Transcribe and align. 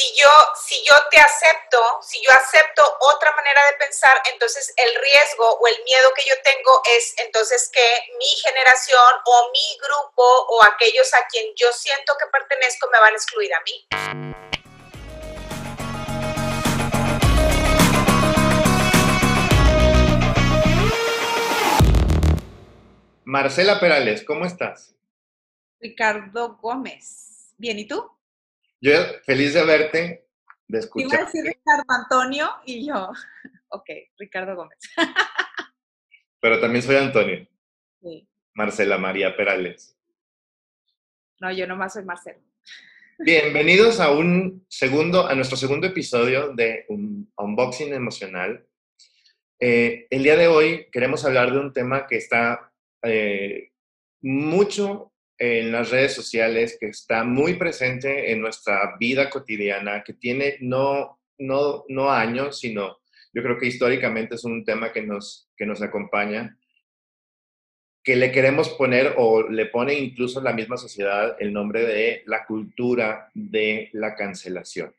si 0.00 0.16
yo, 0.16 0.32
si 0.56 0.76
yo 0.88 0.94
te 1.10 1.20
acepto, 1.20 1.76
si 2.00 2.22
yo 2.22 2.30
acepto 2.32 2.82
otra 3.14 3.36
manera 3.36 3.60
de 3.70 3.76
pensar, 3.76 4.16
entonces 4.32 4.72
el 4.74 4.94
riesgo 4.94 5.58
o 5.60 5.66
el 5.66 5.84
miedo 5.84 6.08
que 6.16 6.22
yo 6.26 6.34
tengo 6.42 6.80
es 6.96 7.12
entonces 7.18 7.70
que 7.70 7.86
mi 8.18 8.28
generación 8.42 9.12
o 9.26 9.50
mi 9.52 9.78
grupo 9.78 10.22
o 10.22 10.64
aquellos 10.64 11.12
a 11.12 11.26
quien 11.26 11.52
yo 11.54 11.70
siento 11.74 12.14
que 12.18 12.26
pertenezco 12.32 12.88
me 12.90 12.98
van 12.98 13.12
a 13.12 13.16
excluir 13.16 13.52
a 13.52 13.60
mí. 13.60 13.86
Marcela 23.24 23.78
Perales, 23.78 24.24
¿cómo 24.24 24.46
estás? 24.46 24.94
Ricardo 25.78 26.56
Gómez. 26.56 27.52
Bien, 27.58 27.78
¿y 27.78 27.86
tú? 27.86 28.10
Yo 28.82 28.92
feliz 29.26 29.52
de 29.52 29.64
verte, 29.64 30.26
de 30.66 30.78
escuchar. 30.78 31.10
Iba 31.10 31.22
a 31.22 31.26
decir 31.26 31.44
Ricardo 31.44 31.84
Antonio 31.88 32.48
y 32.64 32.86
yo, 32.86 33.10
ok, 33.68 33.90
Ricardo 34.16 34.56
Gómez. 34.56 34.78
Pero 36.40 36.58
también 36.60 36.82
soy 36.82 36.96
Antonio. 36.96 37.46
Sí. 38.00 38.26
Marcela 38.54 38.96
María 38.96 39.36
Perales. 39.36 39.98
No, 41.40 41.52
yo 41.52 41.66
nomás 41.66 41.92
soy 41.92 42.04
Marcelo. 42.06 42.40
Bienvenidos 43.18 44.00
a 44.00 44.12
un 44.12 44.64
segundo, 44.70 45.26
a 45.26 45.34
nuestro 45.34 45.58
segundo 45.58 45.86
episodio 45.86 46.54
de 46.54 46.86
un 46.88 47.30
unboxing 47.36 47.92
emocional. 47.92 48.66
Eh, 49.58 50.06
el 50.08 50.22
día 50.22 50.36
de 50.36 50.48
hoy 50.48 50.88
queremos 50.90 51.26
hablar 51.26 51.52
de 51.52 51.58
un 51.58 51.74
tema 51.74 52.06
que 52.06 52.16
está 52.16 52.72
eh, 53.02 53.72
mucho 54.22 55.09
en 55.40 55.72
las 55.72 55.90
redes 55.90 56.12
sociales, 56.12 56.76
que 56.78 56.88
está 56.88 57.24
muy 57.24 57.54
presente 57.54 58.30
en 58.30 58.42
nuestra 58.42 58.96
vida 59.00 59.30
cotidiana, 59.30 60.04
que 60.04 60.12
tiene 60.12 60.58
no, 60.60 61.18
no, 61.38 61.84
no 61.88 62.10
años, 62.10 62.60
sino 62.60 62.98
yo 63.32 63.42
creo 63.42 63.56
que 63.58 63.66
históricamente 63.66 64.34
es 64.34 64.44
un 64.44 64.66
tema 64.66 64.92
que 64.92 65.00
nos, 65.00 65.48
que 65.56 65.64
nos 65.64 65.80
acompaña, 65.80 66.58
que 68.04 68.16
le 68.16 68.30
queremos 68.32 68.68
poner 68.68 69.14
o 69.16 69.48
le 69.48 69.64
pone 69.64 69.94
incluso 69.94 70.42
la 70.42 70.52
misma 70.52 70.76
sociedad 70.76 71.34
el 71.40 71.54
nombre 71.54 71.86
de 71.86 72.22
la 72.26 72.44
cultura 72.44 73.30
de 73.32 73.88
la 73.92 74.14
cancelación. 74.14 74.94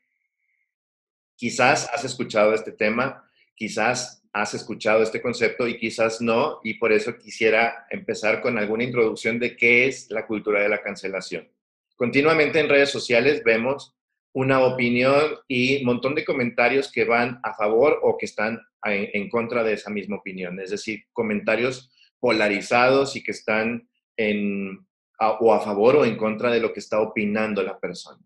Quizás 1.36 1.88
has 1.92 2.04
escuchado 2.04 2.52
este 2.52 2.72
tema, 2.72 3.30
quizás 3.54 4.21
has 4.32 4.54
escuchado 4.54 5.02
este 5.02 5.20
concepto 5.20 5.68
y 5.68 5.78
quizás 5.78 6.20
no, 6.20 6.60
y 6.64 6.74
por 6.74 6.92
eso 6.92 7.16
quisiera 7.18 7.86
empezar 7.90 8.40
con 8.40 8.56
alguna 8.58 8.84
introducción 8.84 9.38
de 9.38 9.56
qué 9.56 9.86
es 9.86 10.10
la 10.10 10.26
cultura 10.26 10.62
de 10.62 10.70
la 10.70 10.82
cancelación. 10.82 11.48
Continuamente 11.96 12.58
en 12.58 12.68
redes 12.68 12.90
sociales 12.90 13.42
vemos 13.44 13.94
una 14.32 14.60
opinión 14.64 15.34
y 15.46 15.78
un 15.78 15.84
montón 15.84 16.14
de 16.14 16.24
comentarios 16.24 16.90
que 16.90 17.04
van 17.04 17.38
a 17.42 17.52
favor 17.54 18.00
o 18.02 18.16
que 18.16 18.24
están 18.24 18.60
en, 18.84 19.28
contra 19.28 19.62
de 19.62 19.74
esa 19.74 19.90
misma 19.90 20.16
opinión, 20.16 20.58
es 20.58 20.70
decir, 20.70 21.04
comentarios 21.12 21.92
polarizados 22.18 23.14
y 23.14 23.22
que 23.22 23.32
están 23.32 23.88
en, 24.16 24.86
o 25.18 25.52
a 25.52 25.60
favor 25.60 25.96
o 25.96 26.04
en 26.06 26.16
contra 26.16 26.50
de 26.50 26.60
lo 26.60 26.72
que 26.72 26.80
está 26.80 27.00
opinando 27.00 27.62
la 27.62 27.78
persona. 27.78 28.24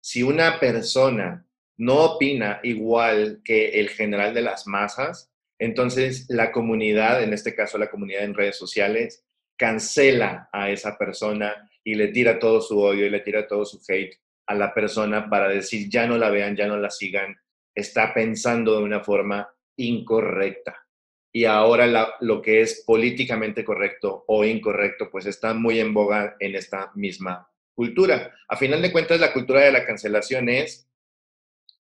Si 0.00 0.22
una 0.22 0.60
persona 0.60 1.44
no 1.76 2.04
opina 2.04 2.60
igual 2.62 3.40
que 3.44 3.80
el 3.80 3.88
general 3.88 4.32
de 4.32 4.42
las 4.42 4.66
masas, 4.66 5.32
entonces, 5.58 6.26
la 6.28 6.52
comunidad, 6.52 7.22
en 7.22 7.32
este 7.32 7.54
caso 7.54 7.78
la 7.78 7.90
comunidad 7.90 8.24
en 8.24 8.34
redes 8.34 8.56
sociales, 8.56 9.24
cancela 9.56 10.48
a 10.52 10.70
esa 10.70 10.96
persona 10.96 11.70
y 11.82 11.94
le 11.94 12.08
tira 12.08 12.38
todo 12.38 12.60
su 12.60 12.78
odio 12.78 13.06
y 13.06 13.10
le 13.10 13.20
tira 13.20 13.46
todo 13.46 13.64
su 13.64 13.80
hate 13.88 14.20
a 14.46 14.54
la 14.54 14.72
persona 14.72 15.28
para 15.28 15.48
decir, 15.48 15.88
ya 15.90 16.06
no 16.06 16.16
la 16.16 16.30
vean, 16.30 16.56
ya 16.56 16.66
no 16.66 16.78
la 16.78 16.90
sigan, 16.90 17.36
está 17.74 18.14
pensando 18.14 18.78
de 18.78 18.84
una 18.84 19.00
forma 19.00 19.52
incorrecta. 19.76 20.86
Y 21.32 21.44
ahora 21.44 22.16
lo 22.20 22.40
que 22.40 22.62
es 22.62 22.84
políticamente 22.86 23.64
correcto 23.64 24.24
o 24.26 24.44
incorrecto, 24.44 25.10
pues 25.10 25.26
está 25.26 25.52
muy 25.54 25.78
en 25.78 25.92
boga 25.92 26.36
en 26.40 26.54
esta 26.54 26.90
misma 26.94 27.50
cultura. 27.74 28.34
A 28.48 28.56
final 28.56 28.80
de 28.80 28.90
cuentas, 28.90 29.20
la 29.20 29.32
cultura 29.32 29.60
de 29.60 29.72
la 29.72 29.84
cancelación 29.84 30.48
es 30.48 30.88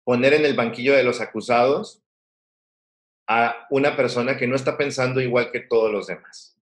poner 0.03 0.33
en 0.33 0.45
el 0.45 0.53
banquillo 0.53 0.93
de 0.93 1.03
los 1.03 1.21
acusados 1.21 2.03
a 3.27 3.67
una 3.69 3.95
persona 3.95 4.37
que 4.37 4.47
no 4.47 4.55
está 4.55 4.77
pensando 4.77 5.21
igual 5.21 5.51
que 5.51 5.59
todos 5.59 5.91
los 5.91 6.07
demás. 6.07 6.57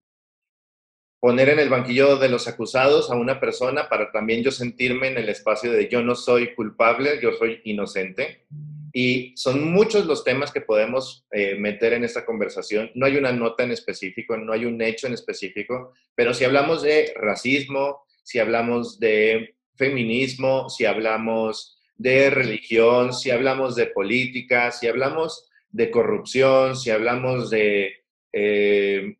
Poner 1.20 1.48
en 1.48 1.60
el 1.60 1.68
banquillo 1.68 2.16
de 2.16 2.28
los 2.28 2.46
acusados 2.48 3.10
a 3.10 3.14
una 3.14 3.40
persona 3.40 3.88
para 3.88 4.10
también 4.12 4.42
yo 4.42 4.50
sentirme 4.50 5.08
en 5.08 5.18
el 5.18 5.28
espacio 5.28 5.72
de 5.72 5.88
yo 5.88 6.02
no 6.02 6.14
soy 6.14 6.54
culpable, 6.54 7.20
yo 7.22 7.32
soy 7.32 7.60
inocente. 7.64 8.44
Y 8.92 9.34
son 9.36 9.72
muchos 9.72 10.06
los 10.06 10.24
temas 10.24 10.52
que 10.52 10.60
podemos 10.60 11.26
eh, 11.30 11.54
meter 11.56 11.92
en 11.92 12.04
esta 12.04 12.24
conversación. 12.24 12.90
No 12.94 13.06
hay 13.06 13.16
una 13.16 13.32
nota 13.32 13.62
en 13.62 13.70
específico, 13.70 14.36
no 14.36 14.52
hay 14.52 14.64
un 14.64 14.80
hecho 14.80 15.06
en 15.06 15.12
específico, 15.12 15.92
pero 16.14 16.32
si 16.32 16.44
hablamos 16.44 16.82
de 16.82 17.12
racismo, 17.14 18.06
si 18.22 18.38
hablamos 18.38 18.98
de 18.98 19.54
feminismo, 19.74 20.70
si 20.70 20.86
hablamos 20.86 21.78
de 21.96 22.30
religión, 22.30 23.12
si 23.12 23.30
hablamos 23.30 23.76
de 23.76 23.86
política, 23.86 24.72
si 24.72 24.88
hablamos 24.88 25.48
de 25.76 25.90
corrupción, 25.90 26.74
si 26.74 26.90
hablamos 26.90 27.50
de 27.50 28.02
eh, 28.32 29.18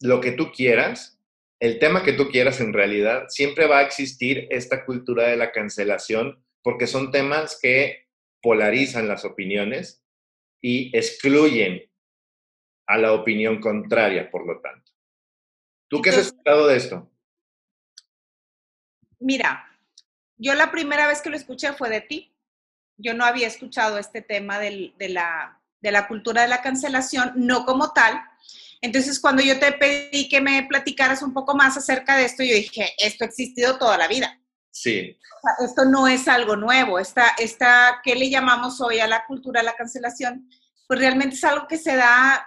lo 0.00 0.20
que 0.22 0.32
tú 0.32 0.50
quieras, 0.52 1.20
el 1.60 1.78
tema 1.78 2.02
que 2.02 2.14
tú 2.14 2.30
quieras 2.30 2.60
en 2.60 2.72
realidad, 2.72 3.26
siempre 3.28 3.66
va 3.66 3.78
a 3.78 3.82
existir 3.82 4.46
esta 4.50 4.86
cultura 4.86 5.28
de 5.28 5.36
la 5.36 5.52
cancelación 5.52 6.42
porque 6.62 6.86
son 6.86 7.10
temas 7.10 7.58
que 7.60 8.06
polarizan 8.40 9.06
las 9.06 9.26
opiniones 9.26 10.02
y 10.62 10.96
excluyen 10.96 11.90
a 12.86 12.96
la 12.96 13.12
opinión 13.12 13.60
contraria, 13.60 14.30
por 14.30 14.46
lo 14.46 14.60
tanto. 14.60 14.90
¿Tú 15.88 16.00
qué 16.00 16.10
has 16.10 16.18
escuchado 16.18 16.68
de 16.68 16.76
esto? 16.76 17.10
Mira, 19.20 19.78
yo 20.38 20.54
la 20.54 20.70
primera 20.70 21.06
vez 21.06 21.20
que 21.20 21.28
lo 21.28 21.36
escuché 21.36 21.74
fue 21.74 21.90
de 21.90 22.00
ti. 22.00 22.32
Yo 22.96 23.12
no 23.12 23.24
había 23.24 23.46
escuchado 23.46 23.98
este 23.98 24.22
tema 24.22 24.58
de 24.58 24.92
la 24.98 25.57
de 25.80 25.92
la 25.92 26.08
cultura 26.08 26.42
de 26.42 26.48
la 26.48 26.62
cancelación, 26.62 27.32
no 27.36 27.64
como 27.64 27.92
tal. 27.92 28.20
Entonces, 28.80 29.18
cuando 29.20 29.42
yo 29.42 29.58
te 29.58 29.72
pedí 29.72 30.28
que 30.28 30.40
me 30.40 30.64
platicaras 30.64 31.22
un 31.22 31.32
poco 31.32 31.54
más 31.54 31.76
acerca 31.76 32.16
de 32.16 32.24
esto, 32.24 32.42
yo 32.42 32.54
dije, 32.54 32.94
esto 32.98 33.24
ha 33.24 33.26
existido 33.26 33.78
toda 33.78 33.98
la 33.98 34.08
vida. 34.08 34.40
Sí. 34.70 35.18
esto 35.64 35.84
no 35.84 36.06
es 36.06 36.28
algo 36.28 36.56
nuevo. 36.56 36.98
Esta, 36.98 37.30
esta, 37.38 38.00
¿Qué 38.04 38.14
le 38.14 38.30
llamamos 38.30 38.80
hoy 38.80 39.00
a 39.00 39.08
la 39.08 39.24
cultura 39.26 39.60
de 39.60 39.66
la 39.66 39.74
cancelación? 39.74 40.48
Pues 40.86 41.00
realmente 41.00 41.34
es 41.34 41.44
algo 41.44 41.66
que 41.66 41.78
se 41.78 41.96
da, 41.96 42.46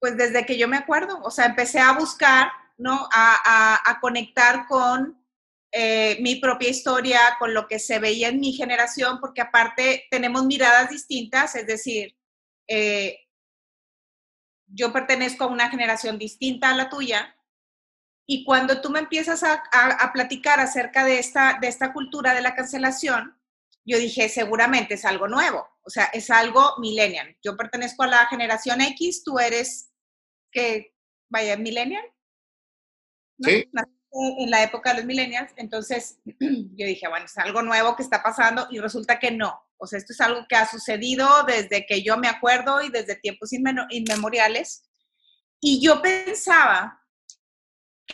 pues 0.00 0.16
desde 0.16 0.44
que 0.44 0.58
yo 0.58 0.66
me 0.66 0.76
acuerdo. 0.76 1.20
O 1.22 1.30
sea, 1.30 1.46
empecé 1.46 1.78
a 1.78 1.92
buscar, 1.92 2.48
¿no? 2.76 3.08
A, 3.12 3.38
a, 3.44 3.90
a 3.90 4.00
conectar 4.00 4.66
con 4.66 5.23
eh, 5.76 6.18
mi 6.20 6.36
propia 6.36 6.68
historia, 6.68 7.18
con 7.40 7.52
lo 7.52 7.66
que 7.66 7.80
se 7.80 7.98
veía 7.98 8.28
en 8.28 8.38
mi 8.38 8.52
generación, 8.52 9.18
porque 9.20 9.40
aparte 9.40 10.06
tenemos 10.08 10.46
miradas 10.46 10.88
distintas, 10.88 11.56
es 11.56 11.66
decir, 11.66 12.16
eh, 12.68 13.26
yo 14.68 14.92
pertenezco 14.92 15.42
a 15.42 15.48
una 15.48 15.68
generación 15.70 16.16
distinta 16.16 16.70
a 16.70 16.76
la 16.76 16.88
tuya, 16.88 17.36
y 18.24 18.44
cuando 18.44 18.80
tú 18.80 18.88
me 18.88 19.00
empiezas 19.00 19.42
a, 19.42 19.64
platicar 20.12 20.60
acerca 20.60 21.04
de 21.04 21.18
esta, 21.18 21.58
de 21.60 21.66
esta 21.66 21.92
cultura 21.92 22.34
de 22.34 22.40
la 22.40 22.54
cancelación, 22.54 23.36
yo 23.84 23.98
dije, 23.98 24.28
seguramente 24.28 24.94
es 24.94 25.04
algo 25.04 25.26
nuevo, 25.26 25.66
o 25.82 25.90
sea, 25.90 26.04
es 26.04 26.30
algo 26.30 26.74
millennial. 26.78 27.36
Yo 27.42 27.56
pertenezco 27.56 28.04
a 28.04 28.06
la 28.06 28.26
generación 28.26 28.80
X, 28.80 29.24
tú 29.24 29.40
eres 29.40 29.90
que, 30.52 30.94
vaya, 31.28 31.56
millennial. 31.56 32.04
Sí 33.40 33.68
en 34.38 34.50
la 34.50 34.62
época 34.62 34.90
de 34.90 34.98
los 34.98 35.06
millennials, 35.06 35.52
entonces 35.56 36.18
yo 36.24 36.86
dije, 36.86 37.08
bueno, 37.08 37.26
es 37.26 37.36
algo 37.36 37.62
nuevo 37.62 37.96
que 37.96 38.02
está 38.02 38.22
pasando 38.22 38.66
y 38.70 38.78
resulta 38.78 39.18
que 39.18 39.30
no. 39.30 39.60
O 39.76 39.86
sea, 39.86 39.98
esto 39.98 40.12
es 40.12 40.20
algo 40.20 40.46
que 40.48 40.56
ha 40.56 40.66
sucedido 40.66 41.28
desde 41.46 41.84
que 41.84 42.02
yo 42.02 42.16
me 42.16 42.28
acuerdo 42.28 42.80
y 42.82 42.90
desde 42.90 43.16
tiempos 43.16 43.50
inmemoriales. 43.52 44.84
Y 45.60 45.80
yo 45.80 46.00
pensaba 46.00 47.02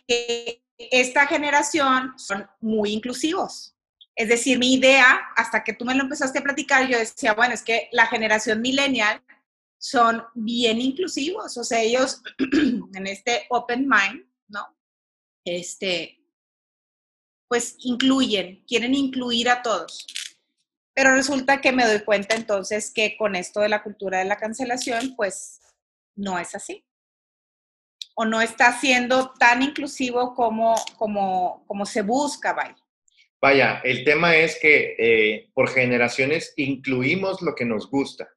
que 0.06 0.64
esta 0.78 1.26
generación 1.26 2.14
son 2.18 2.48
muy 2.60 2.92
inclusivos. 2.92 3.76
Es 4.16 4.28
decir, 4.28 4.58
mi 4.58 4.74
idea, 4.74 5.20
hasta 5.36 5.62
que 5.62 5.72
tú 5.72 5.84
me 5.84 5.94
lo 5.94 6.02
empezaste 6.02 6.38
a 6.38 6.42
platicar, 6.42 6.88
yo 6.88 6.98
decía, 6.98 7.34
bueno, 7.34 7.54
es 7.54 7.62
que 7.62 7.88
la 7.92 8.06
generación 8.06 8.60
millennial 8.60 9.22
son 9.78 10.22
bien 10.34 10.80
inclusivos. 10.80 11.56
O 11.56 11.64
sea, 11.64 11.80
ellos 11.80 12.22
en 12.94 13.06
este 13.06 13.46
open 13.50 13.88
mind. 13.88 14.29
Este, 15.44 16.20
pues 17.48 17.76
incluyen, 17.80 18.64
quieren 18.66 18.94
incluir 18.94 19.48
a 19.48 19.62
todos. 19.62 20.06
Pero 20.94 21.14
resulta 21.14 21.60
que 21.60 21.72
me 21.72 21.86
doy 21.86 22.00
cuenta 22.00 22.34
entonces 22.34 22.92
que 22.92 23.16
con 23.16 23.34
esto 23.36 23.60
de 23.60 23.68
la 23.68 23.82
cultura 23.82 24.18
de 24.18 24.24
la 24.24 24.36
cancelación, 24.36 25.14
pues 25.16 25.60
no 26.14 26.38
es 26.38 26.54
así. 26.54 26.84
O 28.14 28.24
no 28.24 28.42
está 28.42 28.78
siendo 28.78 29.32
tan 29.38 29.62
inclusivo 29.62 30.34
como, 30.34 30.74
como, 30.98 31.64
como 31.66 31.86
se 31.86 32.02
busca, 32.02 32.52
vaya. 32.52 32.76
Vaya, 33.40 33.80
el 33.84 34.04
tema 34.04 34.36
es 34.36 34.58
que 34.60 34.94
eh, 34.98 35.50
por 35.54 35.70
generaciones 35.70 36.52
incluimos 36.56 37.40
lo 37.40 37.54
que 37.54 37.64
nos 37.64 37.88
gusta, 37.88 38.28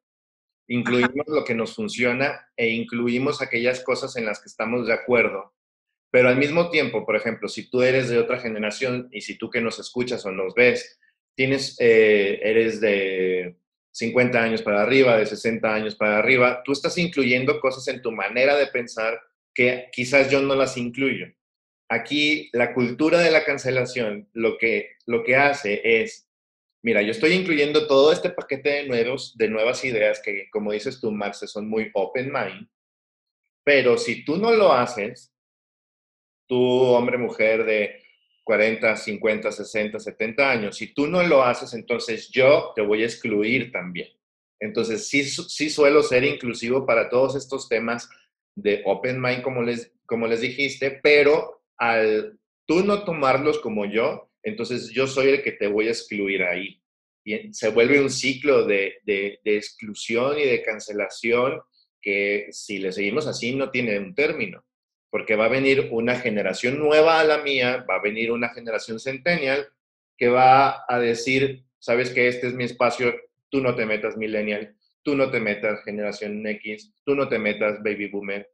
incluimos 0.67 1.27
lo 1.27 1.43
que 1.43 1.55
nos 1.55 1.75
funciona 1.75 2.49
e 2.55 2.69
incluimos 2.69 3.41
aquellas 3.41 3.83
cosas 3.83 4.15
en 4.15 4.25
las 4.25 4.39
que 4.39 4.47
estamos 4.47 4.87
de 4.87 4.93
acuerdo. 4.93 5.53
Pero 6.13 6.29
al 6.29 6.37
mismo 6.37 6.69
tiempo, 6.69 7.07
por 7.07 7.15
ejemplo, 7.15 7.49
si 7.49 7.71
tú 7.71 7.81
eres 7.81 8.07
de 8.07 8.19
otra 8.19 8.39
generación 8.39 9.09
y 9.11 9.21
si 9.21 9.35
tú 9.35 9.49
que 9.49 9.61
nos 9.61 9.79
escuchas 9.79 10.23
o 10.27 10.31
nos 10.31 10.53
ves, 10.53 10.99
tienes, 11.33 11.75
eh, 11.79 12.39
eres 12.43 12.79
de 12.79 13.57
50 13.93 14.39
años 14.39 14.61
para 14.61 14.83
arriba, 14.83 15.17
de 15.17 15.25
60 15.25 15.73
años 15.73 15.95
para 15.95 16.19
arriba, 16.19 16.61
tú 16.63 16.71
estás 16.71 16.99
incluyendo 16.99 17.59
cosas 17.59 17.87
en 17.87 18.03
tu 18.03 18.11
manera 18.11 18.55
de 18.55 18.67
pensar 18.67 19.19
que 19.55 19.89
quizás 19.91 20.29
yo 20.29 20.39
no 20.43 20.53
las 20.53 20.77
incluyo. 20.77 21.33
Aquí 21.89 22.47
la 22.53 22.75
cultura 22.75 23.17
de 23.17 23.31
la 23.31 23.43
cancelación 23.43 24.29
lo 24.33 24.59
que, 24.59 24.91
lo 25.07 25.23
que 25.23 25.35
hace 25.35 25.81
es, 25.83 26.29
mira, 26.83 27.01
yo 27.01 27.09
estoy 27.09 27.33
incluyendo 27.33 27.87
todo 27.87 28.11
este 28.11 28.29
paquete 28.29 28.69
de, 28.69 28.87
nuevos, 28.87 29.35
de 29.35 29.49
nuevas 29.49 29.83
ideas 29.83 30.21
que, 30.23 30.47
como 30.51 30.73
dices 30.73 31.01
tú, 31.01 31.11
Marce, 31.11 31.47
son 31.47 31.67
muy 31.67 31.89
open 31.95 32.31
mind, 32.31 32.69
pero 33.63 33.97
si 33.97 34.23
tú 34.23 34.37
no 34.37 34.51
lo 34.51 34.71
haces, 34.71 35.32
tú, 36.47 36.61
hombre, 36.61 37.17
mujer 37.17 37.65
de 37.65 38.03
40, 38.43 38.95
50, 38.95 39.51
60, 39.51 39.99
70 39.99 40.51
años, 40.51 40.77
si 40.77 40.93
tú 40.93 41.07
no 41.07 41.23
lo 41.23 41.43
haces, 41.43 41.73
entonces 41.73 42.29
yo 42.29 42.73
te 42.75 42.81
voy 42.81 43.03
a 43.03 43.05
excluir 43.05 43.71
también. 43.71 44.09
Entonces, 44.59 45.07
sí, 45.07 45.23
sí 45.23 45.69
suelo 45.69 46.03
ser 46.03 46.23
inclusivo 46.23 46.85
para 46.85 47.09
todos 47.09 47.35
estos 47.35 47.67
temas 47.67 48.09
de 48.55 48.81
open 48.85 49.21
mind, 49.21 49.41
como 49.41 49.61
les, 49.61 49.91
como 50.05 50.27
les 50.27 50.41
dijiste, 50.41 50.99
pero 51.01 51.63
al 51.77 52.39
tú 52.65 52.83
no 52.83 53.03
tomarlos 53.03 53.59
como 53.59 53.85
yo, 53.85 54.29
entonces 54.41 54.89
yo 54.91 55.07
soy 55.07 55.29
el 55.29 55.43
que 55.43 55.51
te 55.51 55.67
voy 55.67 55.87
a 55.87 55.91
excluir 55.91 56.43
ahí. 56.43 56.81
Y 57.25 57.53
se 57.53 57.69
vuelve 57.69 58.01
un 58.01 58.09
ciclo 58.09 58.65
de, 58.65 58.95
de, 59.03 59.39
de 59.43 59.57
exclusión 59.57 60.37
y 60.37 60.43
de 60.43 60.61
cancelación 60.61 61.61
que 62.01 62.47
si 62.51 62.79
le 62.79 62.91
seguimos 62.91 63.27
así 63.27 63.55
no 63.55 63.71
tiene 63.71 63.97
un 63.97 64.13
término, 64.13 64.63
porque 65.13 65.35
va 65.35 65.45
a 65.45 65.49
venir 65.49 65.89
una 65.91 66.15
generación 66.15 66.79
nueva 66.79 67.19
a 67.19 67.23
la 67.23 67.43
mía, 67.43 67.85
va 67.87 67.97
a 67.97 68.01
venir 68.01 68.31
una 68.31 68.49
generación 68.49 68.99
centennial 68.99 69.67
que 70.17 70.27
va 70.27 70.85
a 70.87 70.97
decir, 70.97 71.65
sabes 71.77 72.09
que 72.09 72.27
este 72.27 72.47
es 72.47 72.55
mi 72.55 72.63
espacio, 72.63 73.13
tú 73.49 73.61
no 73.61 73.75
te 73.75 73.85
metas 73.85 74.17
millennial, 74.17 74.75
tú 75.03 75.15
no 75.15 75.29
te 75.29 75.39
metas 75.39 75.83
generación 75.83 76.43
X, 76.47 76.95
tú 77.05 77.13
no 77.13 77.29
te 77.29 77.37
metas 77.37 77.83
baby 77.83 78.07
boomer, 78.07 78.51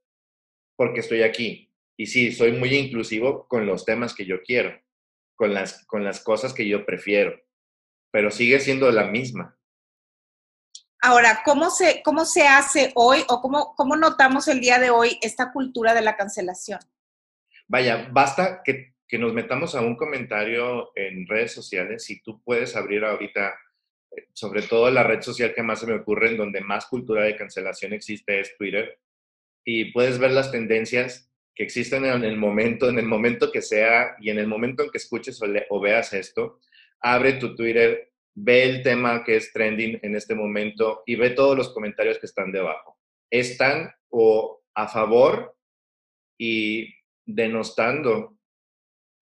porque 0.75 0.99
estoy 0.99 1.21
aquí. 1.21 1.71
Y 1.95 2.07
sí, 2.07 2.33
soy 2.33 2.51
muy 2.51 2.75
inclusivo 2.75 3.47
con 3.47 3.65
los 3.65 3.85
temas 3.85 4.13
que 4.13 4.25
yo 4.25 4.41
quiero, 4.43 4.77
con 5.35 5.53
las, 5.53 5.85
con 5.85 6.03
las 6.03 6.21
cosas 6.21 6.53
que 6.53 6.67
yo 6.67 6.85
prefiero, 6.85 7.39
pero 8.11 8.31
sigue 8.31 8.59
siendo 8.59 8.91
la 8.91 9.05
misma. 9.05 9.57
Ahora, 11.01 11.41
¿cómo 11.45 11.69
se, 11.69 12.01
cómo 12.03 12.25
se 12.25 12.47
hace 12.47 12.91
hoy 12.95 13.23
o 13.29 13.41
cómo, 13.41 13.73
cómo 13.75 13.95
notamos 13.95 14.47
el 14.47 14.59
día 14.59 14.79
de 14.79 14.89
hoy 14.89 15.17
esta 15.21 15.51
cultura 15.51 15.93
de 15.93 16.01
la 16.01 16.17
cancelación? 16.17 16.79
Vaya, 17.67 18.09
basta 18.11 18.61
que, 18.63 18.95
que 19.07 19.17
nos 19.17 19.33
metamos 19.33 19.75
a 19.75 19.81
un 19.81 19.95
comentario 19.95 20.91
en 20.95 21.27
redes 21.27 21.53
sociales. 21.53 22.03
Si 22.03 22.21
tú 22.21 22.41
puedes 22.43 22.75
abrir 22.75 23.05
ahorita 23.05 23.53
sobre 24.33 24.61
todo 24.61 24.89
la 24.89 25.03
red 25.03 25.21
social 25.21 25.53
que 25.53 25.63
más 25.63 25.79
se 25.79 25.87
me 25.87 25.93
ocurre, 25.93 26.29
en 26.29 26.37
donde 26.37 26.61
más 26.61 26.85
cultura 26.87 27.23
de 27.23 27.35
cancelación 27.35 27.93
existe, 27.93 28.39
es 28.39 28.55
Twitter. 28.57 28.99
Y 29.63 29.91
puedes 29.91 30.19
ver 30.19 30.31
las 30.31 30.51
tendencias 30.51 31.31
que 31.55 31.63
existen 31.63 32.05
en 32.05 32.23
el 32.23 32.37
momento, 32.37 32.89
en 32.89 32.99
el 32.99 33.05
momento 33.05 33.51
que 33.51 33.61
sea 33.61 34.15
y 34.19 34.29
en 34.29 34.39
el 34.39 34.47
momento 34.47 34.83
en 34.83 34.89
que 34.89 34.97
escuches 34.97 35.39
o, 35.69 35.79
veas 35.79 36.13
esto. 36.13 36.59
Abre 37.01 37.33
tu 37.33 37.55
Twitter, 37.55 38.08
ve 38.41 38.63
el 38.63 38.83
tema 38.83 39.23
que 39.23 39.35
es 39.35 39.51
trending 39.51 39.99
en 40.01 40.15
este 40.15 40.33
momento 40.33 41.03
y 41.05 41.15
ve 41.15 41.31
todos 41.31 41.57
los 41.57 41.73
comentarios 41.73 42.19
que 42.19 42.25
están 42.25 42.51
debajo. 42.51 42.97
Están 43.29 43.91
o 44.09 44.61
a 44.73 44.87
favor 44.87 45.55
y 46.37 46.95
denostando 47.25 48.37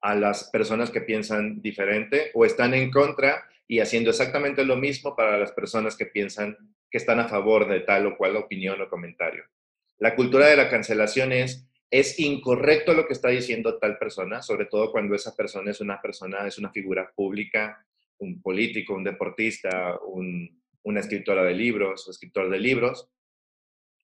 a 0.02 0.14
las 0.14 0.50
personas 0.52 0.92
que 0.92 1.02
piensan 1.02 1.62
diferente 1.62 2.30
o 2.36 2.46
están 2.46 2.76
en 2.76 2.92
contra 2.92 3.44
y 3.68 3.80
haciendo 3.80 4.12
exactamente 4.12 4.64
lo 4.64 4.76
mismo 4.76 5.16
para 5.16 5.38
las 5.38 5.52
personas 5.52 5.98
que 5.98 6.06
piensan 6.06 6.56
que 6.90 7.00
están 7.00 7.20
a 7.20 7.28
favor 7.28 7.68
de 7.68 7.82
tal 7.82 8.06
o 8.06 8.18
cual 8.18 8.38
opinión 8.38 8.80
o 8.82 8.88
comentario. 8.88 9.44
La 9.98 10.16
cultura 10.16 10.46
de 10.48 10.56
la 10.56 10.70
cancelación 10.70 11.32
es, 11.32 11.68
es 11.90 12.20
incorrecto 12.20 12.94
lo 12.94 13.08
que 13.08 13.14
está 13.14 13.30
diciendo 13.30 13.80
tal 13.80 13.98
persona, 13.98 14.44
sobre 14.44 14.66
todo 14.66 14.92
cuando 14.92 15.16
esa 15.16 15.36
persona 15.36 15.72
es 15.72 15.82
una 15.82 16.00
persona, 16.00 16.46
es 16.46 16.60
una 16.60 16.72
figura 16.72 17.12
pública, 17.16 17.84
un 18.20 18.42
político, 18.42 18.96
un 18.96 19.04
deportista, 19.04 20.00
una 20.84 21.00
escritora 21.00 21.44
de 21.44 21.54
libros 21.54 22.08
o 22.08 22.12
escritor 22.12 22.50
de 22.50 22.60
libros. 22.60 23.10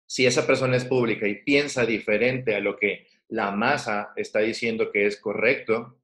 Si 0.06 0.26
esa 0.26 0.48
persona 0.48 0.78
es 0.78 0.86
pública 0.86 1.28
y 1.28 1.44
piensa 1.44 1.86
diferente 1.86 2.56
a 2.56 2.60
lo 2.60 2.78
que 2.78 3.08
la 3.28 3.52
masa 3.52 4.12
está 4.16 4.40
diciendo 4.40 4.92
que 4.92 5.06
es 5.06 5.20
correcto 5.20 6.00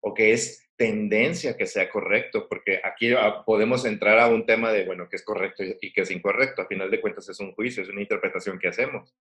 o 0.00 0.14
que 0.14 0.32
es 0.32 0.70
tendencia 0.76 1.56
que 1.56 1.66
sea 1.66 1.90
correcto, 1.90 2.48
porque 2.48 2.80
aquí 2.82 3.12
ah, 3.12 3.42
podemos 3.44 3.84
entrar 3.84 4.18
a 4.18 4.28
un 4.28 4.46
tema 4.46 4.72
de, 4.72 4.86
bueno, 4.86 5.08
qué 5.10 5.16
es 5.16 5.24
correcto 5.24 5.62
y 5.80 5.92
qué 5.92 6.02
es 6.02 6.10
incorrecto. 6.10 6.62
A 6.62 6.66
final 6.66 6.90
de 6.90 7.00
cuentas 7.00 7.28
es 7.28 7.38
un 7.40 7.52
juicio, 7.52 7.82
es 7.82 7.88
una 7.88 8.00
interpretación 8.00 8.58
que 8.58 8.68
hacemos. 8.68 9.14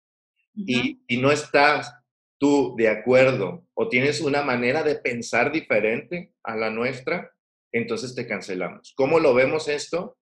y, 0.55 1.01
y 1.07 1.17
no 1.17 1.31
estás 1.33 1.93
tú 2.39 2.75
de 2.77 2.89
acuerdo 2.89 3.67
o 3.75 3.89
tienes 3.89 4.21
una 4.21 4.43
manera 4.43 4.83
de 4.83 4.95
pensar 4.95 5.51
diferente 5.51 6.33
a 6.43 6.57
la 6.57 6.71
nuestra, 6.71 7.33
entonces 7.73 8.15
te 8.15 8.27
cancelamos. 8.27 8.93
¿Cómo 8.97 9.21
lo 9.21 9.35
vemos 9.35 9.69
esto? 9.69 10.17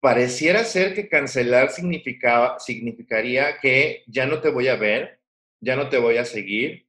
Pareciera 0.00 0.64
ser 0.64 0.94
que 0.94 1.08
cancelar 1.08 1.70
significaba, 1.70 2.58
significaría 2.58 3.58
que 3.58 4.02
ya 4.06 4.26
no 4.26 4.40
te 4.40 4.50
voy 4.50 4.68
a 4.68 4.76
ver, 4.76 5.20
ya 5.60 5.76
no 5.76 5.88
te 5.88 5.98
voy 5.98 6.18
a 6.18 6.24
seguir, 6.24 6.86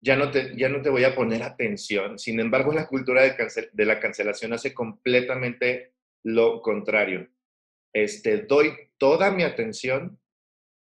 ya 0.00 0.16
no 0.16 0.30
te, 0.30 0.56
ya 0.56 0.68
no 0.68 0.80
te 0.80 0.88
voy 0.88 1.04
a 1.04 1.14
poner 1.14 1.42
atención. 1.42 2.18
Sin 2.18 2.40
embargo, 2.40 2.72
la 2.72 2.86
cultura 2.86 3.22
de, 3.22 3.84
la 3.84 4.00
cancelación 4.00 4.52
hace 4.52 4.72
completamente 4.72 5.92
lo 6.22 6.62
contrario. 6.62 7.28
Este, 7.92 8.38
doy 8.38 8.72
toda 8.98 9.30
mi 9.30 9.42
atención 9.42 10.18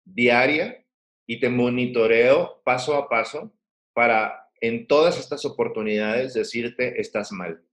diaria 0.04 0.86
y 1.26 1.40
te 1.40 1.50
monitoreo 1.50 2.62
paso 2.64 2.96
a 2.96 3.08
paso 3.08 3.56
para 3.94 4.45
en 4.68 4.88
todas 4.88 5.20
estas 5.20 5.46
oportunidades 5.46 6.34
decirte, 6.34 7.00
estás 7.00 7.32
mal, 7.32 7.64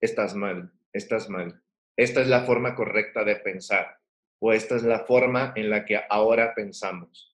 estás 0.00 0.34
mal, 0.34 0.72
estás 0.92 1.28
mal. 1.28 1.62
Esta 1.96 2.20
es 2.22 2.28
la 2.28 2.44
forma 2.44 2.74
correcta 2.74 3.24
de 3.24 3.36
pensar 3.36 3.98
o 4.40 4.52
esta 4.52 4.76
es 4.76 4.82
la 4.82 5.00
forma 5.00 5.52
en 5.56 5.70
la 5.70 5.84
que 5.84 6.00
ahora 6.08 6.54
pensamos 6.54 7.34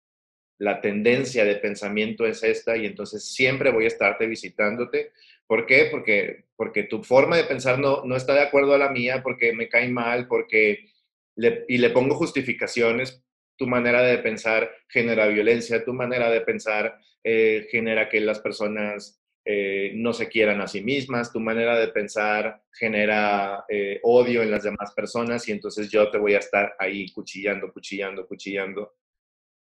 la 0.58 0.80
tendencia 0.80 1.44
de 1.44 1.56
pensamiento 1.56 2.26
es 2.26 2.42
esta 2.42 2.76
y 2.76 2.86
entonces 2.86 3.34
siempre 3.34 3.70
voy 3.70 3.84
a 3.84 3.88
estarte 3.88 4.26
visitándote. 4.26 5.12
¿Por 5.46 5.66
qué? 5.66 5.88
Porque, 5.90 6.46
porque 6.56 6.84
tu 6.84 7.02
forma 7.02 7.36
de 7.36 7.44
pensar 7.44 7.78
no, 7.78 8.04
no 8.04 8.16
está 8.16 8.34
de 8.34 8.42
acuerdo 8.42 8.74
a 8.74 8.78
la 8.78 8.90
mía, 8.90 9.22
porque 9.22 9.52
me 9.52 9.68
cae 9.68 9.88
mal, 9.88 10.28
porque 10.28 10.90
y 11.36 11.78
le 11.78 11.90
pongo 11.90 12.14
justificaciones. 12.14 13.22
Tu 13.56 13.66
manera 13.66 14.02
de 14.02 14.18
pensar 14.18 14.70
genera 14.88 15.26
violencia, 15.26 15.84
tu 15.84 15.92
manera 15.92 16.30
de 16.30 16.40
pensar 16.40 16.98
eh, 17.24 17.66
genera 17.70 18.08
que 18.08 18.20
las 18.20 18.38
personas 18.38 19.20
eh, 19.46 19.92
no 19.96 20.12
se 20.12 20.28
quieran 20.28 20.60
a 20.60 20.68
sí 20.68 20.82
mismas, 20.82 21.32
tu 21.32 21.40
manera 21.40 21.78
de 21.78 21.88
pensar 21.88 22.62
genera 22.72 23.64
eh, 23.68 24.00
odio 24.02 24.42
en 24.42 24.50
las 24.50 24.62
demás 24.62 24.92
personas 24.94 25.46
y 25.48 25.52
entonces 25.52 25.90
yo 25.90 26.10
te 26.10 26.18
voy 26.18 26.34
a 26.34 26.38
estar 26.38 26.74
ahí 26.78 27.10
cuchillando, 27.12 27.72
cuchillando, 27.72 28.26
cuchillando 28.26 28.94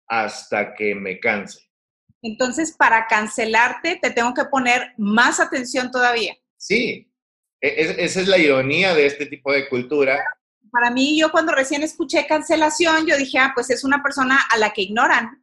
hasta 0.07 0.73
que 0.73 0.95
me 0.95 1.19
canse. 1.19 1.69
Entonces, 2.21 2.75
para 2.77 3.07
cancelarte, 3.07 3.99
te 4.01 4.11
tengo 4.11 4.33
que 4.33 4.45
poner 4.45 4.93
más 4.97 5.41
atención 5.41 5.91
todavía. 5.91 6.37
Sí, 6.55 7.11
e, 7.59 7.95
esa 7.99 8.21
es 8.21 8.27
la 8.27 8.37
ironía 8.37 8.93
de 8.93 9.05
este 9.05 9.25
tipo 9.25 9.51
de 9.51 9.67
cultura. 9.67 10.23
Para 10.71 10.91
mí, 10.91 11.19
yo 11.19 11.29
cuando 11.29 11.53
recién 11.53 11.83
escuché 11.83 12.25
cancelación, 12.25 13.05
yo 13.05 13.17
dije, 13.17 13.37
ah, 13.37 13.51
pues 13.53 13.69
es 13.69 13.83
una 13.83 14.01
persona 14.01 14.39
a 14.49 14.57
la 14.57 14.71
que 14.71 14.83
ignoran. 14.83 15.42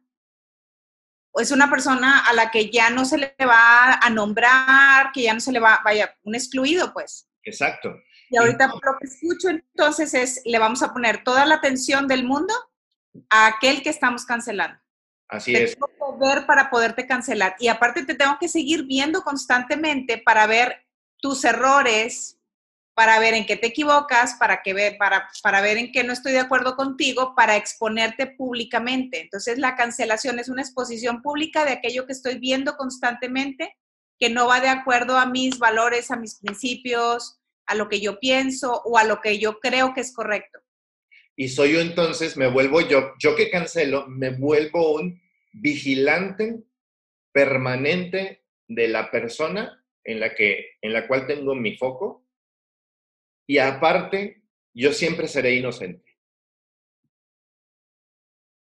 Es 1.35 1.51
una 1.51 1.69
persona 1.69 2.25
a 2.25 2.33
la 2.33 2.51
que 2.51 2.69
ya 2.69 2.89
no 2.89 3.05
se 3.05 3.17
le 3.17 3.35
va 3.41 3.93
a 3.93 4.09
nombrar, 4.09 5.11
que 5.13 5.23
ya 5.23 5.33
no 5.33 5.39
se 5.39 5.51
le 5.51 5.59
va, 5.59 5.79
vaya, 5.83 6.15
un 6.23 6.35
excluido, 6.35 6.91
pues. 6.93 7.29
Exacto. 7.43 7.95
Y 8.29 8.37
ahorita 8.37 8.67
lo 8.67 8.97
que 8.99 9.07
escucho 9.07 9.49
entonces 9.49 10.13
es, 10.13 10.41
le 10.45 10.59
vamos 10.59 10.81
a 10.83 10.93
poner 10.93 11.23
toda 11.23 11.45
la 11.45 11.55
atención 11.55 12.07
del 12.07 12.23
mundo 12.23 12.53
a 13.29 13.47
aquel 13.47 13.81
que 13.81 13.89
estamos 13.89 14.25
cancelando. 14.25 14.79
Así 15.27 15.53
te 15.53 15.63
es. 15.63 15.75
Tengo 15.75 16.17
ver 16.17 16.45
para 16.45 16.69
poderte 16.69 17.07
cancelar. 17.07 17.55
Y 17.59 17.67
aparte 17.67 18.05
te 18.05 18.15
tengo 18.15 18.37
que 18.39 18.47
seguir 18.47 18.83
viendo 18.85 19.21
constantemente 19.21 20.17
para 20.17 20.47
ver 20.47 20.85
tus 21.19 21.43
errores, 21.45 22.39
para 22.93 23.19
ver 23.19 23.33
en 23.33 23.45
qué 23.45 23.55
te 23.55 23.67
equivocas, 23.67 24.35
para, 24.35 24.61
que 24.61 24.73
ver, 24.73 24.97
para, 24.97 25.29
para 25.41 25.61
ver 25.61 25.77
en 25.77 25.91
qué 25.91 26.03
no 26.03 26.13
estoy 26.13 26.33
de 26.33 26.39
acuerdo 26.39 26.75
contigo, 26.75 27.33
para 27.35 27.55
exponerte 27.55 28.27
públicamente. 28.27 29.21
Entonces 29.21 29.57
la 29.57 29.75
cancelación 29.75 30.39
es 30.39 30.49
una 30.49 30.61
exposición 30.61 31.21
pública 31.21 31.65
de 31.65 31.71
aquello 31.71 32.05
que 32.05 32.13
estoy 32.13 32.37
viendo 32.37 32.75
constantemente 32.75 33.75
que 34.21 34.29
no 34.29 34.47
va 34.47 34.61
de 34.61 34.69
acuerdo 34.69 35.17
a 35.17 35.25
mis 35.25 35.57
valores, 35.57 36.11
a 36.11 36.15
mis 36.15 36.35
principios, 36.35 37.39
a 37.65 37.73
lo 37.73 37.89
que 37.89 37.99
yo 37.99 38.19
pienso 38.19 38.81
o 38.85 38.99
a 38.99 39.03
lo 39.03 39.19
que 39.19 39.39
yo 39.39 39.59
creo 39.59 39.95
que 39.95 40.01
es 40.01 40.13
correcto. 40.13 40.59
Y 41.35 41.47
soy 41.47 41.73
yo 41.73 41.81
entonces, 41.81 42.37
me 42.37 42.47
vuelvo 42.47 42.81
yo, 42.81 43.13
yo 43.17 43.35
que 43.35 43.49
cancelo, 43.49 44.05
me 44.07 44.29
vuelvo 44.29 44.93
un 44.93 45.19
vigilante 45.53 46.61
permanente 47.31 48.43
de 48.67 48.87
la 48.89 49.09
persona 49.09 49.83
en 50.03 50.19
la, 50.19 50.35
que, 50.35 50.77
en 50.81 50.93
la 50.93 51.07
cual 51.07 51.25
tengo 51.25 51.55
mi 51.55 51.75
foco. 51.75 52.27
Y 53.51 53.57
aparte, 53.57 54.43
yo 54.73 54.93
siempre 54.93 55.27
seré 55.27 55.55
inocente. 55.55 56.17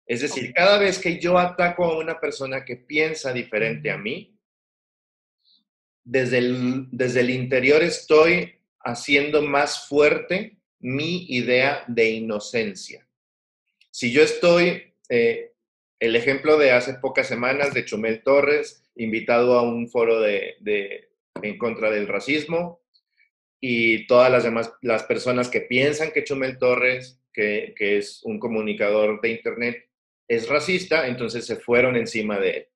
Es 0.05 0.21
decir, 0.21 0.53
cada 0.53 0.77
vez 0.77 0.99
que 0.99 1.17
yo 1.17 1.39
ataco 1.39 1.83
a 1.83 1.97
una 1.97 2.19
persona 2.19 2.63
que 2.63 2.75
piensa 2.75 3.33
diferente 3.33 3.89
a 3.89 3.97
mí, 3.97 4.39
desde 6.03 6.37
el, 6.37 6.89
desde 6.91 7.21
el 7.21 7.31
interior 7.31 7.81
estoy 7.81 8.61
haciendo 8.81 9.41
más 9.41 9.87
fuerte 9.87 10.59
mi 10.77 11.25
idea 11.29 11.83
de 11.87 12.11
inocencia. 12.11 13.09
Si 13.89 14.11
yo 14.11 14.21
estoy, 14.21 14.93
eh, 15.09 15.53
el 15.99 16.15
ejemplo 16.15 16.55
de 16.59 16.69
hace 16.69 16.93
pocas 16.99 17.27
semanas 17.27 17.73
de 17.73 17.83
Chumel 17.83 18.21
Torres, 18.21 18.83
invitado 18.95 19.57
a 19.57 19.63
un 19.63 19.89
foro 19.89 20.21
de, 20.21 20.53
de, 20.59 21.09
en 21.41 21.57
contra 21.57 21.89
del 21.89 22.07
racismo, 22.07 22.83
y 23.59 24.05
todas 24.07 24.31
las 24.31 24.43
demás, 24.43 24.71
las 24.81 25.03
personas 25.03 25.49
que 25.49 25.61
piensan 25.61 26.11
que 26.11 26.23
Chumel 26.23 26.57
Torres, 26.57 27.19
que, 27.33 27.73
que 27.75 27.97
es 27.97 28.21
un 28.23 28.39
comunicador 28.39 29.19
de 29.21 29.29
Internet, 29.29 29.87
es 30.27 30.47
racista, 30.47 31.07
entonces 31.07 31.45
se 31.45 31.55
fueron 31.55 31.95
encima 31.95 32.39
de 32.39 32.49
él. 32.49 32.67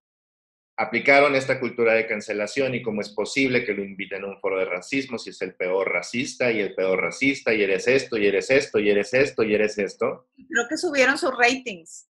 Aplicaron 0.77 1.35
esta 1.35 1.59
cultura 1.59 1.93
de 1.93 2.07
cancelación 2.07 2.73
y 2.73 2.81
cómo 2.81 3.01
es 3.01 3.09
posible 3.09 3.63
que 3.63 3.73
lo 3.73 3.83
inviten 3.83 4.23
a 4.23 4.27
un 4.27 4.39
foro 4.39 4.57
de 4.57 4.65
racismo 4.65 5.19
si 5.19 5.29
es 5.29 5.41
el 5.41 5.53
peor 5.53 5.91
racista 5.91 6.51
y 6.51 6.59
el 6.59 6.73
peor 6.73 7.01
racista 7.01 7.53
y 7.53 7.61
eres 7.61 7.87
esto 7.87 8.17
y 8.17 8.25
eres 8.25 8.49
esto 8.49 8.79
y 8.79 8.89
eres 8.89 9.13
esto 9.13 9.43
y 9.43 9.53
eres 9.53 9.77
esto. 9.77 10.29
Creo 10.35 10.67
que 10.67 10.77
subieron 10.77 11.17
sus 11.17 11.31
ratings. 11.37 12.07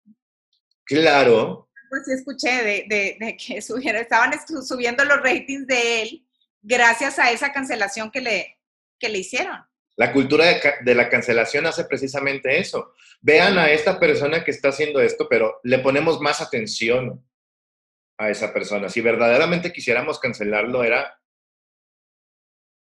Claro. 0.84 1.70
Pues 1.88 2.02
sí 2.04 2.12
escuché 2.12 2.62
de, 2.62 2.84
de, 2.88 3.16
de 3.18 3.36
que 3.36 3.62
subieron, 3.62 4.02
estaban 4.02 4.32
subiendo 4.66 5.04
los 5.04 5.22
ratings 5.22 5.66
de 5.66 6.02
él 6.02 6.24
gracias 6.60 7.18
a 7.18 7.30
esa 7.30 7.52
cancelación 7.52 8.10
que 8.10 8.20
le, 8.20 8.57
que 8.98 9.08
le 9.08 9.18
hicieron. 9.18 9.58
La 9.98 10.12
cultura 10.12 10.44
de, 10.84 10.94
la 10.94 11.08
cancelación 11.08 11.66
hace 11.66 11.84
precisamente 11.84 12.58
eso. 12.58 12.94
Vean 13.20 13.58
a 13.58 13.72
esta 13.72 13.98
persona 13.98 14.44
que 14.44 14.52
está 14.52 14.68
haciendo 14.68 15.00
esto, 15.00 15.26
pero 15.28 15.58
le 15.64 15.80
ponemos 15.80 16.20
más 16.20 16.40
atención 16.40 17.24
a 18.16 18.30
esa 18.30 18.54
persona. 18.54 18.88
Si 18.88 19.00
verdaderamente 19.00 19.72
quisiéramos 19.72 20.20
cancelarlo, 20.20 20.84
era, 20.84 21.20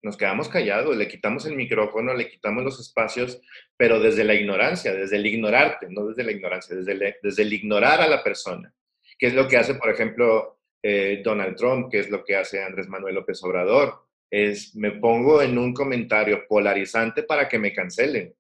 nos 0.01 0.15
quedamos 0.15 0.48
callados, 0.48 0.95
le 0.95 1.10
quitamos 1.10 1.45
el 1.45 1.57
micrófono, 1.57 2.13
le 2.13 2.29
quitamos 2.29 2.63
los 2.63 2.79
espacios, 2.79 3.41
pero 3.75 4.00
desde 4.00 4.24
la 4.24 4.36
ignorancia, 4.36 4.93
desde 4.93 5.17
el 5.17 5.25
ignorarte, 5.25 5.88
no 5.89 6.05
desde 6.07 6.24
la 6.24 6.31
ignorancia, 6.31 6.74
desde 6.74 6.93
el, 6.93 7.15
desde 7.22 7.43
el 7.43 7.51
ignorar 7.51 8.00
a 8.00 8.07
la 8.07 8.24
persona. 8.24 8.74
¿Qué 9.19 9.27
es 9.27 9.33
lo 9.33 9.45
que 9.50 9.57
hace, 9.57 9.75
por 9.75 9.89
ejemplo, 9.89 10.62
eh, 10.81 11.22
Donald 11.22 11.57
Trump? 11.57 11.89
¿Qué 11.91 12.00
es 12.00 12.10
lo 12.10 12.24
que 12.24 12.38
hace 12.38 12.63
Andrés 12.63 12.88
Manuel 12.88 13.15
López 13.15 13.43
Obrador? 13.43 14.02
Es 14.33 14.75
me 14.75 14.91
pongo 14.93 15.43
en 15.43 15.59
un 15.59 15.75
comentario 15.75 16.47
polarizante 16.47 17.21
para 17.21 17.47
que 17.47 17.59
me 17.59 17.71
cancelen. 17.71 18.33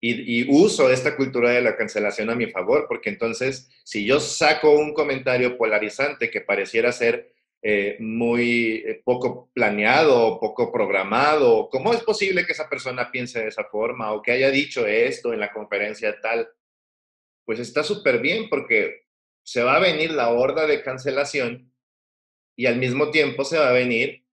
Y, 0.00 0.50
uso 0.50 0.90
esta 0.90 1.14
cultura 1.14 1.50
de 1.50 1.60
la 1.60 1.76
cancelación 1.76 2.30
a 2.30 2.34
mi 2.34 2.46
favor, 2.46 2.86
porque 2.88 3.10
entonces 3.10 3.70
si 3.84 4.04
yo 4.06 4.18
saco 4.18 4.72
un 4.72 4.94
comentario 4.94 5.58
polarizante 5.58 6.30
que 6.30 6.40
pareciera 6.40 6.90
ser 6.90 7.34
eh, 7.62 7.98
muy 8.00 8.82
eh, 8.84 9.02
poco 9.04 9.50
planeado, 9.52 10.40
poco 10.40 10.72
programado, 10.72 11.68
¿cómo 11.70 11.92
es 11.92 12.02
posible 12.02 12.46
que 12.46 12.52
esa 12.52 12.70
persona 12.70 13.12
piense 13.12 13.40
de 13.42 13.48
esa 13.48 13.64
forma 13.64 14.12
o 14.12 14.22
que 14.22 14.32
haya 14.32 14.50
dicho 14.50 14.86
esto 14.86 15.34
en 15.34 15.40
la 15.40 15.52
conferencia 15.52 16.18
tal? 16.20 16.48
Pues 17.44 17.58
está 17.60 17.84
súper 17.84 18.20
bien 18.20 18.48
porque 18.48 19.02
se 19.44 19.62
va 19.62 19.76
a 19.76 19.80
venir 19.80 20.12
la 20.12 20.30
horda 20.30 20.66
de 20.66 20.82
cancelación 20.82 21.71
y 22.56 22.66
al 22.66 22.76
mismo 22.76 23.10
tiempo 23.10 23.44
se 23.44 23.58
va 23.58 23.68
a 23.68 23.72
venir 23.72 24.24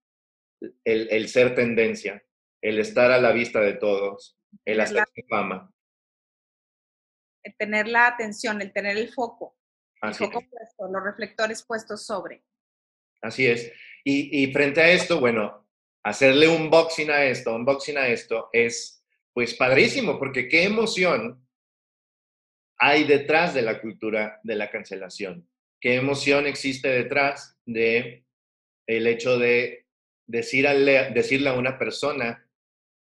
el, 0.83 1.07
el 1.09 1.29
ser 1.29 1.55
tendencia, 1.55 2.23
el 2.61 2.79
estar 2.79 3.11
a 3.11 3.19
la 3.19 3.31
vista 3.31 3.61
de 3.61 3.73
todos, 3.73 4.37
el 4.65 4.81
hacer 4.81 5.05
fama. 5.29 5.73
El 7.43 7.55
tener 7.55 7.87
la 7.87 8.07
atención, 8.07 8.61
el 8.61 8.73
tener 8.73 8.97
el 8.97 9.09
foco, 9.13 9.57
Así 10.01 10.23
el 10.23 10.31
foco 10.31 10.43
es. 10.43 10.49
puesto, 10.49 10.87
los 10.91 11.03
reflectores 11.03 11.63
puestos 11.63 12.05
sobre. 12.05 12.43
Así 13.21 13.47
es. 13.47 13.71
Y, 14.03 14.43
y 14.43 14.51
frente 14.51 14.81
a 14.81 14.89
esto, 14.89 15.19
bueno, 15.19 15.67
hacerle 16.03 16.47
un 16.47 16.63
unboxing 16.63 17.11
a 17.11 17.23
esto, 17.23 17.55
unboxing 17.55 17.97
a 17.97 18.07
esto 18.07 18.49
es 18.51 19.03
pues 19.33 19.53
padrísimo, 19.53 20.19
porque 20.19 20.49
qué 20.49 20.63
emoción 20.63 21.47
hay 22.77 23.05
detrás 23.05 23.53
de 23.53 23.61
la 23.61 23.79
cultura 23.79 24.39
de 24.43 24.55
la 24.55 24.69
cancelación 24.69 25.49
qué 25.79 25.95
emoción 25.95 26.47
existe 26.47 26.89
detrás 26.89 27.57
de 27.69 28.25
el 28.87 29.05
hecho 29.05 29.37
de 29.37 29.85
decirle, 30.25 31.11
decirle 31.11 31.49
a 31.49 31.53
una 31.53 31.77
persona, 31.77 32.47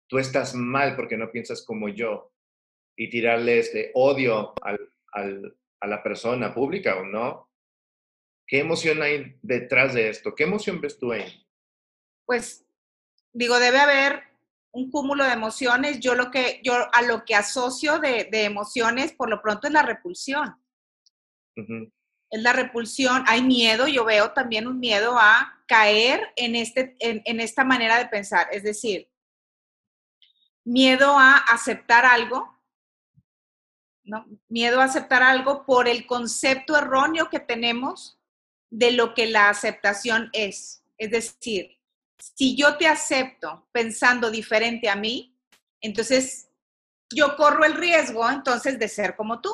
tú 0.08 0.18
estás 0.18 0.56
mal 0.56 0.96
porque 0.96 1.18
no 1.18 1.32
piensas 1.32 1.64
como 1.64 1.90
yo, 1.90 2.34
y 2.98 3.10
tirarle 3.10 3.60
este 3.60 3.92
odio 3.94 4.54
al, 4.62 4.92
al, 5.14 5.56
a 5.80 5.88
la 5.88 6.02
persona 6.02 6.54
pública 6.54 6.98
o 6.98 7.06
no. 7.06 7.50
¿Qué 8.48 8.60
emoción 8.60 9.04
hay 9.04 9.38
detrás 9.44 9.94
de 9.94 10.10
esto? 10.10 10.34
¿Qué 10.34 10.44
emoción 10.44 10.82
ves 10.82 10.98
tú 10.98 11.12
ahí? 11.12 11.46
Pues 12.26 12.66
digo, 13.32 13.60
debe 13.60 13.78
haber 13.78 14.24
un 14.72 14.90
cúmulo 14.90 15.24
de 15.24 15.34
emociones. 15.34 16.00
Yo 16.00 16.16
lo 16.16 16.32
que, 16.32 16.60
yo 16.64 16.74
a 16.92 17.02
lo 17.04 17.24
que 17.24 17.36
asocio 17.36 18.00
de, 18.00 18.28
de 18.32 18.46
emociones, 18.46 19.14
por 19.14 19.30
lo 19.30 19.42
pronto, 19.42 19.68
es 19.68 19.74
la 19.74 19.84
repulsión. 19.84 20.56
Uh 21.56 21.62
-huh 21.62 21.92
es 22.30 22.42
la 22.42 22.54
repulsión, 22.54 23.24
hay 23.28 23.42
miedo, 23.42 23.88
yo 23.88 24.06
veo 24.06 24.32
también 24.32 24.68
un 24.68 24.80
miedo 24.80 25.18
a 25.18 25.64
caer 25.68 26.32
en, 26.36 26.56
este, 26.56 26.96
en, 27.00 27.22
en, 27.26 27.40
esta 27.40 27.64
manera 27.64 27.98
de 27.98 28.08
pensar, 28.08 28.48
es 28.52 28.64
decir, 28.64 29.10
miedo 30.64 31.18
a 31.18 31.38
aceptar 31.38 32.06
algo, 32.06 32.56
¿no? 34.04 34.26
miedo 34.48 34.82
a 34.82 34.86
aceptar 34.86 35.24
algo 35.24 35.66
por 35.66 35.88
el 35.88 36.06
concepto 36.06 36.78
erróneo 36.78 37.30
que 37.30 37.40
tenemos 37.40 38.20
de 38.70 38.92
lo 38.92 39.14
que 39.14 39.28
la 39.28 39.50
aceptación 39.50 40.30
es. 40.34 40.84
Es 40.98 41.12
decir, 41.12 41.78
si 42.20 42.56
yo 42.56 42.78
te 42.78 42.88
acepto 42.88 43.68
pensando 43.72 44.30
diferente 44.30 44.90
a 44.90 44.96
mí, 44.96 45.36
entonces 45.82 46.50
yo 47.12 47.36
corro 47.36 47.66
el 47.66 47.74
riesgo 47.74 48.30
entonces 48.30 48.78
de 48.78 48.88
ser 48.88 49.16
como 49.16 49.42
tú 49.42 49.50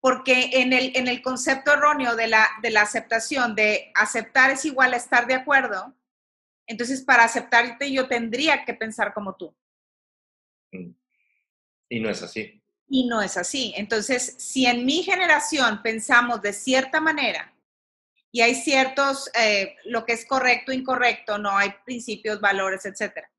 porque 0.00 0.50
en 0.54 0.72
el, 0.72 0.92
en 0.94 1.08
el 1.08 1.22
concepto 1.22 1.72
erróneo 1.72 2.16
de 2.16 2.28
la, 2.28 2.48
de 2.62 2.70
la 2.70 2.82
aceptación, 2.82 3.54
de 3.54 3.90
aceptar 3.94 4.50
es 4.50 4.64
igual 4.64 4.94
a 4.94 4.96
estar 4.96 5.26
de 5.26 5.34
acuerdo, 5.34 5.94
entonces 6.66 7.02
para 7.02 7.24
aceptarte 7.24 7.90
yo 7.92 8.08
tendría 8.08 8.64
que 8.64 8.74
pensar 8.74 9.12
como 9.14 9.36
tú. 9.36 9.56
Mm. 10.72 10.90
Y 11.88 12.00
no 12.00 12.10
es 12.10 12.22
así. 12.22 12.62
Y 12.88 13.06
no 13.08 13.22
es 13.22 13.36
así. 13.36 13.72
Entonces, 13.76 14.36
si 14.38 14.66
en 14.66 14.84
mi 14.84 15.02
generación 15.02 15.82
pensamos 15.82 16.42
de 16.42 16.52
cierta 16.52 17.00
manera 17.00 17.52
y 18.30 18.40
hay 18.42 18.54
ciertos, 18.54 19.30
eh, 19.38 19.76
lo 19.84 20.04
que 20.04 20.12
es 20.12 20.26
correcto, 20.26 20.72
incorrecto, 20.72 21.38
no 21.38 21.56
hay 21.56 21.72
principios, 21.84 22.40
valores, 22.40 22.84
etcétera 22.84 23.30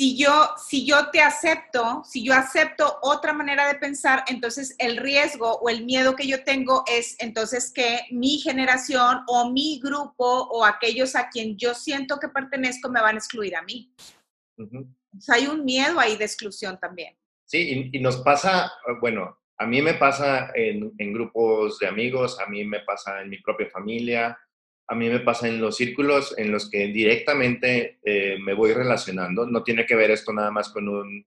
si 0.00 0.16
yo, 0.16 0.54
si 0.56 0.86
yo 0.86 1.10
te 1.10 1.20
acepto, 1.20 2.02
si 2.06 2.24
yo 2.24 2.32
acepto 2.32 3.00
otra 3.02 3.34
manera 3.34 3.68
de 3.68 3.74
pensar, 3.74 4.24
entonces 4.28 4.74
el 4.78 4.96
riesgo 4.96 5.58
o 5.58 5.68
el 5.68 5.84
miedo 5.84 6.16
que 6.16 6.26
yo 6.26 6.42
tengo 6.42 6.84
es 6.90 7.16
entonces 7.20 7.70
que 7.70 8.06
mi 8.10 8.38
generación 8.38 9.18
o 9.26 9.50
mi 9.50 9.78
grupo 9.78 10.24
o 10.24 10.64
aquellos 10.64 11.14
a 11.16 11.28
quien 11.28 11.58
yo 11.58 11.74
siento 11.74 12.18
que 12.18 12.30
pertenezco 12.30 12.88
me 12.88 13.02
van 13.02 13.16
a 13.16 13.18
excluir 13.18 13.54
a 13.54 13.62
mí. 13.62 13.92
Uh 14.56 14.64
-huh. 14.64 14.94
Hay 15.28 15.46
un 15.48 15.66
miedo 15.66 16.00
ahí 16.00 16.16
de 16.16 16.24
exclusión 16.24 16.80
también. 16.80 17.14
Sí, 17.44 17.90
y, 17.92 17.98
y 17.98 18.00
nos 18.00 18.22
pasa, 18.22 18.72
bueno, 19.02 19.38
a 19.58 19.66
mí 19.66 19.82
me 19.82 19.92
pasa 19.92 20.50
en, 20.54 20.94
en 20.96 21.12
grupos 21.12 21.78
de 21.78 21.88
amigos, 21.88 22.40
a 22.40 22.46
mí 22.46 22.64
me 22.64 22.80
pasa 22.86 23.20
en 23.20 23.28
mi 23.28 23.36
propia 23.42 23.68
familia, 23.68 24.38
a 24.90 24.96
mí 24.96 25.08
me 25.08 25.20
pasa 25.20 25.46
en 25.46 25.60
los 25.60 25.76
círculos 25.76 26.34
en 26.36 26.50
los 26.50 26.68
que 26.68 26.88
directamente 26.88 28.00
eh, 28.02 28.38
me 28.40 28.54
voy 28.54 28.72
relacionando. 28.72 29.46
No 29.46 29.62
tiene 29.62 29.86
que 29.86 29.94
ver 29.94 30.10
esto 30.10 30.32
nada 30.32 30.50
más 30.50 30.68
con 30.70 30.88
un 30.88 31.24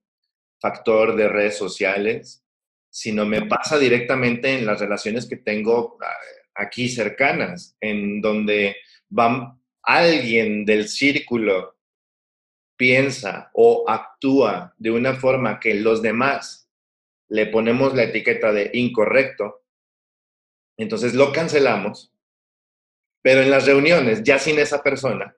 factor 0.60 1.16
de 1.16 1.28
redes 1.28 1.56
sociales, 1.56 2.44
sino 2.90 3.24
me 3.24 3.46
pasa 3.46 3.78
directamente 3.78 4.52
en 4.52 4.66
las 4.66 4.80
relaciones 4.80 5.26
que 5.26 5.38
tengo 5.38 5.96
ah, 6.02 6.12
aquí 6.56 6.90
cercanas, 6.90 7.74
en 7.80 8.20
donde 8.20 8.76
van, 9.08 9.58
alguien 9.82 10.66
del 10.66 10.86
círculo 10.86 11.78
piensa 12.76 13.50
o 13.54 13.86
actúa 13.88 14.74
de 14.76 14.90
una 14.90 15.14
forma 15.14 15.58
que 15.58 15.72
los 15.72 16.02
demás 16.02 16.68
le 17.28 17.46
ponemos 17.46 17.94
la 17.94 18.02
etiqueta 18.02 18.52
de 18.52 18.68
incorrecto, 18.74 19.62
entonces 20.76 21.14
lo 21.14 21.32
cancelamos 21.32 22.13
Pero 23.24 23.40
en 23.40 23.50
las 23.50 23.64
reuniones, 23.64 24.22
ya 24.22 24.38
sin 24.38 24.58
esa 24.58 24.82
persona, 24.82 25.34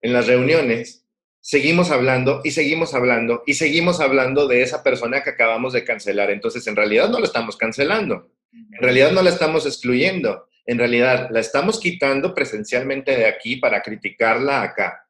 en 0.00 0.14
las 0.14 0.26
reuniones, 0.26 1.04
seguimos 1.42 1.90
hablando 1.90 2.40
y 2.42 2.52
seguimos 2.52 2.94
hablando 2.94 3.42
y 3.44 3.52
seguimos 3.52 4.00
hablando 4.00 4.48
de 4.48 4.62
esa 4.62 4.82
persona 4.82 5.22
que 5.22 5.30
acabamos 5.30 5.74
de 5.74 5.84
cancelar. 5.84 6.30
Entonces, 6.30 6.66
en 6.66 6.74
realidad 6.74 7.10
no 7.10 7.18
la 7.18 7.26
estamos 7.26 7.58
cancelando, 7.58 8.32
en 8.50 8.80
realidad 8.80 9.12
no 9.12 9.20
la 9.20 9.28
estamos 9.28 9.66
excluyendo, 9.66 10.48
en 10.64 10.78
realidad 10.78 11.28
la 11.30 11.40
estamos 11.40 11.78
quitando 11.78 12.34
presencialmente 12.34 13.14
de 13.14 13.26
aquí 13.26 13.56
para 13.56 13.82
criticarla 13.82 14.62
acá 14.62 15.06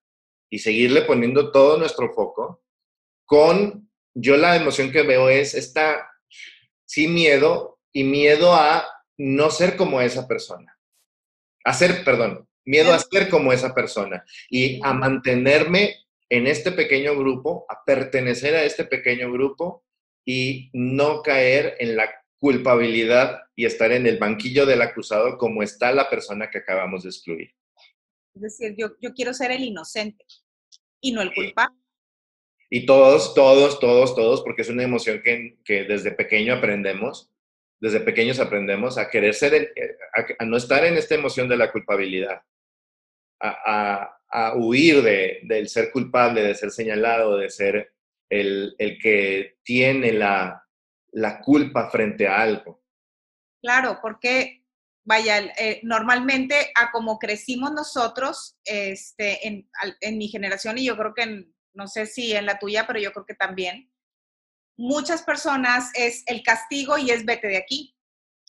y 0.51 0.59
seguirle 0.59 1.03
poniendo 1.03 1.53
todo 1.53 1.79
nuestro 1.79 2.13
foco 2.13 2.65
con, 3.27 3.89
yo 4.13 4.37
la 4.37 4.57
emoción 4.57 4.91
que 4.91 5.03
veo 5.03 5.29
es 5.29 5.55
esta, 5.55 6.11
sí, 6.85 7.07
miedo 7.07 7.79
y 7.93 8.03
miedo 8.03 8.55
a 8.55 8.89
no 9.17 9.51
ser 9.51 9.77
como 9.77 10.01
esa 10.01 10.27
persona. 10.27 10.78
A 11.69 11.75
ser, 11.75 12.03
perdón, 12.03 12.49
miedo 12.65 12.95
a 12.95 12.99
ser 12.99 13.29
como 13.29 13.53
esa 13.53 13.75
persona 13.75 14.25
y 14.49 14.81
a 14.83 14.95
mantenerme 14.95 15.97
en 16.31 16.47
este 16.47 16.73
pequeño 16.73 17.15
grupo, 17.15 17.67
a 17.69 17.85
pertenecer 17.85 18.55
a 18.55 18.65
este 18.65 18.87
pequeño 18.87 19.31
grupo 19.31 19.85
y 20.25 20.71
no 20.73 21.21
caer 21.21 21.77
en 21.79 21.95
la 21.95 22.09
culpabilidad 22.39 23.43
y 23.55 23.67
estar 23.67 23.93
en 23.93 24.07
el 24.07 24.17
banquillo 24.17 24.65
del 24.65 24.81
acusado 24.81 25.37
como 25.37 25.63
está 25.63 25.93
la 25.93 26.09
persona 26.09 26.49
que 26.49 26.57
acabamos 26.57 27.03
de 27.03 27.11
excluir. 27.11 27.51
Es 28.35 28.41
decir, 28.41 28.75
yo, 28.79 28.93
yo 29.03 29.13
quiero 29.13 29.35
ser 29.35 29.51
el 29.51 29.63
inocente 29.63 30.25
y 31.03 31.13
no 31.13 31.21
el 31.21 31.35
culpable. 31.35 31.77
Y 32.71 32.87
todos, 32.87 33.35
todos, 33.35 33.79
todos, 33.79 34.15
todos, 34.15 34.41
porque 34.41 34.63
es 34.63 34.71
una 34.71 34.85
emoción 34.85 35.21
que, 35.23 35.59
que 35.67 35.85
desde 35.85 36.13
pequeño 36.13 36.55
aprendemos, 36.55 37.31
desde 37.81 38.01
pequeños 38.01 38.41
aprendemos 38.41 38.99
a 38.99 39.09
querer 39.09 39.35
ser, 39.35 39.55
eh, 39.55 39.97
a, 40.39 40.45
no 40.45 40.57
estar 40.57 40.85
en 40.85 40.97
esta 40.97 41.15
emoción 41.15 41.49
de 41.49 41.57
la 41.57 41.71
culpabilidad, 41.71 42.43
a, 43.41 44.19
a, 44.31 44.55
huir 44.57 45.03
de, 45.03 45.41
del 45.45 45.69
ser 45.69 45.91
culpable, 45.93 46.43
de 46.43 46.55
ser 46.55 46.71
señalado, 46.71 47.37
de 47.37 47.51
ser 47.51 47.93
el, 48.29 48.75
el 48.79 48.99
que 48.99 49.59
tiene 49.63 50.13
la, 50.13 50.65
la 51.13 51.41
culpa 51.41 51.91
frente 51.91 52.27
a 52.27 52.41
algo. 52.41 52.83
Claro, 53.63 53.99
porque 54.03 54.65
vaya, 55.05 55.39
eh, 55.59 55.81
normalmente 55.83 56.71
a 56.75 56.91
como 56.91 57.19
crecimos 57.19 57.73
nosotros 57.73 58.59
este, 58.65 59.47
en, 59.47 59.69
en, 60.01 60.19
mi 60.19 60.29
generación 60.29 60.79
y 60.79 60.85
yo 60.85 60.97
creo 60.97 61.15
que 61.15 61.23
en, 61.23 61.55
no 61.73 61.87
sé 61.87 62.07
si 62.07 62.35
en 62.35 62.47
la 62.47 62.59
tuya, 62.59 62.87
pero 62.87 63.01
yo 63.01 63.13
creo 63.13 63.25
que 63.25 63.35
también, 63.35 63.91
muchas 64.79 65.23
personas 65.23 65.91
es 65.95 66.23
el 66.27 66.43
castigo 66.43 66.97
y 66.97 67.11
es 67.11 67.27
vete 67.27 67.49
de 67.49 67.59
aquí. 67.59 67.95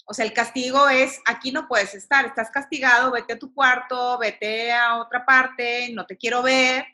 O 0.06 0.14
sea, 0.14 0.26
el 0.26 0.34
castigo 0.34 0.88
es 0.88 1.20
aquí 1.26 1.52
no 1.52 1.68
puedes 1.68 1.94
estar, 1.94 2.26
estás 2.26 2.50
castigado, 2.50 3.12
vete 3.12 3.34
a 3.34 3.40
tu 3.40 3.54
cuarto, 3.54 4.18
vete 4.18 4.72
a 4.72 4.98
otra 4.98 5.26
parte, 5.26 5.92
no 5.94 6.06
te 6.06 6.18
quiero 6.18 6.42
ver. 6.42 6.86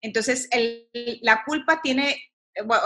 Entonces, 0.00 0.48
el, 0.50 0.88
la 1.22 1.44
culpa 1.44 1.80
tiene, 1.82 2.32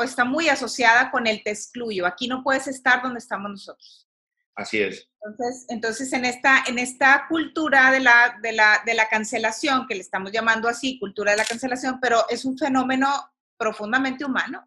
está 0.02 0.24
muy 0.24 0.48
asociada 0.48 1.10
con 1.10 1.26
el 1.26 1.42
te 1.42 1.50
excluyo, 1.50 2.06
aquí 2.06 2.28
no 2.28 2.42
puedes 2.42 2.66
estar 2.66 3.02
donde 3.02 3.18
estamos 3.18 3.50
nosotros. 3.50 4.08
Así 4.54 4.80
es. 4.80 5.08
Entonces, 5.22 5.66
entonces 5.68 6.12
en, 6.12 6.24
esta, 6.24 6.64
en 6.66 6.78
esta 6.78 7.26
cultura 7.28 7.90
de 7.90 8.00
la, 8.00 8.38
de, 8.42 8.52
la, 8.52 8.82
de 8.86 8.94
la 8.94 9.08
cancelación, 9.08 9.86
que 9.86 9.94
le 9.94 10.00
estamos 10.00 10.32
llamando 10.32 10.68
así, 10.68 10.98
cultura 10.98 11.32
de 11.32 11.38
la 11.38 11.44
cancelación, 11.44 11.98
pero 12.00 12.24
es 12.28 12.44
un 12.44 12.56
fenómeno 12.56 13.08
profundamente 13.58 14.24
humano. 14.24 14.66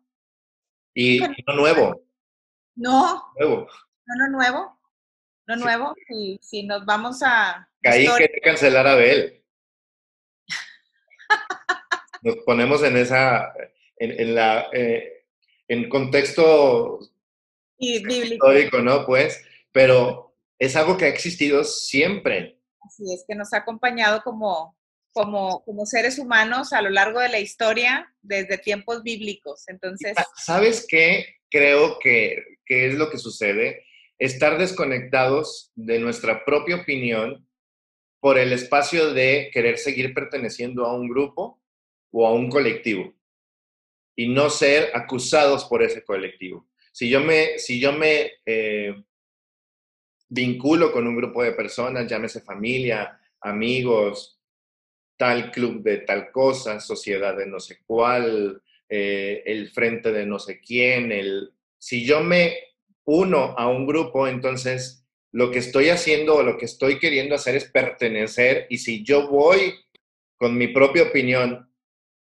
Y 0.93 1.19
no 1.47 1.55
nuevo. 1.55 2.03
No. 2.75 3.23
Nuevo. 3.37 3.67
No, 4.05 4.15
no 4.15 4.27
nuevo. 4.29 4.79
No 5.47 5.55
nuevo. 5.55 5.95
Si, 6.07 6.39
si 6.41 6.63
nos 6.63 6.85
vamos 6.85 7.21
a... 7.23 7.69
Caí 7.81 8.07
que 8.17 8.41
cancelar 8.43 8.87
a 8.87 8.93
Abel. 8.93 9.43
Nos 12.21 12.35
ponemos 12.45 12.83
en 12.83 12.97
esa, 12.97 13.53
en, 13.97 14.19
en 14.19 14.35
la, 14.35 14.67
eh, 14.73 15.25
en 15.67 15.87
contexto 15.87 16.99
y 17.77 18.03
bíblico. 18.03 18.51
histórico, 18.51 18.79
¿no? 18.79 19.05
Pues, 19.05 19.45
pero 19.71 20.35
es 20.57 20.75
algo 20.75 20.97
que 20.97 21.05
ha 21.05 21.09
existido 21.09 21.63
siempre. 21.63 22.59
Así 22.81 23.13
es, 23.13 23.23
que 23.27 23.35
nos 23.35 23.53
ha 23.53 23.57
acompañado 23.57 24.21
como, 24.23 24.77
como, 25.13 25.63
como 25.63 25.85
seres 25.85 26.19
humanos 26.19 26.73
a 26.73 26.81
lo 26.81 26.89
largo 26.89 27.19
de 27.19 27.29
la 27.29 27.39
historia 27.39 28.13
desde 28.21 28.57
tiempos 28.57 29.03
bíblicos. 29.03 29.67
Entonces... 29.67 30.15
¿Sabes 30.35 30.85
qué? 30.87 31.25
Creo 31.49 31.99
que, 31.99 32.43
que 32.65 32.87
es 32.87 32.95
lo 32.95 33.09
que 33.09 33.17
sucede. 33.17 33.83
Estar 34.17 34.57
desconectados 34.57 35.71
de 35.75 35.99
nuestra 35.99 36.45
propia 36.45 36.77
opinión 36.77 37.47
por 38.19 38.37
el 38.37 38.51
espacio 38.53 39.13
de 39.13 39.49
querer 39.53 39.77
seguir 39.77 40.13
perteneciendo 40.13 40.85
a 40.85 40.93
un 40.93 41.09
grupo 41.09 41.61
o 42.11 42.27
a 42.27 42.33
un 42.33 42.49
colectivo 42.49 43.13
y 44.15 44.27
no 44.27 44.49
ser 44.49 44.91
acusados 44.93 45.65
por 45.65 45.81
ese 45.81 46.03
colectivo. 46.03 46.67
Si 46.91 47.09
yo 47.09 47.21
me, 47.21 47.57
si 47.57 47.79
yo 47.79 47.93
me 47.93 48.31
eh, 48.45 48.93
vinculo 50.27 50.91
con 50.91 51.07
un 51.07 51.15
grupo 51.15 51.43
de 51.43 51.53
personas, 51.53 52.07
llámese 52.07 52.41
familia, 52.41 53.17
amigos, 53.39 54.38
tal 55.19 55.51
club 55.51 55.83
de 55.83 55.97
tal 55.97 56.31
cosa, 56.31 56.79
sociedad 56.79 57.35
de 57.35 57.45
no 57.45 57.59
sé 57.59 57.79
cuál, 57.85 58.61
eh, 58.87 59.43
el 59.45 59.69
frente 59.69 60.13
de 60.13 60.25
no 60.25 60.39
sé 60.39 60.61
quién, 60.61 61.11
el... 61.11 61.51
si 61.77 62.05
yo 62.05 62.23
me 62.23 62.55
uno 63.03 63.53
a 63.57 63.67
un 63.67 63.85
grupo, 63.85 64.29
entonces 64.29 65.05
lo 65.33 65.51
que 65.51 65.59
estoy 65.59 65.89
haciendo 65.89 66.37
o 66.37 66.43
lo 66.43 66.57
que 66.57 66.63
estoy 66.63 66.99
queriendo 66.99 67.35
hacer 67.35 67.57
es 67.57 67.65
pertenecer 67.65 68.65
y 68.69 68.77
si 68.77 69.03
yo 69.03 69.27
voy 69.27 69.73
con 70.37 70.57
mi 70.57 70.69
propia 70.69 71.03
opinión 71.03 71.69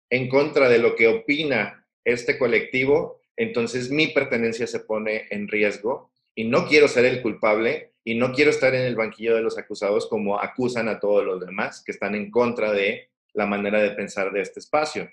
en 0.09 0.27
contra 0.27 0.67
de 0.67 0.79
lo 0.79 0.97
que 0.97 1.07
opina 1.07 1.87
este 2.03 2.37
colectivo, 2.37 3.21
entonces 3.37 3.89
mi 3.89 4.07
pertenencia 4.07 4.67
se 4.67 4.81
pone 4.81 5.27
en 5.29 5.47
riesgo 5.47 6.11
y 6.35 6.43
no 6.43 6.67
quiero 6.67 6.89
ser 6.89 7.05
el 7.05 7.21
culpable 7.21 7.90
y 8.03 8.15
no 8.15 8.31
quiero 8.33 8.49
estar 8.49 8.73
en 8.73 8.83
el 8.83 8.95
banquillo 8.95 9.35
de 9.35 9.41
los 9.41 9.57
acusados 9.57 10.07
como 10.07 10.39
acusan 10.39 10.87
a 10.89 10.99
todos 10.99 11.23
los 11.23 11.39
demás 11.39 11.83
que 11.83 11.91
están 11.91 12.15
en 12.15 12.31
contra 12.31 12.71
de 12.71 13.09
la 13.33 13.45
manera 13.45 13.81
de 13.81 13.91
pensar 13.91 14.31
de 14.31 14.41
este 14.41 14.59
espacio. 14.59 15.09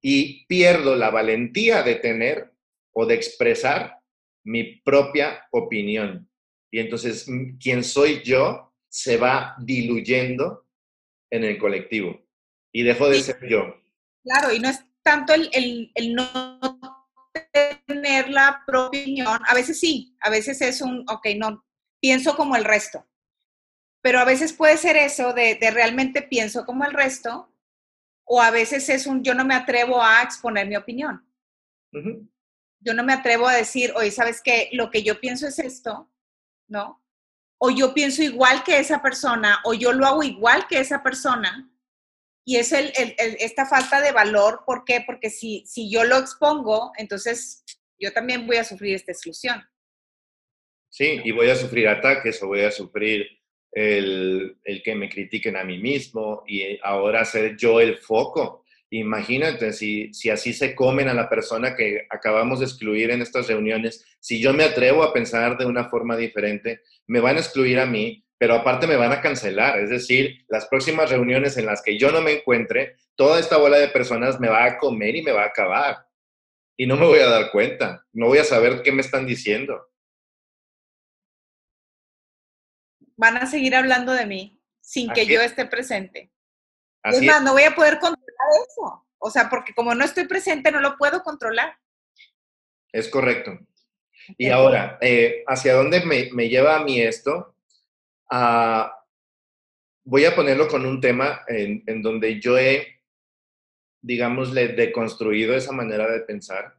Y 0.00 0.46
pierdo 0.46 0.94
la 0.94 1.10
valentía 1.10 1.82
de 1.82 1.96
tener 1.96 2.52
o 2.92 3.06
de 3.06 3.14
expresar 3.14 3.98
mi 4.44 4.80
propia 4.80 5.46
opinión. 5.50 6.28
Y 6.70 6.78
entonces, 6.78 7.26
quien 7.60 7.82
soy 7.82 8.22
yo 8.22 8.72
se 8.88 9.16
va 9.16 9.56
diluyendo 9.58 10.66
en 11.30 11.44
el 11.44 11.58
colectivo 11.58 12.20
y 12.72 12.82
dejo 12.82 13.08
de 13.08 13.20
ser 13.20 13.48
yo. 13.48 13.74
Claro, 14.22 14.52
y 14.52 14.60
no 14.60 14.68
es 14.68 14.84
tanto 15.02 15.34
el, 15.34 15.48
el, 15.52 15.90
el 15.94 16.14
no 16.14 16.60
tener 17.86 18.30
la 18.30 18.62
propia 18.66 19.00
opinión, 19.00 19.40
a 19.46 19.54
veces 19.54 19.78
sí, 19.80 20.16
a 20.20 20.30
veces 20.30 20.60
es 20.60 20.80
un, 20.80 21.04
ok, 21.08 21.26
no, 21.36 21.64
pienso 22.00 22.36
como 22.36 22.56
el 22.56 22.64
resto. 22.64 23.06
Pero 24.02 24.18
a 24.18 24.24
veces 24.24 24.52
puede 24.52 24.76
ser 24.76 24.96
eso 24.96 25.32
de, 25.32 25.58
realmente 25.72 26.22
pienso 26.22 26.64
como 26.64 26.84
el 26.84 26.92
resto, 26.92 27.54
o 28.24 28.40
a 28.40 28.50
veces 28.50 28.88
es 28.88 29.06
un 29.06 29.22
yo 29.22 29.34
no 29.34 29.44
me 29.44 29.54
atrevo 29.54 30.02
a 30.02 30.22
exponer 30.22 30.66
mi 30.66 30.76
opinión. 30.76 31.26
Yo 32.80 32.94
no 32.94 33.04
me 33.04 33.12
atrevo 33.12 33.46
a 33.46 33.54
decir, 33.54 33.92
oye, 33.96 34.10
¿sabes 34.10 34.40
qué? 34.42 34.70
Lo 34.72 34.90
que 34.90 35.02
yo 35.02 35.20
pienso 35.20 35.46
es 35.46 35.58
esto, 35.58 36.10
¿no? 36.68 37.04
O 37.58 37.70
yo 37.70 37.92
pienso 37.92 38.22
igual 38.22 38.64
que 38.64 38.78
esa 38.78 39.02
persona, 39.02 39.60
o 39.64 39.74
yo 39.74 39.92
lo 39.92 40.06
hago 40.06 40.22
igual 40.22 40.66
que 40.66 40.78
esa 40.78 41.02
persona. 41.02 41.70
Y 42.46 42.56
es 42.56 42.72
el, 42.72 42.90
esta 42.96 43.66
falta 43.66 44.00
de 44.00 44.12
valor, 44.12 44.62
¿por 44.64 44.84
qué? 44.84 45.02
Porque 45.04 45.28
si, 45.28 45.64
si 45.66 45.90
yo 45.90 46.04
lo 46.04 46.16
expongo, 46.16 46.92
entonces 46.96 47.64
yo 47.98 48.12
también 48.14 48.46
voy 48.46 48.56
a 48.56 48.64
sufrir 48.64 48.94
esta 48.94 49.12
exclusión. 49.12 49.62
Sí, 50.90 51.20
y 51.24 51.30
voy 51.30 51.48
a 51.48 51.56
sufrir 51.56 51.88
ataques 51.88 52.42
o 52.42 52.48
voy 52.48 52.62
a 52.62 52.72
sufrir 52.72 53.26
el, 53.72 54.56
el, 54.64 54.82
que 54.82 54.96
me 54.96 55.08
critiquen 55.08 55.56
a 55.56 55.62
mí 55.62 55.78
mismo 55.78 56.42
y 56.46 56.78
ahora 56.82 57.24
ser 57.24 57.56
yo 57.56 57.80
el 57.80 57.98
foco. 57.98 58.64
Imagínate 58.90 59.72
si, 59.72 60.12
si 60.12 60.30
así 60.30 60.52
se 60.52 60.74
comen 60.74 61.08
a 61.08 61.14
la 61.14 61.28
persona 61.28 61.76
que 61.76 62.06
acabamos 62.10 62.58
de 62.58 62.66
excluir 62.66 63.12
en 63.12 63.22
estas 63.22 63.46
reuniones, 63.46 64.04
si 64.18 64.40
yo 64.40 64.52
me 64.52 64.64
atrevo 64.64 65.04
a 65.04 65.12
pensar 65.12 65.56
de 65.56 65.64
una 65.64 65.88
forma 65.88 66.16
diferente, 66.16 66.80
me 67.06 67.20
van 67.20 67.36
a 67.36 67.40
excluir 67.40 67.78
a 67.78 67.86
mí, 67.86 68.24
pero 68.36 68.54
aparte 68.54 68.88
me 68.88 68.96
van 68.96 69.12
a 69.12 69.20
cancelar. 69.20 69.78
Es 69.78 69.90
decir, 69.90 70.44
las 70.48 70.66
próximas 70.66 71.08
reuniones 71.08 71.56
en 71.56 71.66
las 71.66 71.82
que 71.82 71.98
yo 71.98 72.10
no 72.10 72.20
me 72.20 72.32
encuentre, 72.32 72.96
toda 73.14 73.38
esta 73.38 73.58
bola 73.58 73.78
de 73.78 73.88
personas 73.88 74.40
me 74.40 74.48
va 74.48 74.64
a 74.64 74.78
comer 74.78 75.14
y 75.14 75.22
me 75.22 75.30
va 75.30 75.44
a 75.44 75.48
acabar. 75.48 75.98
Y 76.76 76.86
no 76.86 76.96
me 76.96 77.06
voy 77.06 77.20
a 77.20 77.28
dar 77.28 77.52
cuenta, 77.52 78.04
no 78.12 78.26
voy 78.26 78.38
a 78.38 78.44
saber 78.44 78.82
qué 78.82 78.90
me 78.90 79.02
están 79.02 79.24
diciendo. 79.24 79.89
Van 83.20 83.36
a 83.36 83.46
seguir 83.46 83.76
hablando 83.76 84.14
de 84.14 84.24
mí 84.24 84.58
sin 84.80 85.12
que 85.12 85.26
yo 85.26 85.42
esté 85.42 85.66
presente. 85.66 86.32
es 87.04 87.22
más, 87.22 87.42
no 87.42 87.52
voy 87.52 87.64
a 87.64 87.74
poder 87.74 87.98
controlar 87.98 88.48
eso. 88.66 89.06
O 89.18 89.30
sea, 89.30 89.50
porque 89.50 89.74
como 89.74 89.94
no 89.94 90.04
estoy 90.04 90.26
presente, 90.26 90.72
no 90.72 90.80
lo 90.80 90.96
puedo 90.96 91.22
controlar. 91.22 91.76
Es 92.90 93.08
correcto. 93.08 93.58
Y 94.38 94.48
ahora, 94.48 94.98
eh, 95.02 95.44
¿hacia 95.46 95.74
dónde 95.74 96.02
me, 96.02 96.48
lleva 96.48 96.76
a 96.76 96.82
mí 96.82 96.98
esto? 96.98 97.54
A, 98.30 99.04
voy 100.04 100.24
a 100.24 100.34
ponerlo 100.34 100.66
con 100.66 100.86
un 100.86 101.00
tema 101.00 101.42
en, 101.46 101.84
en 101.86 102.00
donde 102.00 102.40
yo 102.40 102.56
he, 102.56 103.02
digámosle, 104.00 104.68
deconstruido 104.68 105.54
esa 105.54 105.72
manera 105.72 106.10
de 106.10 106.20
pensar. 106.20 106.74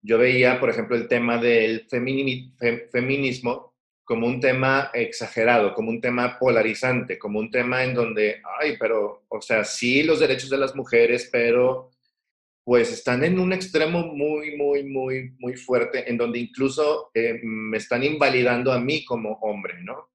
Yo 0.00 0.16
veía, 0.16 0.58
por 0.58 0.70
ejemplo, 0.70 0.96
el 0.96 1.08
tema 1.08 1.36
del 1.36 1.86
feminismo 1.88 3.73
como 4.04 4.26
un 4.26 4.38
tema 4.38 4.90
exagerado, 4.92 5.72
como 5.72 5.90
un 5.90 6.00
tema 6.00 6.38
polarizante, 6.38 7.18
como 7.18 7.38
un 7.38 7.50
tema 7.50 7.84
en 7.84 7.94
donde, 7.94 8.42
ay, 8.60 8.76
pero, 8.78 9.24
o 9.28 9.40
sea, 9.40 9.64
sí 9.64 10.02
los 10.02 10.20
derechos 10.20 10.50
de 10.50 10.58
las 10.58 10.76
mujeres, 10.76 11.28
pero 11.32 11.90
pues 12.64 12.92
están 12.92 13.24
en 13.24 13.38
un 13.38 13.52
extremo 13.52 14.06
muy, 14.06 14.56
muy, 14.56 14.84
muy, 14.84 15.34
muy 15.38 15.56
fuerte, 15.56 16.08
en 16.08 16.16
donde 16.16 16.38
incluso 16.38 17.10
eh, 17.14 17.40
me 17.42 17.76
están 17.76 18.02
invalidando 18.02 18.72
a 18.72 18.80
mí 18.80 19.04
como 19.04 19.34
hombre, 19.42 19.82
¿no? 19.82 20.10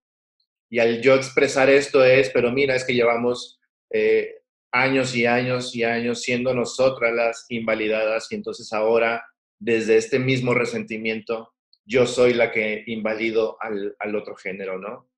Y 0.69 0.79
al 0.79 1.01
yo 1.01 1.15
expresar 1.15 1.69
esto 1.69 2.03
es, 2.03 2.29
pero 2.29 2.51
mira, 2.51 2.75
es 2.75 2.85
que 2.85 2.93
llevamos 2.93 3.59
eh, 3.91 4.35
años 4.71 5.15
y 5.15 5.25
años 5.25 5.75
y 5.75 5.83
años 5.83 6.21
siendo 6.21 6.53
nosotras 6.53 7.13
las 7.13 7.45
invalidadas 7.49 8.31
y 8.31 8.35
entonces 8.35 8.71
ahora, 8.73 9.23
desde 9.59 9.97
este 9.97 10.19
mismo 10.19 10.53
resentimiento, 10.53 11.53
yo 11.89 12.05
soy 12.05 12.33
la 12.33 12.51
que 12.51 12.83
invalido 12.87 13.57
al, 13.59 13.95
al 13.99 14.15
otro 14.15 14.35
género, 14.35 14.77
¿no? 14.77 15.09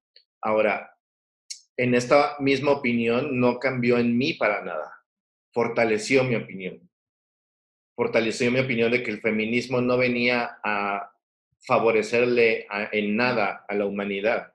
Ahora, 0.41 0.97
en 1.77 1.95
esta 1.95 2.38
misma 2.39 2.71
opinión 2.71 3.39
no 3.39 3.60
cambió 3.60 3.97
en 3.97 4.17
mí 4.17 4.34
para 4.34 4.63
nada, 4.63 5.03
fortaleció 5.51 6.23
mi 6.23 6.36
opinión 6.36 6.91
fortaleció 8.01 8.49
mi 8.49 8.60
opinión 8.60 8.91
de 8.91 9.03
que 9.03 9.12
el 9.12 9.21
feminismo 9.21 9.79
no 9.79 9.95
venía 9.95 10.57
a 10.63 11.12
favorecerle 11.67 12.65
en 12.91 13.15
nada 13.15 13.63
a 13.67 13.75
la 13.75 13.86
humanidad. 13.86 14.53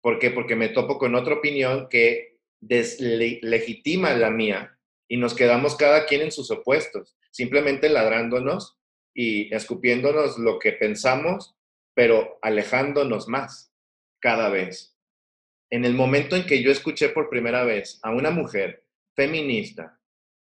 ¿Por 0.00 0.18
qué? 0.18 0.30
Porque 0.30 0.56
me 0.56 0.70
topo 0.70 0.96
con 0.96 1.14
otra 1.14 1.34
opinión 1.34 1.88
que 1.90 2.38
deslegitima 2.58 4.14
la 4.14 4.30
mía 4.30 4.78
y 5.08 5.18
nos 5.18 5.34
quedamos 5.34 5.76
cada 5.76 6.06
quien 6.06 6.22
en 6.22 6.32
sus 6.32 6.50
opuestos, 6.50 7.18
simplemente 7.30 7.90
ladrándonos 7.90 8.79
y 9.22 9.54
escupiéndonos 9.54 10.38
lo 10.38 10.58
que 10.58 10.72
pensamos, 10.72 11.54
pero 11.94 12.38
alejándonos 12.40 13.28
más 13.28 13.70
cada 14.18 14.48
vez. 14.48 14.96
En 15.68 15.84
el 15.84 15.92
momento 15.92 16.36
en 16.36 16.46
que 16.46 16.62
yo 16.62 16.70
escuché 16.70 17.10
por 17.10 17.28
primera 17.28 17.64
vez 17.64 18.00
a 18.02 18.12
una 18.12 18.30
mujer 18.30 18.86
feminista 19.14 20.00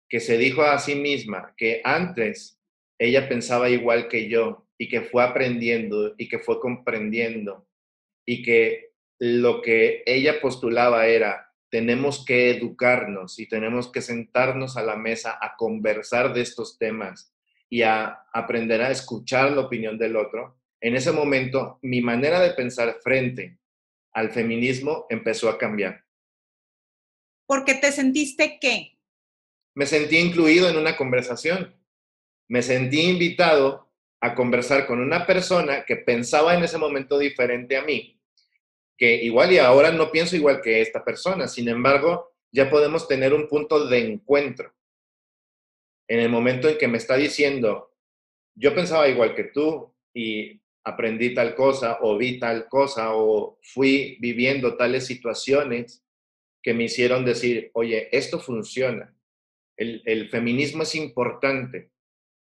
que 0.07 0.21
se 0.21 0.37
dijo 0.37 0.61
a 0.61 0.79
sí 0.79 0.97
misma 0.97 1.55
que 1.57 1.81
antes 1.83 2.61
ella 2.99 3.27
pensaba 3.27 3.71
igual 3.71 4.07
que 4.07 4.29
yo 4.29 4.67
y 4.77 4.91
que 4.91 5.01
fue 5.01 5.25
aprendiendo 5.25 6.15
y 6.19 6.29
que 6.29 6.39
fue 6.39 6.61
comprendiendo 6.61 7.67
y 8.27 8.43
que 8.43 8.91
lo 9.19 9.63
que 9.63 10.03
ella 10.05 10.43
postulaba 10.43 11.07
era 11.07 11.55
tenemos 11.71 12.23
que 12.23 12.51
educarnos 12.51 13.39
y 13.39 13.49
tenemos 13.49 13.91
que 13.91 14.03
sentarnos 14.03 14.77
a 14.77 14.83
la 14.83 14.97
mesa 14.97 15.39
a 15.41 15.57
conversar 15.57 16.35
de 16.35 16.43
estos 16.43 16.77
temas 16.77 17.33
y 17.69 17.83
a 17.83 18.25
aprender 18.33 18.83
a 18.83 18.91
escuchar 18.91 19.53
la 19.53 19.63
opinión 19.63 19.99
del 19.99 20.17
otro, 20.17 20.59
en 20.81 20.97
ese 20.97 21.13
momento 21.13 21.79
mi 21.83 22.01
manera 22.01 22.41
de 22.41 22.51
pensar 22.51 22.99
frente 23.03 23.59
al 24.13 24.31
feminismo 24.31 25.07
empezó 25.11 25.49
a 25.49 25.59
cambiar. 25.59 26.05
Porque 27.47 27.75
te 27.75 27.93
sentiste 27.93 28.59
qué? 28.61 28.99
me 29.79 29.87
sentí 29.87 30.19
incluido 30.19 30.69
en 30.69 30.77
una 30.77 30.97
conversación. 30.97 31.73
Me 32.49 32.63
sentí 32.63 33.01
invitado 33.01 33.89
a 34.21 34.35
conversar 34.35 34.89
con 34.89 34.99
una 34.99 35.25
persona 35.25 35.85
que 35.85 35.95
pensaba 35.95 36.53
en 36.57 36.65
ese 36.65 36.79
momento 36.79 37.17
diferente 37.17 37.77
a 37.77 37.85
mí, 37.85 38.21
que 38.97 39.23
igual 39.23 39.53
y 39.53 39.59
ahora 39.59 39.93
no 39.93 40.11
pienso 40.11 40.35
igual 40.35 40.61
que 40.61 40.81
esta 40.81 41.05
persona, 41.05 41.47
sin 41.47 41.69
embargo, 41.69 42.35
ya 42.51 42.69
podemos 42.69 43.07
tener 43.07 43.33
un 43.33 43.47
punto 43.47 43.87
de 43.87 44.01
encuentro. 44.01 44.75
En 46.09 46.21
el 46.21 46.31
momento 46.31 46.69
en 46.69 46.79
que 46.79 46.89
me 46.89 46.99
está 46.99 47.17
diciendo, 47.17 47.93
yo 48.55 48.75
pensaba 48.75 49.09
igual 49.09 49.35
que 49.35 49.45
tú 49.45 49.95
y 50.15 50.61
aprendí 50.85 51.35
tal 51.35 51.55
cosa 51.55 51.99
o 52.01 52.17
vi 52.17 52.39
tal 52.39 52.67
cosa 52.69 53.15
o 53.15 53.59
fui 53.63 54.17
viviendo 54.21 54.77
tales 54.77 55.07
situaciones 55.07 56.03
que 56.63 56.75
me 56.75 56.85
hicieron 56.85 57.25
decir, 57.25 57.71
oye, 57.75 58.09
esto 58.17 58.41
funciona. 58.41 59.15
El, 59.77 60.29
feminismo 60.29 60.83
es 60.83 60.97
importante 60.97 61.93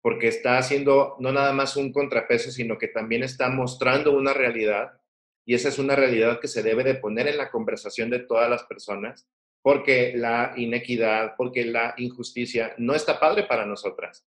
porque 0.01 0.29
está 0.29 0.57
haciendo 0.57 1.17
no 1.19 1.33
nada 1.33 1.51
más 1.51 1.75
un 1.75 1.91
contrapeso, 1.91 2.51
sino 2.51 2.77
que 2.77 2.87
también 2.87 3.23
está 3.23 3.49
mostrando 3.49 4.15
una 4.15 4.33
realidad 4.33 5.01
y 5.45 5.55
esa 5.55 5.67
es 5.67 5.77
una 5.77 5.95
realidad 5.95 6.39
que 6.39 6.47
se 6.47 6.63
debe 6.63 6.85
de 6.85 6.95
poner 6.95 7.27
en 7.27 7.37
la 7.37 7.51
conversación 7.51 8.09
de 8.09 8.19
todas 8.19 8.49
las 8.49 8.63
personas 8.63 9.27
porque 9.67 10.13
la 10.15 10.53
inequidad, 10.55 11.35
porque 11.35 11.65
la 11.65 11.93
injusticia 11.97 12.73
no 12.77 12.95
está 12.95 13.19
padre 13.19 13.43
para 13.43 13.65
nosotras. 13.65 14.25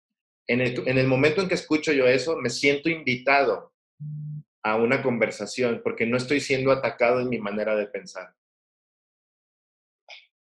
En 0.47 0.61
el, 0.61 0.87
en 0.87 0.97
el 0.97 1.05
momento 1.05 1.43
en 1.43 1.47
que 1.47 1.53
escucho 1.53 1.93
yo 1.93 2.07
eso, 2.07 2.37
me 2.37 2.49
siento 2.49 2.89
invitado 2.89 3.71
a 4.63 4.77
una 4.77 5.03
conversación 5.03 5.81
porque 5.83 6.07
no 6.07 6.17
estoy 6.17 6.39
siendo 6.39 6.71
atacado 6.71 7.19
en 7.19 7.29
mi 7.29 7.37
manera 7.37 7.75
de 7.75 7.85
pensar. 7.85 8.33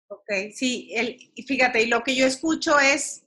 Ok, 0.08 0.30
sí, 0.52 0.92
fíjate, 1.46 1.84
y 1.84 1.86
lo 1.86 2.02
que 2.02 2.14
yo 2.14 2.26
escucho 2.26 2.78
es, 2.78 3.24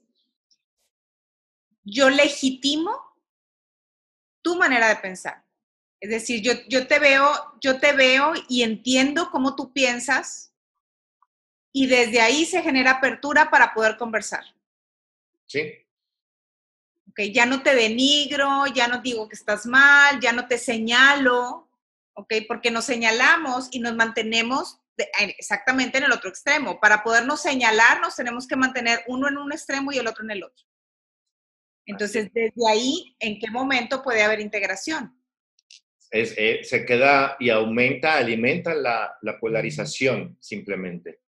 yo 1.82 2.10
legitimo 2.10 2.92
tu 4.40 4.54
manera 4.54 4.86
de 4.86 5.00
pensar. 5.00 5.44
Es 5.98 6.10
decir, 6.10 6.42
yo, 6.42 6.52
yo 6.68 6.86
te 6.86 7.00
veo, 7.00 7.28
yo 7.60 7.80
te 7.80 7.92
veo 7.92 8.34
y 8.48 8.62
entiendo 8.62 9.30
cómo 9.32 9.56
tú 9.56 9.72
piensas 9.72 10.52
y 11.72 11.86
desde 11.86 12.20
ahí 12.20 12.44
se 12.44 12.62
genera 12.62 12.92
apertura 12.92 13.50
para 13.50 13.74
poder 13.74 13.96
conversar. 13.96 14.44
Sí. 15.46 15.72
Ok, 17.08 17.20
ya 17.32 17.46
no 17.46 17.62
te 17.62 17.74
denigro, 17.74 18.66
ya 18.74 18.88
no 18.88 19.00
digo 19.00 19.28
que 19.28 19.36
estás 19.36 19.66
mal, 19.66 20.20
ya 20.20 20.32
no 20.32 20.46
te 20.46 20.58
señalo, 20.58 21.68
ok, 22.14 22.34
porque 22.48 22.70
nos 22.70 22.84
señalamos 22.84 23.68
y 23.70 23.80
nos 23.80 23.94
mantenemos 23.94 24.80
exactamente 25.18 25.98
en 25.98 26.04
el 26.04 26.12
otro 26.12 26.30
extremo. 26.30 26.80
Para 26.80 27.02
podernos 27.02 27.42
señalar, 27.42 28.00
nos 28.00 28.16
tenemos 28.16 28.46
que 28.46 28.56
mantener 28.56 29.00
uno 29.06 29.28
en 29.28 29.36
un 29.36 29.52
extremo 29.52 29.92
y 29.92 29.98
el 29.98 30.06
otro 30.06 30.24
en 30.24 30.30
el 30.30 30.44
otro. 30.44 30.64
Entonces, 31.86 32.32
desde 32.32 32.68
ahí, 32.68 33.16
¿en 33.20 33.38
qué 33.38 33.50
momento 33.50 34.02
puede 34.02 34.22
haber 34.22 34.40
integración? 34.40 35.16
Eh, 36.10 36.60
se 36.64 36.84
queda 36.84 37.36
y 37.38 37.50
aumenta, 37.50 38.16
alimenta 38.16 38.74
la, 38.74 39.16
la 39.22 39.38
polarización 39.38 40.36
simplemente. 40.40 41.20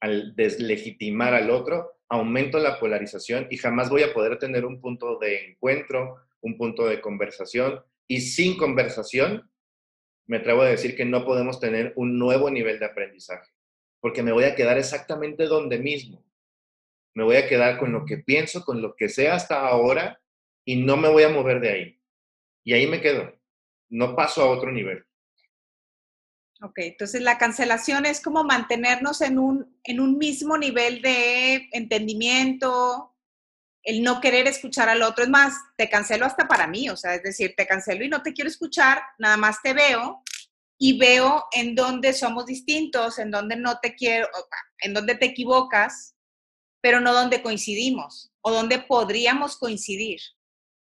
Al 0.00 0.34
deslegitimar 0.36 1.34
al 1.34 1.50
otro, 1.50 1.98
aumento 2.08 2.58
la 2.58 2.78
polarización 2.78 3.46
y 3.50 3.56
jamás 3.56 3.90
voy 3.90 4.02
a 4.02 4.12
poder 4.12 4.38
tener 4.38 4.64
un 4.64 4.80
punto 4.80 5.18
de 5.18 5.50
encuentro, 5.50 6.16
un 6.40 6.56
punto 6.56 6.86
de 6.86 7.00
conversación. 7.00 7.82
Y 8.06 8.20
sin 8.20 8.56
conversación 8.56 9.50
me 10.26 10.38
atrevo 10.38 10.62
a 10.62 10.68
decir 10.68 10.94
que 10.94 11.04
no 11.04 11.24
podemos 11.24 11.58
tener 11.58 11.92
un 11.96 12.18
nuevo 12.18 12.50
nivel 12.50 12.78
de 12.78 12.86
aprendizaje, 12.86 13.50
porque 14.00 14.22
me 14.22 14.32
voy 14.32 14.44
a 14.44 14.54
quedar 14.54 14.78
exactamente 14.78 15.46
donde 15.46 15.78
mismo. 15.78 16.24
Me 17.14 17.24
voy 17.24 17.36
a 17.36 17.48
quedar 17.48 17.78
con 17.78 17.92
lo 17.92 18.04
que 18.04 18.18
pienso, 18.18 18.64
con 18.64 18.80
lo 18.82 18.94
que 18.94 19.08
sé 19.08 19.28
hasta 19.28 19.66
ahora 19.66 20.20
y 20.64 20.76
no 20.76 20.96
me 20.96 21.08
voy 21.08 21.22
a 21.22 21.30
mover 21.30 21.60
de 21.60 21.70
ahí. 21.70 22.00
Y 22.62 22.74
ahí 22.74 22.86
me 22.86 23.00
quedo. 23.00 23.32
No 23.88 24.14
paso 24.14 24.42
a 24.42 24.50
otro 24.50 24.70
nivel. 24.70 25.04
Ok, 26.60 26.78
entonces 26.78 27.22
la 27.22 27.38
cancelación 27.38 28.04
es 28.04 28.20
como 28.20 28.42
mantenernos 28.42 29.20
en 29.20 29.38
un, 29.38 29.78
en 29.84 30.00
un 30.00 30.18
mismo 30.18 30.58
nivel 30.58 31.02
de 31.02 31.68
entendimiento, 31.72 33.14
el 33.84 34.02
no 34.02 34.20
querer 34.20 34.48
escuchar 34.48 34.88
al 34.88 35.02
otro. 35.02 35.22
Es 35.22 35.30
más, 35.30 35.54
te 35.76 35.88
cancelo 35.88 36.26
hasta 36.26 36.48
para 36.48 36.66
mí, 36.66 36.90
o 36.90 36.96
sea, 36.96 37.14
es 37.14 37.22
decir, 37.22 37.54
te 37.56 37.66
cancelo 37.66 38.04
y 38.04 38.08
no 38.08 38.22
te 38.22 38.32
quiero 38.32 38.50
escuchar, 38.50 39.00
nada 39.18 39.36
más 39.36 39.62
te 39.62 39.72
veo 39.72 40.22
y 40.78 40.98
veo 40.98 41.44
en 41.52 41.74
dónde 41.74 42.12
somos 42.12 42.46
distintos, 42.46 43.18
en 43.18 43.30
dónde 43.30 43.56
no 43.56 43.78
te 43.78 43.94
quiero, 43.94 44.28
en 44.80 44.94
dónde 44.94 45.14
te 45.14 45.26
equivocas, 45.26 46.16
pero 46.80 47.00
no 47.00 47.12
dónde 47.12 47.42
coincidimos 47.42 48.32
o 48.40 48.52
dónde 48.52 48.80
podríamos 48.80 49.56
coincidir. 49.56 50.20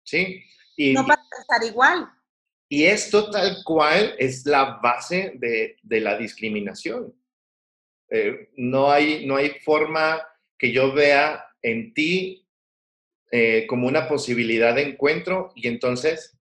Sí. 0.04 0.44
Y, 0.78 0.94
no 0.94 1.06
para 1.06 1.22
pensar 1.30 1.68
igual. 1.68 2.12
Y 2.76 2.88
esto 2.88 3.32
tal 3.32 3.64
cual 3.64 4.16
es 4.20 4.46
la 4.46 4.82
base 4.84 5.32
de, 5.36 5.78
la 6.02 6.18
discriminación. 6.18 7.16
Eh, 8.10 8.50
no, 8.58 8.92
hay, 8.92 9.26
no 9.26 9.38
hay 9.38 9.52
forma 9.64 10.22
que 10.58 10.74
yo 10.74 10.92
vea 10.92 11.46
en 11.62 11.94
ti 11.94 12.46
eh, 13.32 13.66
como 13.66 13.88
una 13.88 14.10
posibilidad 14.10 14.76
de 14.76 14.82
encuentro 14.82 15.54
y 15.56 15.70
entonces 15.70 16.38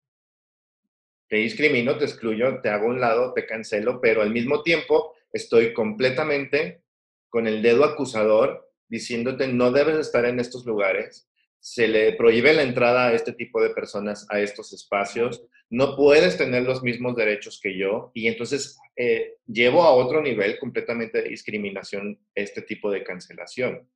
te 1.28 1.36
discrimino, 1.36 1.98
te 1.98 2.06
excluyo, 2.06 2.60
te 2.60 2.68
hago 2.68 2.88
un 2.88 3.00
lado, 3.00 3.32
te 3.32 3.46
cancelo, 3.46 4.00
pero 4.00 4.20
al 4.20 4.32
mismo 4.32 4.64
tiempo 4.64 5.14
estoy 5.32 5.72
completamente 5.72 6.82
con 7.28 7.46
el 7.46 7.62
dedo 7.62 7.84
acusador 7.84 8.72
diciéndote 8.88 9.46
no 9.46 9.70
debes 9.70 9.98
estar 9.98 10.24
en 10.24 10.40
estos 10.40 10.66
lugares, 10.66 11.28
se 11.64 11.88
le 11.88 12.12
prohíbe 12.12 12.52
la 12.52 12.62
entrada 12.62 13.06
a 13.08 13.14
este 13.14 13.32
tipo 13.32 13.62
de 13.62 13.70
personas 13.70 14.26
a 14.28 14.38
estos 14.38 14.74
espacios, 14.74 15.46
no 15.70 15.96
puedes 15.96 16.36
tener 16.36 16.64
los 16.64 16.82
mismos 16.82 17.16
derechos 17.16 17.58
que 17.58 17.78
yo 17.78 18.10
y 18.12 18.26
entonces 18.26 18.78
eh, 18.96 19.36
llevo 19.46 19.82
a 19.82 19.94
otro 19.94 20.20
nivel 20.20 20.58
completamente 20.58 21.22
de 21.22 21.30
discriminación 21.30 22.20
este 22.34 22.60
tipo 22.60 22.90
de 22.90 23.02
cancelación. 23.02 23.88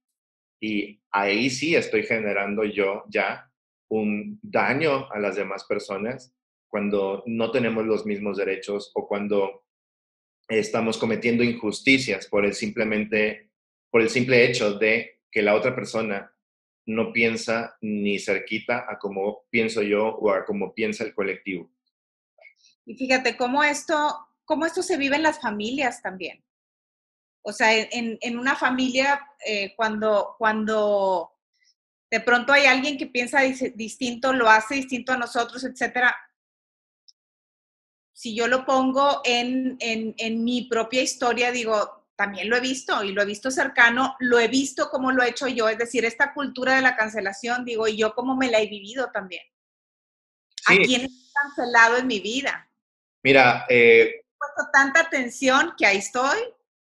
Y 0.58 1.02
ahí 1.10 1.50
sí 1.50 1.76
estoy 1.76 2.04
generando 2.04 2.64
yo 2.64 3.04
ya 3.10 3.52
un 3.90 4.40
daño 4.42 5.06
a 5.12 5.18
las 5.18 5.36
demás 5.36 5.64
personas 5.64 6.34
cuando 6.68 7.22
no 7.26 7.50
tenemos 7.50 7.84
los 7.84 8.06
mismos 8.06 8.38
derechos 8.38 8.92
o 8.94 9.06
cuando 9.06 9.66
estamos 10.48 10.96
cometiendo 10.96 11.44
injusticias 11.44 12.28
por 12.28 12.46
el 12.46 12.54
simplemente 12.54 13.50
por 13.90 14.00
el 14.00 14.08
simple 14.08 14.46
hecho 14.46 14.78
de 14.78 15.20
que 15.30 15.42
la 15.42 15.54
otra 15.54 15.74
persona 15.74 16.32
no 16.88 17.12
piensa 17.12 17.76
ni 17.82 18.18
cerquita 18.18 18.86
a 18.88 18.98
cómo 18.98 19.44
pienso 19.50 19.82
yo 19.82 20.06
o 20.06 20.30
a 20.32 20.46
cómo 20.46 20.72
piensa 20.72 21.04
el 21.04 21.14
colectivo. 21.14 21.70
Y 22.86 22.94
fíjate 22.94 23.36
cómo 23.36 23.62
esto, 23.62 23.94
cómo 24.46 24.64
esto 24.64 24.82
se 24.82 24.96
vive 24.96 25.16
en 25.16 25.22
las 25.22 25.38
familias 25.38 26.00
también. 26.00 26.42
O 27.42 27.52
sea, 27.52 27.76
en, 27.76 28.16
en 28.22 28.38
una 28.38 28.56
familia, 28.56 29.20
eh, 29.46 29.74
cuando, 29.76 30.34
cuando 30.38 31.30
de 32.10 32.20
pronto 32.20 32.54
hay 32.54 32.64
alguien 32.64 32.96
que 32.96 33.06
piensa 33.06 33.42
distinto, 33.74 34.32
lo 34.32 34.48
hace 34.48 34.76
distinto 34.76 35.12
a 35.12 35.18
nosotros, 35.18 35.64
etcétera. 35.64 36.16
Si 38.14 38.34
yo 38.34 38.48
lo 38.48 38.64
pongo 38.64 39.20
en, 39.24 39.76
en, 39.80 40.14
en 40.16 40.42
mi 40.42 40.62
propia 40.62 41.02
historia, 41.02 41.52
digo, 41.52 41.97
también 42.18 42.50
lo 42.50 42.56
he 42.56 42.60
visto 42.60 43.04
y 43.04 43.12
lo 43.12 43.22
he 43.22 43.24
visto 43.24 43.48
cercano, 43.48 44.16
lo 44.18 44.40
he 44.40 44.48
visto 44.48 44.90
como 44.90 45.12
lo 45.12 45.22
he 45.22 45.28
hecho 45.28 45.46
yo, 45.46 45.68
es 45.68 45.78
decir, 45.78 46.04
esta 46.04 46.34
cultura 46.34 46.74
de 46.74 46.82
la 46.82 46.96
cancelación, 46.96 47.64
digo, 47.64 47.86
y 47.86 47.96
yo 47.96 48.12
como 48.12 48.36
me 48.36 48.50
la 48.50 48.58
he 48.58 48.66
vivido 48.66 49.12
también. 49.12 49.42
¿A 50.66 50.74
quién 50.74 51.02
he 51.02 51.08
cancelado 51.32 51.96
en 51.96 52.08
mi 52.08 52.18
vida? 52.18 52.68
Mira, 53.22 53.66
eh, 53.68 54.02
he 54.02 54.24
puesto 54.36 54.68
tanta 54.72 55.02
atención 55.02 55.74
que 55.78 55.86
ahí 55.86 55.98
estoy 55.98 56.38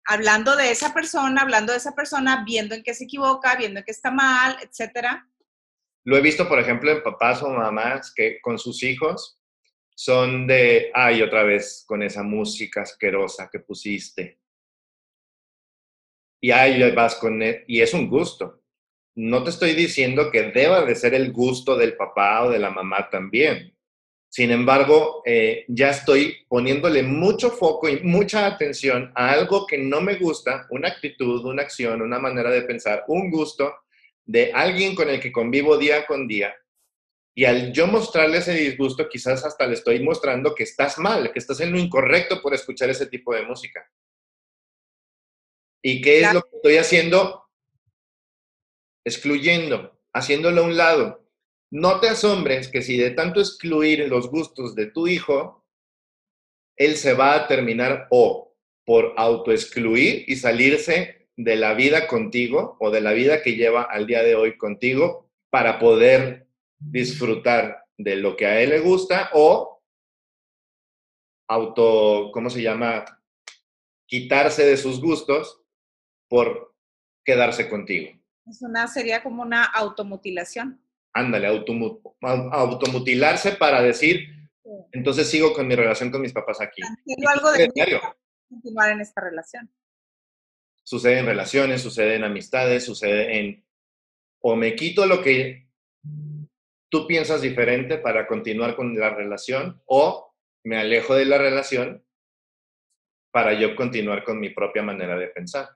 hablando 0.06 0.56
de 0.56 0.69
esa 0.69 0.93
persona, 0.93 1.41
hablando 1.41 1.72
de 1.72 1.80
esa 1.80 1.96
persona, 1.96 2.43
viendo 2.46 2.76
en 2.76 2.84
qué 2.84 2.93
se 2.93 3.06
equivoca, 3.06 3.56
viendo 3.56 3.80
en 3.80 3.86
qué 3.86 3.91
está 3.91 4.12
mal, 4.12 4.56
etcétera. 4.62 5.28
Lo 6.04 6.15
he 6.15 6.22
visto, 6.22 6.48
por 6.48 6.60
ejemplo, 6.60 6.91
en 6.91 7.02
papás 7.02 7.41
o 7.41 7.50
mamás 7.50 8.13
que 8.13 8.39
con 8.39 8.60
sus 8.60 8.84
hijos 8.84 9.39
son 9.96 10.46
de, 10.46 10.91
ay, 10.93 11.24
otra 11.24 11.41
vez 11.41 11.84
con 11.88 12.04
esa 12.04 12.22
música 12.22 12.84
asquerosa 12.84 13.50
que 13.52 13.62
pusiste 13.62 14.42
y 16.43 16.51
ahí 16.51 16.91
vas 16.91 17.15
con 17.15 17.41
él, 17.41 17.63
y 17.67 17.79
es 17.79 17.93
un 17.93 18.10
gusto. 18.10 18.60
No 19.15 19.45
te 19.45 19.49
estoy 19.49 19.75
diciendo 19.75 20.29
que 20.29 20.51
deba 20.51 20.84
de 20.84 20.93
ser 20.93 21.13
el 21.13 21.32
gusto 21.32 21.77
del 21.77 21.95
papá 21.95 22.43
o 22.43 22.49
de 22.49 22.60
la 22.60 22.69
mamá 22.69 23.10
también. 23.10 23.73
Sin 24.27 24.51
embargo, 24.51 25.21
eh, 25.25 25.63
ya 25.69 25.91
estoy 25.91 26.36
poniéndole 26.49 27.01
mucho 27.01 27.49
foco 27.49 27.88
y 27.88 28.01
mucha 28.01 28.45
atención 28.45 29.10
a 29.15 29.32
algo 29.32 29.65
que 29.65 29.77
no 29.77 30.01
me 30.01 30.15
gusta, 30.15 30.67
una 30.69 30.89
actitud, 30.89 31.45
una 31.45 31.62
acción, 31.62 32.01
una 32.01 32.19
manera 32.19 32.49
de 32.49 32.63
pensar, 32.63 33.06
un 33.08 33.32
gusto 33.32 33.73
de 34.25 34.51
alguien 34.51 34.95
con 34.95 35.10
el 35.10 35.21
que 35.21 35.32
convivo 35.32 35.77
día 35.77 36.06
con 36.06 36.27
día. 36.27 36.53
Y 37.34 37.45
al 37.45 37.71
yo 37.71 37.88
mostrarle 37.88 38.39
ese 38.39 38.53
disgusto, 38.53 39.08
quizás 39.08 39.45
hasta 39.45 39.65
le 39.65 39.75
estoy 39.75 40.03
mostrando 40.03 40.53
que 40.53 40.63
estás 40.63 40.97
mal, 40.97 41.32
que 41.32 41.39
estás 41.39 41.62
en 41.62 41.71
lo 41.71 41.79
incorrecto 41.79 42.41
por 42.41 42.53
escuchar 42.53 42.89
ese 42.89 43.06
tipo 43.06 43.34
de 43.34 43.43
música. 43.43 43.89
¿Y 45.86 46.02
qué 46.02 46.22
es 46.22 46.34
lo 46.34 46.41
que 46.41 46.56
estoy 46.56 46.78
haciendo? 46.78 47.46
Excluyendo, 49.06 50.00
haciéndolo 50.13 50.62
a 50.62 50.65
un 50.65 50.78
lado. 50.78 51.28
No 51.72 52.00
te 52.00 52.08
asombres 52.08 52.69
que 52.69 52.82
si 52.82 52.98
de 52.98 53.12
tanto 53.12 53.41
excluir 53.41 54.08
los 54.08 54.30
gustos 54.30 54.76
de 54.76 54.86
tu 54.86 55.08
hijo, 55.08 55.65
él 56.78 56.96
se 56.96 57.13
va 57.13 57.36
a 57.36 57.48
terminar 57.48 58.08
o 58.12 58.56
por 58.86 59.13
autoexcluir 59.17 60.24
y 60.28 60.38
salirse 60.38 61.28
de 61.36 61.56
la 61.58 61.74
vida 61.74 62.08
contigo 62.08 62.78
o 62.80 62.89
de 62.89 63.02
la 63.02 63.12
vida 63.12 63.41
que 63.41 63.56
lleva 63.56 63.84
al 63.84 64.08
día 64.08 64.24
de 64.24 64.36
hoy 64.36 64.58
contigo 64.58 65.30
para 65.50 65.80
poder 65.80 66.48
disfrutar 66.80 67.86
de 67.98 68.15
lo 68.15 68.38
que 68.38 68.46
a 68.46 68.62
él 68.62 68.69
le 68.69 68.80
gusta 68.80 69.30
o 69.34 69.82
auto, 71.50 72.32
¿cómo 72.32 72.50
se 72.50 72.62
llama? 72.62 73.04
Quitarse 74.08 74.65
de 74.65 74.78
sus 74.78 75.02
gustos 75.02 75.62
por 76.34 76.74
quedarse 77.24 77.69
contigo. 77.69 78.12
Es 78.48 78.63
una, 78.63 78.88
sería 78.88 79.22
como 79.22 79.43
una 79.43 79.65
automutilación. 79.65 80.84
Ándale, 81.13 81.46
automutilarse 81.46 83.52
para 83.52 83.84
decir, 83.84 84.30
entonces 84.93 85.30
sigo 85.30 85.54
con 85.54 85.67
mi 85.67 85.76
relación 85.76 86.10
con 86.10 86.22
mis 86.22 86.34
papás 86.34 86.60
aquí. 86.60 86.82
algo 87.28 87.52
de 87.52 87.69
continuar 88.50 88.89
en 88.89 89.02
esta 89.02 89.22
relación. 89.22 89.72
Sucede 90.84 91.19
en 91.19 91.28
relaciones, 91.28 91.84
sucede 91.84 92.15
en 92.15 92.24
amistades, 92.24 92.84
sucede 92.84 93.38
en, 93.38 93.63
o 94.41 94.56
me 94.56 94.76
quito 94.76 95.06
lo 95.06 95.22
que 95.22 95.69
tú 96.89 97.06
piensas 97.06 97.43
diferente 97.43 98.00
para 98.00 98.26
continuar 98.26 98.76
con 98.76 98.98
la 98.98 99.12
relación, 99.12 99.84
o 99.86 100.34
me 100.63 100.80
alejo 100.80 101.13
de 101.13 101.26
la 101.26 101.38
relación 101.38 102.04
para 103.32 103.54
yo 103.54 103.76
continuar 103.76 104.24
con 104.24 104.39
mi 104.39 104.50
propia 104.50 104.82
manera 104.82 105.15
de 105.15 105.28
pensar 105.28 105.69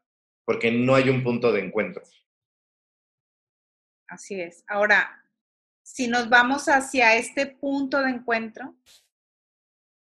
porque 0.48 0.72
no 0.72 0.96
hay 0.96 1.10
un 1.10 1.26
punto 1.26 1.52
de 1.52 1.60
encuentro. 1.60 2.02
Así 4.08 4.40
es. 4.40 4.64
Ahora, 4.66 5.22
si 5.84 6.08
nos 6.08 6.30
vamos 6.30 6.70
hacia 6.70 7.18
este 7.18 7.48
punto 7.48 8.02
de 8.02 8.12
encuentro, 8.12 8.74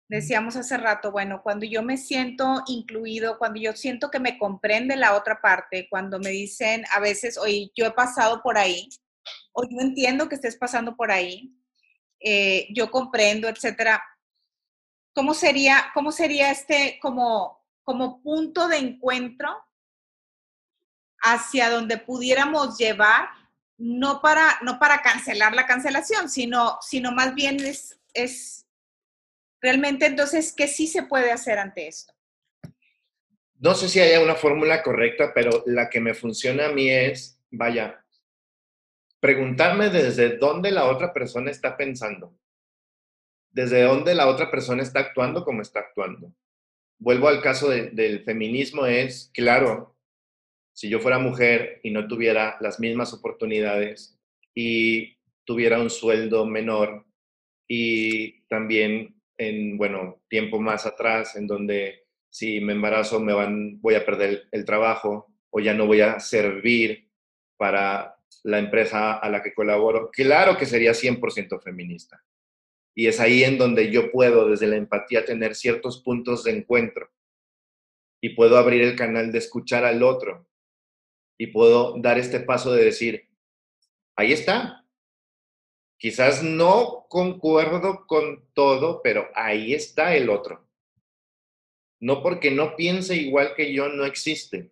decíamos 0.07 0.55
hace 0.55 0.77
rato, 0.77 1.11
bueno, 1.11 1.41
cuando 1.41 1.65
yo 1.65 1.81
me 1.81 1.97
siento 1.97 2.61
incluido, 2.67 3.39
cuando 3.39 3.59
yo 3.59 3.73
siento 3.73 4.11
que 4.11 4.19
me 4.19 4.37
comprende 4.37 4.95
la 4.95 5.15
otra 5.15 5.41
parte, 5.41 5.87
cuando 5.89 6.19
me 6.19 6.29
dicen 6.29 6.85
a 6.93 6.99
veces, 6.99 7.35
oye, 7.39 7.71
yo 7.75 7.87
he 7.87 7.91
pasado 7.91 8.43
por 8.43 8.59
ahí, 8.59 8.87
o 9.51 9.63
yo 9.63 9.79
entiendo 9.79 10.29
que 10.29 10.35
estés 10.35 10.57
pasando 10.57 10.95
por 10.95 11.11
ahí, 11.11 11.55
eh, 12.19 12.67
yo 12.71 12.91
comprendo, 12.91 13.47
etcétera. 13.47 14.03
¿Cómo 15.15 15.33
sería, 15.33 15.89
cómo 15.95 16.11
sería 16.11 16.51
este 16.51 16.99
como, 17.01 17.65
como 17.83 18.21
punto 18.21 18.67
de 18.67 18.77
encuentro 18.77 19.65
hacia 21.21 21.69
donde 21.69 21.97
pudiéramos 21.97 22.77
llevar, 22.77 23.29
no 23.77 24.21
para, 24.21 24.59
no 24.61 24.79
para 24.79 25.01
cancelar 25.01 25.53
la 25.53 25.65
cancelación, 25.65 26.29
sino, 26.29 26.77
sino 26.81 27.11
más 27.11 27.33
bien 27.33 27.59
es, 27.59 27.99
es 28.13 28.65
realmente 29.61 30.05
entonces, 30.05 30.53
¿qué 30.53 30.67
sí 30.67 30.87
se 30.87 31.03
puede 31.03 31.31
hacer 31.31 31.59
ante 31.59 31.87
esto? 31.87 32.13
No 33.59 33.75
sé 33.75 33.89
si 33.89 33.99
haya 33.99 34.21
una 34.21 34.35
fórmula 34.35 34.81
correcta, 34.81 35.33
pero 35.33 35.63
la 35.65 35.89
que 35.89 35.99
me 35.99 36.13
funciona 36.13 36.67
a 36.67 36.71
mí 36.71 36.89
es, 36.89 37.41
vaya, 37.51 38.05
preguntarme 39.19 39.89
desde 39.89 40.37
dónde 40.37 40.71
la 40.71 40.85
otra 40.85 41.13
persona 41.13 41.51
está 41.51 41.75
pensando, 41.75 42.33
desde 43.51 43.83
dónde 43.83 44.15
la 44.15 44.27
otra 44.27 44.49
persona 44.49 44.81
está 44.81 44.99
actuando 44.99 45.43
como 45.43 45.61
está 45.61 45.81
actuando. 45.81 46.33
Vuelvo 46.97 47.27
al 47.27 47.41
caso 47.41 47.69
del 47.69 48.23
feminismo, 48.23 48.85
es, 48.85 49.29
claro, 49.33 49.95
si 50.79 50.87
yo 50.87 51.01
fuera 51.01 51.19
mujer 51.19 51.81
y 51.83 51.91
no 51.91 52.07
tuviera 52.07 52.55
las 52.61 52.79
mismas 52.79 53.13
oportunidades 53.13 54.17
y 54.55 55.17
tuviera 55.43 55.77
un 55.77 55.89
sueldo 55.89 56.45
menor 56.45 57.05
y 57.67 58.43
también 58.43 59.21
en, 59.37 59.77
bueno, 59.77 60.21
tiempo 60.29 60.57
más 60.57 60.85
atrás, 60.85 61.35
en 61.35 61.47
donde 61.47 62.05
si 62.29 62.61
me 62.61 62.71
embarazo 62.71 63.19
me 63.19 63.33
van, 63.33 63.81
voy 63.81 63.95
a 63.95 64.05
perder 64.05 64.47
el 64.53 64.63
trabajo 64.63 65.27
o 65.49 65.59
ya 65.59 65.73
no 65.73 65.85
voy 65.85 65.99
a 65.99 66.17
servir 66.21 67.09
para 67.57 68.15
la 68.43 68.59
empresa 68.59 69.15
a 69.15 69.29
la 69.29 69.43
que 69.43 69.53
colaboro, 69.53 70.09
claro 70.13 70.55
que 70.55 70.65
sería 70.65 70.93
100% 70.93 71.61
feminista. 71.61 72.23
Y 72.95 73.07
es 73.07 73.19
ahí 73.19 73.43
en 73.43 73.57
donde 73.57 73.91
yo 73.91 74.13
puedo, 74.13 74.47
desde 74.47 74.67
la 74.67 74.77
empatía, 74.77 75.25
tener 75.25 75.55
ciertos 75.55 76.01
puntos 76.01 76.45
de 76.45 76.51
encuentro 76.51 77.09
y 78.21 78.29
puedo 78.29 78.57
abrir 78.57 78.81
el 78.81 78.95
canal 78.95 79.33
de 79.33 79.39
escuchar 79.39 79.83
al 79.83 80.03
otro 80.03 80.48
y 81.39 81.47
puedo 81.47 81.95
dar 81.97 82.19
este 82.19 82.41
paso 82.41 82.73
de 82.73 82.83
decir, 82.83 83.29
ahí 84.17 84.33
está. 84.33 84.85
Quizás 85.97 86.43
no 86.43 87.05
concuerdo 87.07 88.05
con 88.05 88.45
todo, 88.53 89.01
pero 89.01 89.29
ahí 89.33 89.73
está 89.73 90.15
el 90.15 90.29
otro. 90.29 90.67
No 92.01 92.21
porque 92.21 92.51
no 92.51 92.75
piense 92.75 93.15
igual 93.15 93.53
que 93.55 93.73
yo 93.73 93.87
no 93.87 94.05
existe. 94.05 94.71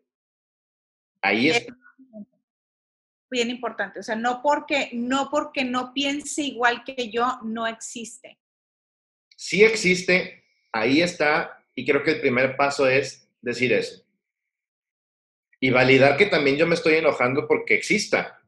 Ahí 1.21 1.49
está. 1.49 1.75
Bien 3.29 3.49
importante, 3.49 3.99
o 3.99 4.03
sea, 4.03 4.15
no 4.15 4.41
porque 4.41 4.89
no 4.93 5.29
porque 5.29 5.65
no 5.65 5.93
piense 5.93 6.43
igual 6.43 6.83
que 6.85 7.09
yo 7.09 7.39
no 7.43 7.67
existe. 7.67 8.39
Sí 9.35 9.63
existe, 9.63 10.45
ahí 10.71 11.01
está 11.01 11.65
y 11.75 11.85
creo 11.85 12.03
que 12.03 12.11
el 12.11 12.21
primer 12.21 12.55
paso 12.55 12.87
es 12.87 13.29
decir 13.41 13.73
eso 13.73 14.06
y 15.59 15.71
validar 15.71 16.17
que 16.17 16.27
también 16.27 16.57
yo 16.57 16.67
me 16.67 16.75
estoy 16.75 16.95
enojando 16.95 17.47
porque 17.47 17.73
exista. 17.73 18.41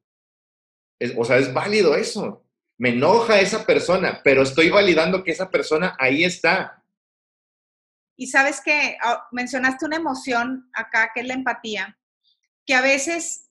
o 1.17 1.25
sea, 1.25 1.37
es 1.37 1.53
válido 1.53 1.95
eso. 1.95 2.45
Me 2.77 2.89
enoja 2.89 3.39
esa 3.39 3.65
persona, 3.65 4.21
pero 4.23 4.43
estoy 4.43 4.69
validando 4.69 5.23
que 5.23 5.31
esa 5.31 5.49
persona 5.49 5.95
ahí 5.99 6.23
está. 6.23 6.83
Y 8.15 8.27
sabes 8.27 8.61
que 8.61 8.97
ah, 9.01 9.27
mencionaste 9.31 9.85
una 9.85 9.97
emoción 9.97 10.69
acá, 10.73 11.11
que 11.13 11.21
es 11.21 11.27
la 11.27 11.33
empatía, 11.33 11.97
que 12.65 12.73
a 12.73 12.81
veces 12.81 13.49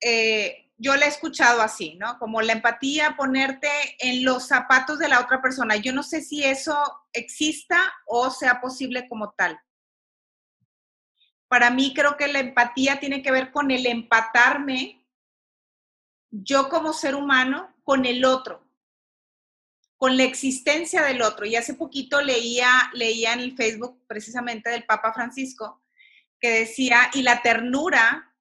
eh, 0.00 0.70
yo 0.76 0.96
la 0.96 1.06
he 1.06 1.08
escuchado 1.08 1.62
así, 1.62 1.94
¿no? 1.94 2.18
Como 2.18 2.42
la 2.42 2.52
empatía, 2.52 3.14
ponerte 3.16 3.68
en 4.00 4.24
los 4.24 4.48
zapatos 4.48 4.98
de 4.98 5.08
la 5.08 5.20
otra 5.20 5.40
persona. 5.40 5.76
Yo 5.76 5.92
no 5.92 6.02
sé 6.02 6.20
si 6.20 6.44
eso 6.44 6.76
exista 7.12 7.80
o 8.06 8.30
sea 8.30 8.60
posible 8.60 9.08
como 9.08 9.30
tal. 9.30 9.58
Para 11.52 11.68
mí 11.68 11.92
creo 11.94 12.16
que 12.16 12.28
la 12.28 12.38
empatía 12.38 12.98
tiene 12.98 13.22
que 13.22 13.30
ver 13.30 13.50
con 13.50 13.70
el 13.70 13.84
empatarme 13.84 15.04
yo 16.30 16.70
como 16.70 16.94
ser 16.94 17.14
humano 17.14 17.76
con 17.84 18.06
el 18.06 18.24
otro, 18.24 18.66
con 19.98 20.16
la 20.16 20.22
existencia 20.22 21.02
del 21.02 21.20
otro. 21.20 21.44
Y 21.44 21.56
hace 21.56 21.74
poquito 21.74 22.22
leía, 22.22 22.90
leía 22.94 23.34
en 23.34 23.40
el 23.40 23.54
Facebook 23.54 24.02
precisamente 24.06 24.70
del 24.70 24.86
Papa 24.86 25.12
Francisco 25.12 25.82
que 26.40 26.48
decía, 26.48 27.10
y 27.12 27.20
la 27.20 27.42
ternura, 27.42 28.34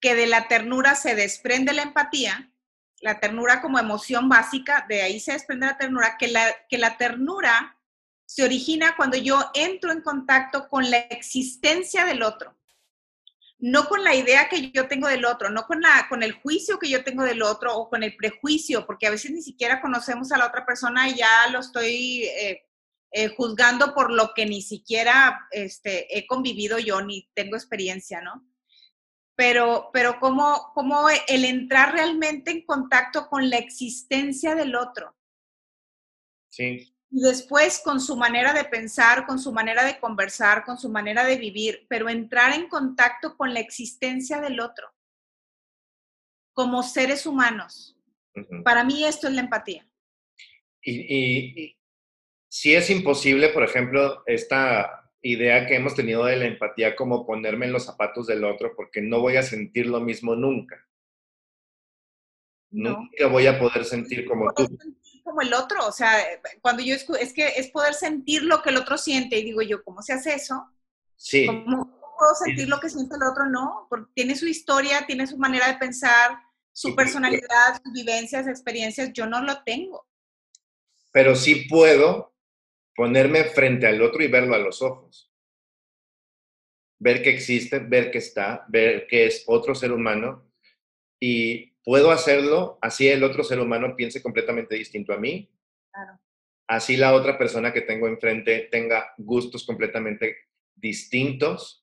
que 0.00 0.14
de 0.14 0.26
la 0.26 0.48
ternura 0.48 0.94
se 0.94 1.14
desprende 1.14 1.74
la 1.74 1.82
empatía, 1.82 2.50
la 3.02 3.20
ternura 3.20 3.60
como 3.60 3.78
emoción 3.78 4.30
básica, 4.30 4.86
de 4.88 5.02
ahí 5.02 5.20
se 5.20 5.32
desprende 5.32 5.66
la 5.66 5.76
ternura, 5.76 6.16
que 6.18 6.28
la, 6.28 6.46
que 6.70 6.78
la 6.78 6.96
ternura 6.96 7.73
se 8.26 8.42
origina 8.42 8.96
cuando 8.96 9.16
yo 9.16 9.50
entro 9.54 9.92
en 9.92 10.00
contacto 10.00 10.68
con 10.68 10.90
la 10.90 10.98
existencia 10.98 12.04
del 12.04 12.22
otro 12.22 12.56
no 13.64 13.88
con 13.88 14.04
la 14.04 14.14
idea 14.14 14.50
que 14.50 14.70
yo 14.72 14.88
tengo 14.88 15.08
del 15.08 15.24
otro, 15.24 15.48
no 15.48 15.66
con, 15.66 15.80
la, 15.80 16.06
con 16.10 16.22
el 16.22 16.32
juicio 16.32 16.78
que 16.78 16.90
yo 16.90 17.02
tengo 17.02 17.22
del 17.22 17.40
otro 17.40 17.74
o 17.74 17.88
con 17.88 18.02
el 18.02 18.14
prejuicio, 18.14 18.84
porque 18.84 19.06
a 19.06 19.10
veces 19.10 19.30
ni 19.30 19.40
siquiera 19.40 19.80
conocemos 19.80 20.32
a 20.32 20.36
la 20.36 20.48
otra 20.48 20.66
persona 20.66 21.08
y 21.08 21.14
ya 21.16 21.48
lo 21.50 21.60
estoy 21.60 22.24
eh, 22.24 22.66
eh, 23.10 23.28
juzgando 23.28 23.94
por 23.94 24.12
lo 24.12 24.32
que 24.34 24.44
ni 24.44 24.60
siquiera 24.60 25.48
este, 25.50 26.14
he 26.14 26.26
convivido 26.26 26.78
yo 26.78 27.00
ni 27.00 27.30
tengo 27.32 27.56
experiencia, 27.56 28.20
¿no? 28.20 28.46
Pero, 29.34 29.88
pero 29.94 30.20
como, 30.20 30.70
como 30.74 31.08
el 31.08 31.44
entrar 31.46 31.94
realmente 31.94 32.50
en 32.50 32.66
contacto 32.66 33.28
con 33.28 33.48
la 33.48 33.56
existencia 33.56 34.54
del 34.54 34.76
otro. 34.76 35.16
Sí 36.50 36.93
y 37.14 37.20
después 37.20 37.80
con 37.84 38.00
su 38.00 38.16
manera 38.16 38.52
de 38.52 38.64
pensar, 38.64 39.24
con 39.24 39.38
su 39.38 39.52
manera 39.52 39.84
de 39.84 40.00
conversar, 40.00 40.64
con 40.64 40.76
su 40.76 40.88
manera 40.88 41.24
de 41.24 41.36
vivir, 41.36 41.86
pero 41.88 42.08
entrar 42.08 42.52
en 42.52 42.68
contacto 42.68 43.36
con 43.36 43.54
la 43.54 43.60
existencia 43.60 44.40
del 44.40 44.58
otro 44.58 44.92
como 46.52 46.82
seres 46.82 47.24
humanos. 47.24 47.96
Para 48.64 48.82
mí 48.82 49.04
esto 49.04 49.28
es 49.28 49.34
la 49.34 49.42
empatía. 49.42 49.86
Y, 50.82 51.76
si 52.48 52.74
es 52.74 52.90
imposible, 52.90 53.50
por 53.50 53.62
ejemplo, 53.62 54.24
esta 54.26 55.08
idea 55.22 55.66
que 55.66 55.76
hemos 55.76 55.94
tenido 55.94 56.24
de 56.24 56.36
la 56.36 56.46
empatía 56.46 56.96
como 56.96 57.24
ponerme 57.24 57.66
en 57.66 57.72
los 57.72 57.84
zapatos 57.84 58.26
del 58.26 58.42
otro 58.42 58.74
porque 58.74 59.00
no 59.00 59.20
voy 59.20 59.36
a 59.36 59.42
sentir 59.42 59.86
lo 59.86 60.00
mismo 60.00 60.34
nunca. 60.34 60.84
Nunca 62.72 63.28
voy 63.28 63.46
a 63.46 63.58
poder 63.58 63.84
sentir 63.84 64.26
como 64.26 64.52
tú 64.52 64.66
como 65.24 65.40
el 65.40 65.54
otro, 65.54 65.86
o 65.86 65.92
sea, 65.92 66.22
cuando 66.60 66.82
yo 66.82 66.94
es 66.94 67.32
que 67.32 67.48
es 67.56 67.68
poder 67.68 67.94
sentir 67.94 68.42
lo 68.42 68.62
que 68.62 68.70
el 68.70 68.76
otro 68.76 68.98
siente 68.98 69.38
y 69.38 69.44
digo 69.44 69.62
yo, 69.62 69.82
¿cómo 69.82 70.02
se 70.02 70.12
hace 70.12 70.34
eso? 70.34 70.70
Sí. 71.16 71.46
¿Cómo 71.46 71.98
puedo 72.18 72.34
sentir 72.34 72.68
lo 72.68 72.78
que 72.78 72.90
siente 72.90 73.16
el 73.16 73.22
otro? 73.22 73.46
No, 73.46 73.86
porque 73.88 74.12
tiene 74.14 74.36
su 74.36 74.46
historia, 74.46 75.06
tiene 75.06 75.26
su 75.26 75.38
manera 75.38 75.66
de 75.66 75.78
pensar, 75.78 76.38
su 76.72 76.94
personalidad, 76.94 77.80
sus 77.82 77.92
vivencias, 77.92 78.46
experiencias, 78.46 79.12
yo 79.14 79.26
no 79.26 79.40
lo 79.40 79.62
tengo. 79.64 80.06
Pero 81.10 81.34
sí 81.34 81.66
puedo 81.68 82.34
ponerme 82.94 83.44
frente 83.44 83.86
al 83.86 84.02
otro 84.02 84.22
y 84.22 84.28
verlo 84.28 84.54
a 84.54 84.58
los 84.58 84.82
ojos. 84.82 85.32
Ver 86.98 87.22
que 87.22 87.30
existe, 87.30 87.78
ver 87.78 88.10
que 88.10 88.18
está, 88.18 88.64
ver 88.68 89.06
que 89.06 89.26
es 89.26 89.44
otro 89.46 89.74
ser 89.74 89.90
humano 89.90 90.50
y 91.26 91.72
puedo 91.82 92.10
hacerlo 92.10 92.78
así 92.82 93.08
el 93.08 93.24
otro 93.24 93.44
ser 93.44 93.58
humano 93.58 93.96
piense 93.96 94.22
completamente 94.22 94.74
distinto 94.74 95.14
a 95.14 95.16
mí. 95.16 95.50
Así 96.66 96.98
la 96.98 97.14
otra 97.14 97.38
persona 97.38 97.72
que 97.72 97.80
tengo 97.80 98.08
enfrente 98.08 98.68
tenga 98.70 99.14
gustos 99.16 99.64
completamente 99.64 100.36
distintos, 100.74 101.82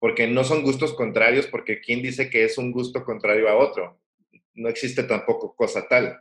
porque 0.00 0.26
no 0.26 0.42
son 0.42 0.64
gustos 0.64 0.94
contrarios, 0.94 1.46
porque 1.46 1.80
¿quién 1.80 2.02
dice 2.02 2.28
que 2.28 2.42
es 2.42 2.58
un 2.58 2.72
gusto 2.72 3.04
contrario 3.04 3.48
a 3.48 3.56
otro? 3.56 4.00
No 4.54 4.68
existe 4.68 5.04
tampoco 5.04 5.54
cosa 5.54 5.86
tal. 5.86 6.20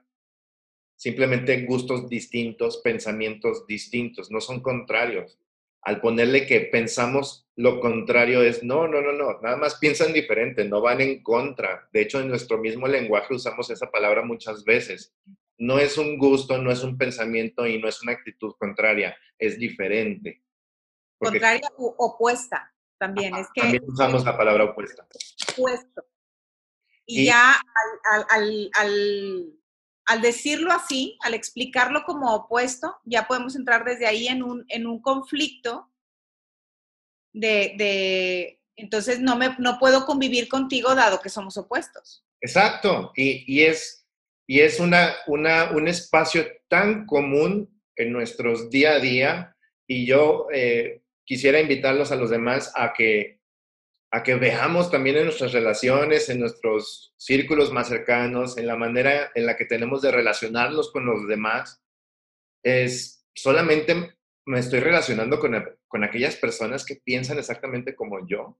Simplemente 0.95 1.65
gustos 1.65 2.07
distintos, 2.07 2.77
pensamientos 2.77 3.65
distintos, 3.65 4.29
no 4.29 4.39
son 4.39 4.61
contrarios 4.61 5.39
al 5.81 6.01
ponerle 6.01 6.45
que 6.45 6.61
pensamos 6.61 7.47
lo 7.57 7.79
contrario 7.79 8.43
es, 8.43 8.63
no, 8.63 8.87
no, 8.87 9.01
no, 9.01 9.11
no, 9.11 9.39
nada 9.41 9.57
más 9.57 9.75
piensan 9.75 10.13
diferente, 10.13 10.63
no 10.63 10.79
van 10.79 11.01
en 11.01 11.23
contra. 11.23 11.89
De 11.91 12.01
hecho, 12.01 12.19
en 12.19 12.27
nuestro 12.27 12.59
mismo 12.59 12.87
lenguaje 12.87 13.33
usamos 13.33 13.69
esa 13.71 13.89
palabra 13.89 14.21
muchas 14.21 14.63
veces. 14.63 15.15
No 15.57 15.79
es 15.79 15.97
un 15.97 16.19
gusto, 16.19 16.59
no 16.59 16.71
es 16.71 16.83
un 16.83 16.99
pensamiento 16.99 17.65
y 17.65 17.81
no 17.81 17.87
es 17.87 18.03
una 18.03 18.11
actitud 18.11 18.53
contraria, 18.59 19.17
es 19.39 19.57
diferente. 19.57 20.43
contraria 21.17 21.67
u 21.77 21.95
opuesta 21.97 22.71
también. 22.99 23.35
es 23.35 23.47
que, 23.55 23.61
también 23.61 23.83
usamos 23.87 24.23
la 24.23 24.37
palabra 24.37 24.65
opuesta. 24.65 25.07
Opuesto. 25.53 26.05
Y, 27.07 27.25
ya 27.25 27.53
al, 27.53 28.25
al 28.29 28.69
al 28.75 29.57
decirlo 30.21 30.71
así, 30.71 31.17
al 31.21 31.33
explicarlo 31.33 32.03
como 32.03 32.33
opuesto, 32.33 32.97
ya 33.03 33.27
podemos 33.27 33.55
entrar 33.55 33.83
desde 33.83 34.07
ahí 34.07 34.27
en 34.27 34.41
un, 34.41 34.65
en 34.69 34.87
un 34.87 35.01
conflicto 35.01 35.91
de, 37.33 38.59
entonces 38.75 39.19
no, 39.19 39.35
me, 39.35 39.55
no 39.59 39.77
puedo 39.79 40.05
convivir 40.05 40.47
contigo 40.47 40.95
dado 40.95 41.19
que 41.19 41.29
somos 41.29 41.57
opuestos. 41.57 42.23
Exacto, 42.41 43.11
y, 43.15 43.61
es, 43.63 44.07
y 44.47 44.61
es 44.61 44.79
una, 44.79 45.13
una, 45.27 45.71
un 45.71 45.87
espacio 45.87 46.45
tan 46.67 47.05
común 47.05 47.81
en 47.95 48.13
nuestros 48.13 48.69
día 48.69 48.93
a 48.93 48.99
día 48.99 49.55
y 49.87 50.05
yo 50.05 50.47
eh, 50.53 51.01
quisiera 51.25 51.59
invitarlos 51.59 52.11
a 52.11 52.15
los 52.15 52.29
demás 52.29 52.71
a 52.75 52.93
que 52.93 53.36
a 54.11 54.23
que 54.23 54.35
veamos 54.35 54.89
también 54.89 55.17
en 55.17 55.25
nuestras 55.25 55.51
relaciones, 55.51 56.29
en 56.29 56.39
nuestros 56.39 57.13
círculos 57.17 57.71
más 57.71 57.89
cercanos, 57.89 58.57
en 58.57 58.67
la 58.67 58.75
manera 58.75 59.31
en 59.35 59.45
la 59.45 59.57
que 59.57 59.65
tenemos 59.65 60.01
de 60.01 60.11
relacionarnos 60.11 60.91
con 60.91 61.05
los 61.05 61.27
demás, 61.27 61.83
es 62.63 63.25
solamente 63.33 64.17
me 64.45 64.59
estoy 64.59 64.79
relacionando 64.79 65.39
con, 65.39 65.53
con 65.87 66.03
aquellas 66.03 66.37
personas 66.37 66.85
que 66.85 66.95
piensan 66.95 67.37
exactamente 67.37 67.95
como 67.95 68.25
yo. 68.25 68.57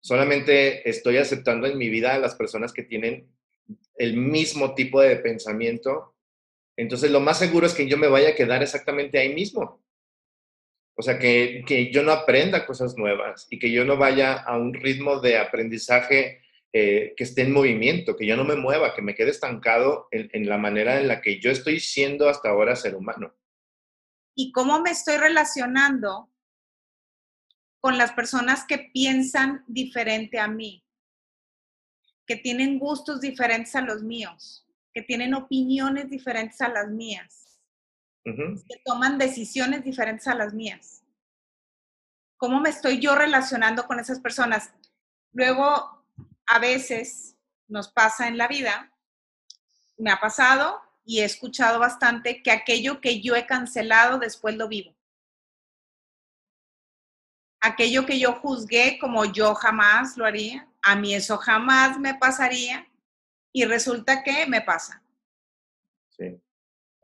Solamente 0.00 0.88
estoy 0.88 1.16
aceptando 1.16 1.66
en 1.66 1.78
mi 1.78 1.88
vida 1.88 2.14
a 2.14 2.18
las 2.18 2.34
personas 2.34 2.72
que 2.72 2.82
tienen 2.82 3.34
el 3.96 4.16
mismo 4.16 4.74
tipo 4.74 5.00
de 5.00 5.16
pensamiento. 5.16 6.14
Entonces, 6.76 7.10
lo 7.10 7.20
más 7.20 7.38
seguro 7.38 7.66
es 7.66 7.74
que 7.74 7.88
yo 7.88 7.96
me 7.96 8.08
vaya 8.08 8.30
a 8.30 8.34
quedar 8.34 8.62
exactamente 8.62 9.18
ahí 9.18 9.34
mismo. 9.34 9.82
O 11.00 11.02
sea, 11.02 11.16
que, 11.16 11.90
yo 11.92 12.02
no 12.02 12.10
aprenda 12.10 12.66
cosas 12.66 12.96
nuevas 12.96 13.46
y 13.50 13.60
que 13.60 13.70
yo 13.70 13.84
no 13.84 13.96
vaya 13.96 14.32
a 14.32 14.58
un 14.58 14.74
ritmo 14.74 15.20
de 15.20 15.38
aprendizaje 15.38 16.42
eh, 16.72 17.14
que 17.16 17.22
esté 17.22 17.42
en 17.42 17.52
movimiento, 17.52 18.16
que 18.16 18.26
yo 18.26 18.36
no 18.36 18.44
me 18.44 18.56
mueva, 18.56 18.96
que 18.96 19.00
me 19.00 19.14
quede 19.14 19.30
estancado 19.30 20.08
en, 20.10 20.48
la 20.48 20.58
manera 20.58 21.00
en 21.00 21.06
la 21.06 21.20
que 21.20 21.38
yo 21.38 21.52
estoy 21.52 21.78
siendo 21.78 22.28
hasta 22.28 22.48
ahora 22.48 22.74
ser 22.74 22.96
humano. 22.96 23.32
¿Y 24.34 24.50
cómo 24.50 24.80
me 24.80 24.90
estoy 24.90 25.18
relacionando 25.18 26.32
con 27.78 27.96
las 27.96 28.10
personas 28.10 28.64
que 28.66 28.90
piensan 28.92 29.62
diferente 29.68 30.40
a 30.40 30.48
mí, 30.48 30.84
que 32.26 32.34
tienen 32.34 32.80
gustos 32.80 33.20
diferentes 33.20 33.76
a 33.76 33.82
los 33.82 34.02
míos, 34.02 34.66
que 34.92 35.02
tienen 35.02 35.34
opiniones 35.34 36.10
diferentes 36.10 36.60
a 36.60 36.68
las 36.68 36.88
mías? 36.88 37.47
Que 38.36 38.82
toman 38.84 39.18
decisiones 39.18 39.84
diferentes 39.84 40.26
a 40.26 40.34
las 40.34 40.52
mías. 40.54 41.02
¿Cómo 42.36 42.60
me 42.60 42.70
estoy 42.70 43.00
yo 43.00 43.14
relacionando 43.14 43.86
con 43.86 43.98
esas 43.98 44.20
personas? 44.20 44.72
Luego, 45.32 46.04
a 46.46 46.58
veces 46.58 47.36
nos 47.66 47.88
pasa 47.88 48.28
en 48.28 48.38
la 48.38 48.48
vida, 48.48 48.92
me 49.96 50.10
ha 50.10 50.20
pasado 50.20 50.80
y 51.04 51.20
he 51.20 51.24
escuchado 51.24 51.78
bastante 51.78 52.42
que 52.42 52.50
aquello 52.50 53.00
que 53.00 53.20
yo 53.20 53.34
he 53.34 53.46
cancelado 53.46 54.18
después 54.18 54.56
lo 54.56 54.68
vivo. 54.68 54.94
Aquello 57.60 58.06
que 58.06 58.20
yo 58.20 58.34
juzgué 58.34 58.98
como 59.00 59.24
yo 59.24 59.54
jamás 59.54 60.16
lo 60.16 60.24
haría, 60.24 60.68
a 60.82 60.94
mí 60.94 61.14
eso 61.14 61.38
jamás 61.38 61.98
me 61.98 62.14
pasaría 62.14 62.88
y 63.52 63.64
resulta 63.64 64.22
que 64.22 64.46
me 64.46 64.60
pasa. 64.60 65.02
Sí. 66.10 66.40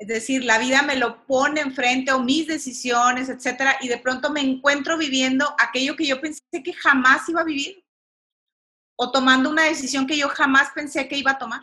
Es 0.05 0.09
decir, 0.09 0.45
la 0.45 0.59
vida 0.59 0.83
me 0.83 0.97
lo 0.97 1.25
pone 1.25 1.63
enfrente 1.63 2.13
o 2.13 2.21
mis 2.21 2.47
decisiones, 2.47 3.31
etcétera, 3.31 3.79
y 3.81 3.89
de 3.89 3.97
pronto 3.97 4.29
me 4.31 4.43
encuentro 4.43 4.99
viviendo 4.99 5.57
aquello 5.59 5.97
que 5.97 6.05
yo 6.05 6.21
pensé 6.21 6.43
que 6.63 6.75
jamás 6.75 7.27
iba 7.31 7.41
a 7.41 7.45
vivir. 7.45 7.83
o 8.97 9.11
tomando 9.11 9.49
una 9.49 9.65
decisión 9.65 10.07
que 10.07 10.19
yo 10.19 10.29
jamás 10.29 10.69
pensé 10.75 11.09
que 11.09 11.17
iba 11.17 11.31
a 11.31 11.39
tomar. 11.39 11.63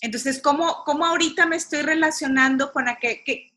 Entonces, 0.00 0.40
¿cómo, 0.40 0.82
cómo 0.84 1.04
ahorita 1.04 1.44
me 1.44 1.56
estoy 1.56 1.82
relacionando 1.82 2.72
con 2.72 2.88
aquel, 2.88 3.22
que, 3.24 3.52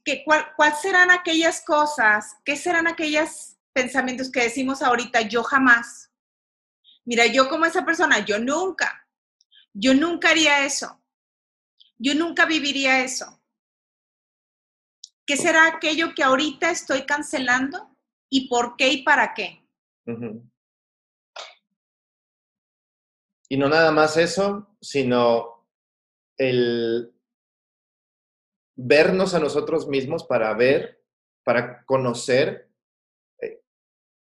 serán 0.81 1.09
aquellas 1.11 1.63
cosas, 1.63 2.35
qué 2.43 2.57
serán 2.57 2.87
aquellos 2.87 3.55
pensamientos 3.71 4.29
que 4.29 4.43
decimos 4.43 4.81
ahorita, 4.81 5.21
yo 5.21 5.43
jamás? 5.43 6.11
Mira, 7.05 7.25
yo 7.25 7.47
como 7.47 7.65
esa 7.65 7.85
persona, 7.85 8.19
yo 8.19 8.37
nunca, 8.37 9.07
yo 9.73 9.93
nunca 9.93 10.31
haría 10.31 10.65
eso, 10.65 11.01
yo 11.97 12.13
nunca 12.15 12.45
viviría 12.45 13.01
eso. 13.01 13.34
¿Qué 15.25 15.37
será 15.37 15.67
aquello 15.67 16.13
que 16.15 16.23
ahorita 16.23 16.69
estoy 16.69 17.05
cancelando 17.05 17.95
y 18.29 18.47
por 18.47 18.75
qué 18.75 18.89
y 18.89 19.03
para 19.03 19.33
qué? 19.33 19.65
Y 23.49 23.57
no 23.57 23.67
nada 23.67 23.91
más 23.91 24.17
eso, 24.17 24.77
sino 24.81 25.67
el 26.37 27.11
vernos 28.75 29.33
a 29.33 29.39
nosotros 29.39 29.87
mismos 29.87 30.25
para 30.25 30.53
ver, 30.53 31.03
para 31.43 31.83
conocer 31.85 32.69
eh, 33.41 33.61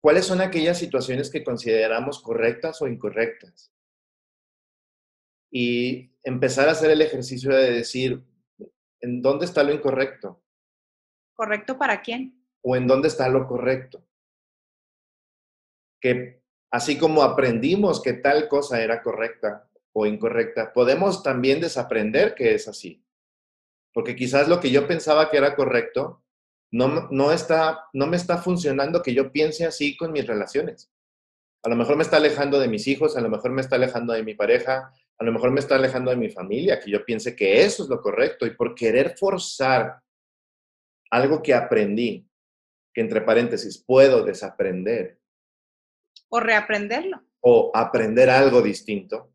cuáles 0.01 0.27
son 0.27 0.41
aquellas 0.41 0.79
situaciones 0.79 1.31
que 1.31 1.45
consideramos 1.45 2.21
correctas 2.21 2.83
o 2.83 2.89
incorrectas. 2.89 3.73
Y 5.51 6.11
empezar 6.25 6.69
a 6.69 6.73
hacer 6.73 6.91
el 6.91 7.03
ejercicio 7.03 7.55
de 7.55 7.73
decir, 7.73 8.25
¿en 9.01 9.23
dónde 9.23 9.45
está 9.45 9.63
lo 9.63 9.73
incorrecto? 9.73 10.43
¿Correcto 11.39 11.79
para 11.79 12.03
quién? 12.03 12.45
O 12.63 12.75
en 12.75 12.89
dónde 12.89 13.07
está 13.07 13.29
lo 13.29 13.47
correcto. 13.47 14.05
Que 16.01 16.43
así 16.73 16.99
como 16.99 17.23
aprendimos 17.23 18.03
que 18.03 18.15
tal 18.15 18.49
cosa 18.49 18.83
era 18.83 19.01
correcta, 19.05 19.71
o 19.93 20.05
incorrecta, 20.05 20.73
podemos 20.73 21.23
también 21.23 21.61
desaprender 21.61 22.35
que 22.35 22.55
es 22.55 22.67
así. 22.67 23.05
Porque 23.95 24.17
quizás 24.17 24.49
lo 24.49 24.59
que 24.59 24.73
yo 24.73 24.89
pensaba 24.89 25.31
que 25.31 25.37
era 25.37 25.55
correcto 25.55 26.25
no, 26.73 27.09
no, 27.13 27.31
está, 27.31 27.87
no 27.93 28.09
me 28.09 28.17
está 28.17 28.39
funcionando 28.39 29.01
que 29.01 29.15
yo 29.15 29.31
piense 29.31 29.65
así 29.65 29.97
con 29.97 30.11
mis 30.11 30.27
relaciones. 30.27 30.91
A 31.63 31.69
lo 31.69 31.77
mejor 31.77 31.95
me 31.95 32.03
está 32.03 32.17
alejando 32.17 32.59
de 32.59 32.67
mis 32.67 32.89
hijos, 32.89 33.17
a 33.17 33.21
lo 33.21 33.31
mejor 33.31 33.53
me 33.53 33.61
está 33.61 33.77
alejando 33.77 34.13
de 34.13 34.25
mi 34.25 34.35
pareja, 34.35 34.93
a 35.19 35.25
lo 35.25 35.33
mejor 35.33 35.53
me 35.53 35.61
está 35.61 35.77
alejando 35.77 36.11
de 36.11 36.17
mi 36.17 36.31
familia, 36.31 36.81
que 36.81 36.91
yo 36.91 37.05
piense 37.05 37.37
que 37.37 37.63
eso 37.63 37.85
es 37.85 37.89
lo 37.89 38.01
correcto. 38.01 38.45
Y 38.45 38.57
por 38.57 38.75
querer 38.75 39.17
forzar 39.17 40.03
algo 41.11 41.43
que 41.43 41.55
aprendí, 41.55 42.29
que 42.93 43.01
entre 43.01 43.21
paréntesis 43.21 43.79
puedo 43.79 44.25
desaprender. 44.25 45.21
O 46.29 46.41
reaprenderlo. 46.41 47.23
O 47.41 47.71
aprender 47.75 48.29
algo 48.29 48.61
distinto, 48.61 49.33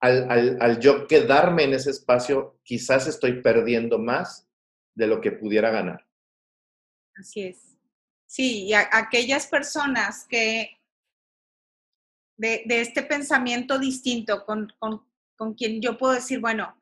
al, 0.00 0.78
yo 0.80 1.06
quedarme 1.06 1.64
en 1.64 1.74
ese 1.74 1.90
espacio, 1.90 2.58
quizás 2.62 3.06
estoy 3.06 3.42
perdiendo 3.42 3.98
más 3.98 4.48
de 4.94 5.06
lo 5.06 5.20
que 5.20 5.32
pudiera 5.32 5.70
ganar. 5.70 6.06
Así 7.16 7.42
es. 7.42 7.76
Sí, 8.26 8.66
y 8.66 8.74
aquellas 8.74 9.46
personas 9.46 10.26
que 10.28 10.70
de, 12.36 12.64
este 12.68 13.02
pensamiento 13.02 13.78
distinto 13.78 14.44
con, 14.44 14.72
quien 15.56 15.80
yo 15.80 15.96
puedo 15.96 16.14
decir, 16.14 16.40
bueno, 16.40 16.77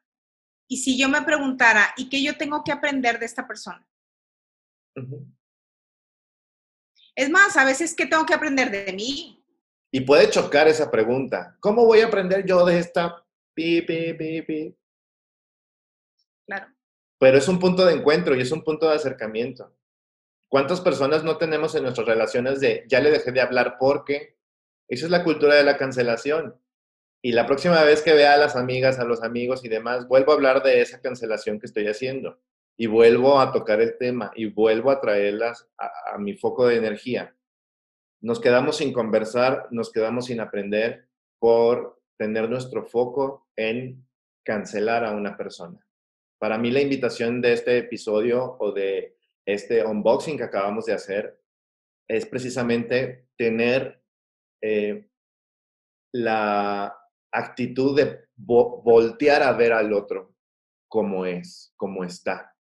y 0.69 0.79
si 0.79 0.99
yo 0.99 1.09
me 1.09 1.23
preguntara, 1.23 1.95
¿y 1.97 2.09
qué 2.09 2.23
yo 2.23 2.37
tengo 2.37 2.63
que 2.65 2.73
aprender 2.73 3.19
de 3.19 3.27
esta 3.27 3.47
persona? 3.47 3.87
Es 7.15 7.31
más, 7.31 7.57
a 7.57 7.65
veces, 7.65 7.95
¿qué 7.95 8.07
tengo 8.07 8.27
que 8.27 8.35
aprender 8.35 8.71
de 8.71 8.93
mí? 8.93 9.45
Y 9.91 10.01
puede 10.01 10.29
chocar 10.29 10.69
esa 10.69 10.91
pregunta. 10.91 11.57
¿Cómo 11.61 11.87
voy 11.87 12.01
a 12.01 12.07
aprender 12.07 12.45
yo 12.45 12.65
de 12.67 12.79
esta 12.79 13.25
pi, 13.55 13.83
pi, 13.83 14.13
pi, 14.15 14.43
pi? 14.43 14.77
Claro. 16.47 16.67
Pero 17.19 17.39
es 17.39 17.49
un 17.49 17.59
punto 17.59 17.85
de 17.85 17.95
encuentro 17.95 18.35
y 18.35 18.41
es 18.41 18.53
un 18.53 18.63
punto 18.63 18.89
de 18.89 18.97
acercamiento. 18.97 19.75
¿Cuántas 20.49 20.81
personas 20.81 21.25
no 21.25 21.39
tenemos 21.39 21.75
en 21.75 21.85
nuestras 21.85 22.07
relaciones 22.07 22.61
de 22.61 22.85
ya 22.89 23.01
le 23.01 23.11
dejé 23.11 23.33
de 23.33 23.41
hablar 23.41 23.77
porque? 23.79 24.37
Esa 24.89 25.07
es 25.07 25.11
la 25.11 25.25
cultura 25.25 25.55
de 25.55 25.65
la 25.65 25.77
cancelación. 25.77 26.61
Y 27.27 27.33
la 27.33 27.47
próxima 27.47 27.83
vez 27.83 28.03
que 28.03 28.15
vea 28.15 28.35
a 28.35 28.39
las 28.39 28.55
amigas, 28.55 28.99
a 28.99 29.05
los 29.05 29.23
amigos 29.23 29.65
y 29.65 29.69
demás, 29.69 30.07
vuelvo 30.07 30.33
a 30.33 30.35
hablar 30.37 30.63
de 30.63 30.81
esa 30.81 31.01
cancelación 31.01 31.59
que 31.59 31.67
estoy 31.67 31.87
haciendo. 31.89 32.39
Y 32.77 32.87
vuelvo 32.87 33.41
a 33.41 33.53
tocar 33.53 33.81
el 33.81 33.97
tema 33.99 34.31
y 34.37 34.47
vuelvo 34.47 34.91
a 34.91 35.01
traerlas 35.01 35.67
a 35.79 36.19
mi 36.19 36.35
foco 36.35 36.67
de 36.67 36.77
energía 36.77 37.37
nos 38.27 38.41
quedamos 38.41 38.79
sin 38.79 38.93
conversar, 38.93 39.69
nos 39.71 39.93
quedamos 39.93 40.27
sin 40.27 40.41
aprender 40.41 41.09
por 41.39 42.03
tener 42.19 42.49
nuestro 42.49 42.85
foco 42.85 43.49
en 43.57 44.07
cancelar 44.45 45.05
a 45.05 45.13
una 45.13 45.37
persona. 45.37 45.87
Para 46.39 46.59
mí 46.59 46.71
la 46.71 46.81
invitación 46.81 47.41
de 47.41 47.53
este 47.53 47.79
episodio 47.79 48.57
o 48.59 48.73
de 48.73 49.17
este 49.47 49.85
unboxing 49.85 50.37
que 50.37 50.45
acabamos 50.45 50.87
de 50.87 50.95
hacer 50.95 51.41
es 52.09 52.27
precisamente 52.27 53.29
tener 53.37 54.03
eh, 54.61 55.09
la 56.13 56.99
actitud 57.33 57.97
de 57.97 58.27
voltear 58.37 59.43
a 59.43 59.53
ver 59.53 59.73
al 59.73 59.93
otro 59.93 60.35
como 60.89 61.27
es, 61.27 61.73
como 61.77 62.05
está. 62.05 62.55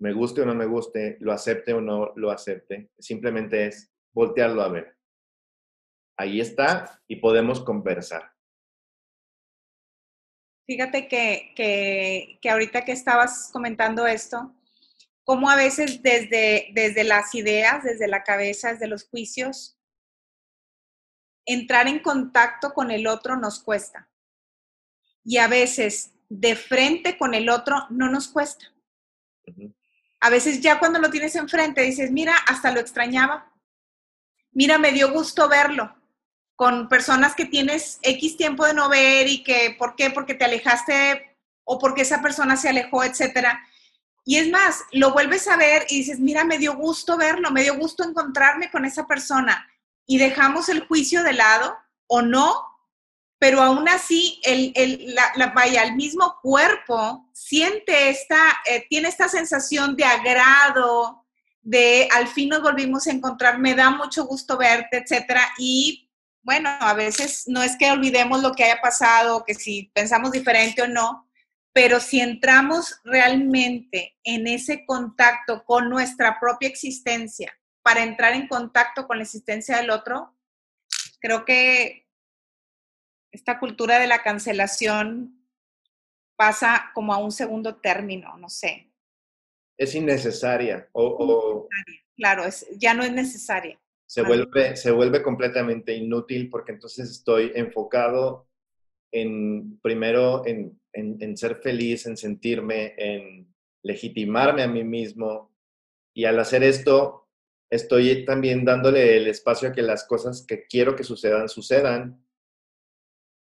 Me 0.00 0.12
guste 0.12 0.42
o 0.42 0.46
no 0.46 0.54
me 0.54 0.66
guste, 0.66 1.16
lo 1.20 1.32
acepte 1.32 1.72
o 1.72 1.80
no 1.80 2.12
lo 2.16 2.30
acepte, 2.30 2.90
simplemente 2.98 3.66
es 3.66 3.92
voltearlo 4.12 4.62
a 4.62 4.68
ver. 4.68 4.96
Ahí 6.18 6.40
está 6.40 7.00
y 7.06 7.16
podemos 7.16 7.60
conversar. 7.60 8.32
Fíjate 10.66 11.06
que, 11.06 11.52
que, 11.54 12.38
que 12.42 12.50
ahorita 12.50 12.84
que 12.84 12.92
estabas 12.92 13.50
comentando 13.52 14.06
esto, 14.06 14.52
como 15.26 15.50
a 15.50 15.56
veces 15.56 16.02
desde, 16.02 16.68
desde 16.72 17.04
las 17.04 17.34
ideas, 17.34 17.84
desde 17.84 18.08
la 18.08 18.22
cabeza, 18.22 18.72
desde 18.72 18.88
los 18.88 19.08
juicios, 19.08 19.75
entrar 21.46 21.88
en 21.88 22.00
contacto 22.00 22.74
con 22.74 22.90
el 22.90 23.06
otro 23.06 23.36
nos 23.36 23.60
cuesta. 23.60 24.10
Y 25.24 25.38
a 25.38 25.48
veces 25.48 26.12
de 26.28 26.56
frente 26.56 27.16
con 27.16 27.32
el 27.34 27.48
otro 27.48 27.86
no 27.90 28.10
nos 28.10 28.28
cuesta. 28.28 28.72
A 30.20 30.30
veces 30.30 30.60
ya 30.60 30.78
cuando 30.78 30.98
lo 30.98 31.10
tienes 31.10 31.34
enfrente 31.36 31.82
dices, 31.82 32.10
mira, 32.10 32.34
hasta 32.46 32.70
lo 32.72 32.80
extrañaba 32.80 33.52
mira, 34.56 34.78
me 34.78 34.90
dio 34.90 35.12
gusto 35.12 35.48
verlo 35.48 35.94
con 36.56 36.88
personas 36.88 37.34
que 37.34 37.44
tienes 37.44 37.98
X 38.00 38.38
tiempo 38.38 38.64
de 38.64 38.72
no 38.72 38.88
ver 38.88 39.28
y 39.28 39.44
que, 39.44 39.76
¿por 39.78 39.94
qué? 39.94 40.08
Porque 40.08 40.34
te 40.34 40.46
alejaste 40.46 41.36
o 41.64 41.78
porque 41.78 42.02
esa 42.02 42.22
persona 42.22 42.56
se 42.56 42.70
alejó, 42.70 43.04
etcétera. 43.04 43.60
Y 44.24 44.38
es 44.38 44.48
más, 44.48 44.82
lo 44.92 45.12
vuelves 45.12 45.46
a 45.46 45.58
ver 45.58 45.84
y 45.90 45.98
dices, 45.98 46.18
mira, 46.18 46.42
me 46.44 46.56
dio 46.56 46.74
gusto 46.74 47.18
verlo, 47.18 47.50
me 47.50 47.62
dio 47.62 47.76
gusto 47.76 48.02
encontrarme 48.02 48.70
con 48.70 48.86
esa 48.86 49.06
persona. 49.06 49.68
Y 50.06 50.18
dejamos 50.18 50.68
el 50.68 50.86
juicio 50.86 51.22
de 51.22 51.32
lado 51.32 51.76
o 52.06 52.22
no, 52.22 52.62
pero 53.38 53.60
aún 53.60 53.88
así, 53.88 54.40
el, 54.44 54.72
el, 54.74 55.14
la, 55.14 55.48
vaya, 55.48 55.82
el 55.82 55.94
mismo 55.94 56.38
cuerpo 56.40 57.28
siente 57.32 58.08
esta, 58.08 58.38
eh, 58.64 58.86
tiene 58.88 59.08
esta 59.08 59.28
sensación 59.28 59.94
de 59.94 60.04
agrado, 60.04 61.26
de 61.60 62.08
al 62.12 62.28
fin 62.28 62.48
nos 62.48 62.62
volvimos 62.62 63.06
a 63.06 63.10
encontrar, 63.10 63.58
me 63.58 63.74
da 63.74 63.90
mucho 63.90 64.24
gusto 64.24 64.56
verte, 64.56 64.98
etcétera. 64.98 65.42
Y 65.58 66.08
bueno, 66.42 66.70
a 66.80 66.94
veces 66.94 67.44
no 67.46 67.62
es 67.62 67.76
que 67.76 67.90
olvidemos 67.90 68.40
lo 68.40 68.52
que 68.52 68.64
haya 68.64 68.80
pasado, 68.80 69.44
que 69.44 69.54
si 69.54 69.90
pensamos 69.92 70.30
diferente 70.30 70.82
o 70.82 70.88
no, 70.88 71.28
pero 71.72 72.00
si 72.00 72.20
entramos 72.20 73.00
realmente 73.04 74.16
en 74.24 74.46
ese 74.46 74.86
contacto 74.86 75.62
con 75.64 75.90
nuestra 75.90 76.40
propia 76.40 76.68
existencia 76.68 77.52
para 77.86 78.02
entrar 78.02 78.32
en 78.34 78.48
contacto 78.48 79.06
con 79.06 79.18
la 79.18 79.22
existencia 79.22 79.76
del 79.76 79.90
otro, 79.90 80.34
creo 81.20 81.44
que 81.44 82.08
esta 83.30 83.60
cultura 83.60 84.00
de 84.00 84.08
la 84.08 84.24
cancelación 84.24 85.46
pasa 86.34 86.90
como 86.92 87.14
a 87.14 87.18
un 87.18 87.30
segundo 87.30 87.76
término, 87.76 88.36
no 88.38 88.48
sé 88.48 88.90
es 89.78 89.94
innecesaria 89.94 90.88
o, 90.92 91.68
claro, 92.16 92.44
es, 92.44 92.66
ya 92.78 92.94
no 92.94 93.02
es 93.02 93.12
necesaria. 93.12 93.78
Se 94.06 94.22
vuelve, 94.22 94.76
se 94.76 94.92
vuelve 94.92 95.22
completamente 95.22 95.94
inútil 95.94 96.48
porque 96.48 96.72
entonces 96.72 97.10
estoy 97.10 97.52
enfocado 97.54 98.48
en, 99.12 99.78
primero, 99.80 100.46
en, 100.46 100.80
en, 100.92 101.36
ser 101.36 101.56
feliz, 101.56 102.06
en 102.06 102.16
sentirme, 102.16 102.94
en 102.96 103.52
legitimarme 103.82 104.62
a 104.62 104.68
mí 104.68 104.84
mismo. 104.84 105.52
Y 106.14 106.24
al 106.24 106.38
hacer 106.38 106.62
esto, 106.62 107.25
estoy 107.70 108.24
también 108.24 108.64
dándole 108.64 109.16
el 109.16 109.26
espacio 109.26 109.68
a 109.68 109.72
que 109.72 109.82
las 109.82 110.04
cosas 110.04 110.44
que 110.46 110.66
quiero 110.66 110.94
que 110.96 111.04
sucedan, 111.04 111.48
sucedan. 111.48 112.22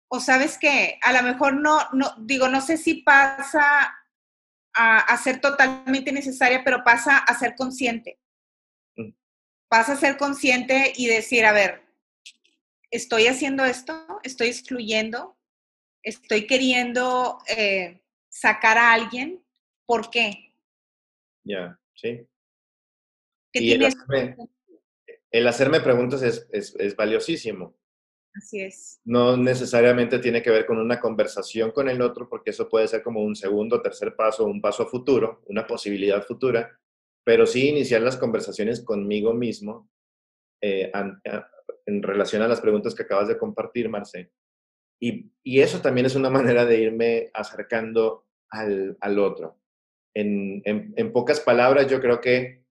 O 0.08 0.20
sabes 0.20 0.58
que 0.58 0.98
a 1.02 1.12
lo 1.12 1.22
mejor 1.22 1.54
no, 1.54 1.78
no, 1.92 2.14
digo, 2.20 2.48
no 2.48 2.60
sé 2.60 2.76
si 2.76 3.02
pasa 3.02 3.94
a, 4.74 5.16
ser 5.16 5.40
totalmente 5.40 6.12
necesaria, 6.12 6.62
pero 6.64 6.84
pasa 6.84 7.18
a 7.18 7.38
ser 7.38 7.54
consciente. 7.56 8.20
Mm. 8.96 9.10
Pasa 9.68 9.92
a 9.92 9.96
ser 9.96 10.16
consciente 10.16 10.92
y 10.96 11.06
decir, 11.06 11.44
a 11.44 11.52
ver, 11.52 11.82
estoy 12.90 13.26
haciendo 13.26 13.64
esto, 13.64 14.20
estoy 14.22 14.48
excluyendo, 14.48 15.36
estoy 16.02 16.46
queriendo 16.46 17.38
eh, 17.48 18.00
sacar 18.28 18.78
a 18.78 18.92
alguien, 18.92 19.42
¿por 19.86 20.10
qué? 20.10 20.52
Ya, 21.44 21.78
sí. 21.94 22.26
Y 23.60 23.72
el 25.32 25.46
hacerme, 25.46 25.80
preguntas 25.80 26.22
es, 26.22 26.46
es 26.50 26.96
valiosísimo. 26.96 27.76
Así 28.36 28.60
es. 28.60 29.00
No 29.04 29.36
necesariamente 29.36 30.18
tiene 30.18 30.42
que 30.42 30.50
ver 30.50 30.66
con 30.66 30.78
una 30.78 31.00
conversación 31.00 31.70
con 31.70 31.88
el 31.88 32.02
otro, 32.02 32.28
porque 32.28 32.50
eso 32.50 32.68
puede 32.68 32.86
ser 32.86 33.02
como 33.02 33.22
un 33.22 33.34
segundo, 33.34 33.80
tercer 33.80 34.14
paso, 34.14 34.44
un 34.44 34.60
paso 34.60 34.82
a 34.82 34.86
futuro, 34.86 35.42
una 35.46 35.66
posibilidad 35.66 36.22
futura, 36.22 36.78
pero 37.24 37.46
sí 37.46 37.68
iniciar 37.68 38.02
las 38.02 38.16
conversaciones 38.16 38.82
conmigo 38.82 39.32
mismo 39.32 39.90
eh, 40.60 40.92
en 41.86 42.02
relación 42.02 42.42
a 42.42 42.48
las 42.48 42.60
preguntas 42.60 42.94
que 42.94 43.04
acabas 43.04 43.28
de 43.28 43.38
compartir, 43.38 43.88
Marce. 43.88 44.30
Y, 45.00 45.30
eso 45.44 45.80
también 45.80 46.06
es 46.06 46.14
una 46.14 46.30
manera 46.38 46.66
de 46.66 46.80
irme 46.80 47.30
acercando 47.32 48.26
al, 48.50 49.18
otro. 49.18 49.58
En, 50.14 50.62
en, 50.64 51.12
pocas 51.12 51.40
palabras, 51.40 51.90
yo 51.90 52.00
creo 52.00 52.20
que 52.20 52.65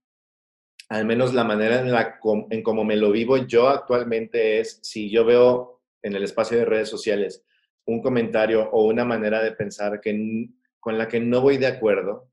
al 0.89 1.05
menos 1.05 1.33
la 1.33 1.43
manera 1.43 1.79
en, 1.79 1.91
la, 1.91 2.19
en 2.49 2.63
cómo 2.63 2.83
me 2.83 2.95
lo 2.95 3.11
vivo 3.11 3.37
yo 3.37 3.69
actualmente 3.69 4.59
es, 4.59 4.79
si 4.83 5.09
yo 5.09 5.25
veo 5.25 5.81
en 6.01 6.15
el 6.15 6.23
espacio 6.23 6.57
de 6.57 6.65
redes 6.65 6.89
sociales 6.89 7.43
un 7.85 8.01
comentario 8.01 8.69
o 8.71 8.85
una 8.85 9.05
manera 9.05 9.41
de 9.43 9.51
pensar 9.51 10.01
que, 10.01 10.49
con 10.79 10.97
la 10.97 11.07
que 11.07 11.19
no 11.19 11.41
voy 11.41 11.57
de 11.57 11.67
acuerdo, 11.67 12.29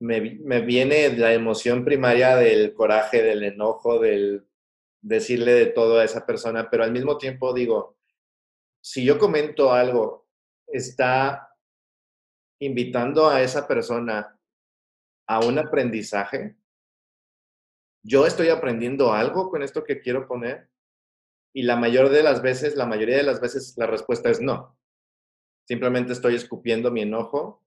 me, 0.00 0.20
me 0.20 0.60
viene 0.60 1.16
la 1.16 1.32
emoción 1.32 1.84
primaria 1.84 2.36
del 2.36 2.72
coraje, 2.72 3.22
del 3.22 3.42
enojo, 3.42 3.98
del 3.98 4.46
decirle 5.02 5.52
de 5.54 5.66
todo 5.66 5.98
a 5.98 6.04
esa 6.04 6.24
persona, 6.24 6.70
pero 6.70 6.84
al 6.84 6.92
mismo 6.92 7.18
tiempo 7.18 7.52
digo, 7.52 7.98
si 8.80 9.04
yo 9.04 9.18
comento 9.18 9.72
algo, 9.72 10.28
está 10.66 11.54
invitando 12.60 13.28
a 13.28 13.42
esa 13.42 13.66
persona 13.66 14.38
a 15.26 15.40
un 15.40 15.58
aprendizaje, 15.58 16.56
yo 18.02 18.26
estoy 18.26 18.48
aprendiendo 18.48 19.12
algo 19.12 19.50
con 19.50 19.62
esto 19.62 19.84
que 19.84 20.00
quiero 20.00 20.26
poner 20.26 20.68
y 21.52 21.62
la 21.62 21.76
mayor 21.76 22.10
de 22.10 22.22
las 22.22 22.42
veces, 22.42 22.76
la 22.76 22.86
mayoría 22.86 23.16
de 23.16 23.22
las 23.22 23.40
veces 23.40 23.74
la 23.76 23.86
respuesta 23.86 24.30
es 24.30 24.40
no. 24.40 24.78
Simplemente 25.66 26.12
estoy 26.12 26.34
escupiendo 26.34 26.90
mi 26.90 27.02
enojo 27.02 27.64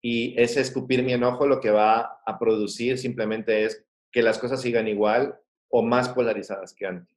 y 0.00 0.40
ese 0.40 0.60
escupir 0.60 1.02
mi 1.02 1.12
enojo 1.12 1.46
lo 1.46 1.60
que 1.60 1.70
va 1.70 2.20
a 2.26 2.38
producir 2.38 2.98
simplemente 2.98 3.64
es 3.64 3.84
que 4.10 4.22
las 4.22 4.38
cosas 4.38 4.60
sigan 4.60 4.88
igual 4.88 5.38
o 5.68 5.82
más 5.82 6.08
polarizadas 6.08 6.74
que 6.74 6.86
antes. 6.86 7.16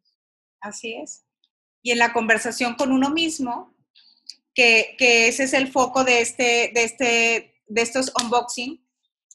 Así 0.62 0.96
es. 0.96 1.26
Y 1.82 1.92
en 1.92 2.00
la 2.00 2.14
conversación 2.14 2.76
con 2.76 2.92
uno 2.92 3.10
mismo, 3.10 3.76
que, 4.54 4.96
ese 5.00 5.44
es 5.44 5.54
el 5.54 5.68
foco 5.68 6.04
de, 6.04 6.22
este, 6.22 6.72
de, 6.74 6.84
este, 6.84 7.62
de 7.68 7.82
estos 7.82 8.12
unboxing, 8.22 8.84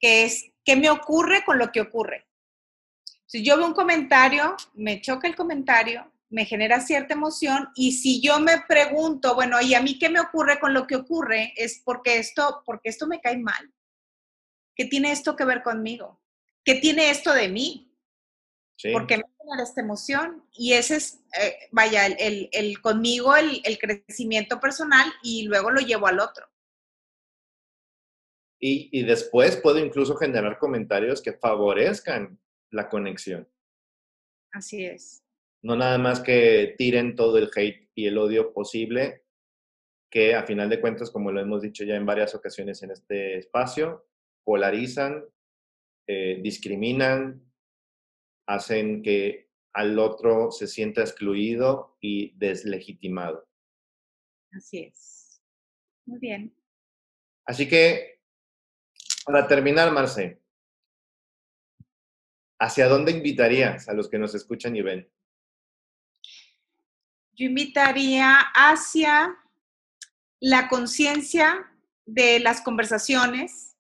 que 0.00 0.24
es 0.24 0.50
qué 0.64 0.76
me 0.76 0.90
ocurre 0.90 1.44
con 1.44 1.58
lo 1.58 1.70
que 1.70 1.82
ocurre. 1.82 2.26
Si 3.30 3.44
yo 3.44 3.56
veo 3.56 3.68
un 3.68 3.74
comentario, 3.74 4.56
me 4.74 5.00
choca 5.00 5.28
el 5.28 5.36
comentario, 5.36 6.04
me 6.30 6.46
genera 6.46 6.80
cierta 6.80 7.14
emoción 7.14 7.68
y 7.76 7.92
si 7.92 8.20
yo 8.20 8.40
me 8.40 8.62
pregunto, 8.66 9.36
bueno, 9.36 9.60
¿y 9.60 9.74
a 9.74 9.80
mí 9.80 10.00
qué 10.00 10.08
me 10.08 10.18
ocurre 10.18 10.58
con 10.58 10.74
lo 10.74 10.88
que 10.88 10.96
ocurre? 10.96 11.52
Es 11.54 11.80
porque 11.84 12.18
esto, 12.18 12.64
porque 12.66 12.88
esto 12.88 13.06
me 13.06 13.20
cae 13.20 13.38
mal. 13.38 13.72
¿Qué 14.74 14.86
tiene 14.86 15.12
esto 15.12 15.36
que 15.36 15.44
ver 15.44 15.62
conmigo? 15.62 16.20
¿Qué 16.64 16.74
tiene 16.74 17.10
esto 17.10 17.32
de 17.32 17.48
mí? 17.48 17.96
Sí. 18.74 18.90
Porque 18.90 19.18
me 19.18 19.24
genera 19.38 19.62
esta 19.62 19.80
emoción 19.80 20.44
y 20.50 20.72
ese 20.72 20.96
es, 20.96 21.20
eh, 21.40 21.56
vaya, 21.70 22.06
el, 22.06 22.48
el, 22.50 22.80
conmigo, 22.80 23.36
el, 23.36 23.60
el, 23.62 23.78
crecimiento 23.78 24.58
personal 24.58 25.06
y 25.22 25.44
luego 25.44 25.70
lo 25.70 25.80
llevo 25.80 26.08
al 26.08 26.18
otro. 26.18 26.48
Y, 28.58 28.88
y 28.90 29.04
después 29.04 29.56
puedo 29.56 29.78
incluso 29.78 30.16
generar 30.16 30.58
comentarios 30.58 31.22
que 31.22 31.32
favorezcan 31.32 32.36
la 32.70 32.88
conexión. 32.88 33.48
Así 34.52 34.84
es. 34.84 35.22
No 35.62 35.76
nada 35.76 35.98
más 35.98 36.20
que 36.20 36.74
tiren 36.78 37.16
todo 37.16 37.38
el 37.38 37.50
hate 37.54 37.90
y 37.94 38.06
el 38.06 38.18
odio 38.18 38.52
posible, 38.52 39.24
que 40.10 40.34
a 40.34 40.44
final 40.44 40.68
de 40.68 40.80
cuentas, 40.80 41.10
como 41.10 41.30
lo 41.30 41.40
hemos 41.40 41.62
dicho 41.62 41.84
ya 41.84 41.94
en 41.94 42.06
varias 42.06 42.34
ocasiones 42.34 42.82
en 42.82 42.90
este 42.90 43.38
espacio, 43.38 44.06
polarizan, 44.44 45.24
eh, 46.08 46.40
discriminan, 46.42 47.44
hacen 48.46 49.02
que 49.02 49.50
al 49.72 49.98
otro 49.98 50.50
se 50.50 50.66
sienta 50.66 51.02
excluido 51.02 51.96
y 52.00 52.36
deslegitimado. 52.36 53.48
Así 54.52 54.80
es. 54.80 55.40
Muy 56.06 56.18
bien. 56.18 56.52
Así 57.46 57.68
que, 57.68 58.20
para 59.24 59.46
terminar, 59.46 59.92
Marce, 59.92 60.40
¿hacia 62.60 62.88
dónde 62.88 63.10
invitarías 63.10 63.88
a 63.88 63.94
los 63.94 64.08
que 64.08 64.18
nos 64.18 64.34
escuchan 64.34 64.76
y 64.76 64.82
ven? 64.82 65.10
Yo 67.32 67.46
invitaría 67.46 68.36
hacia 68.54 69.34
la 70.40 70.68
conciencia 70.68 71.66
de 72.04 72.38
las 72.38 72.60
conversaciones, 72.60 73.76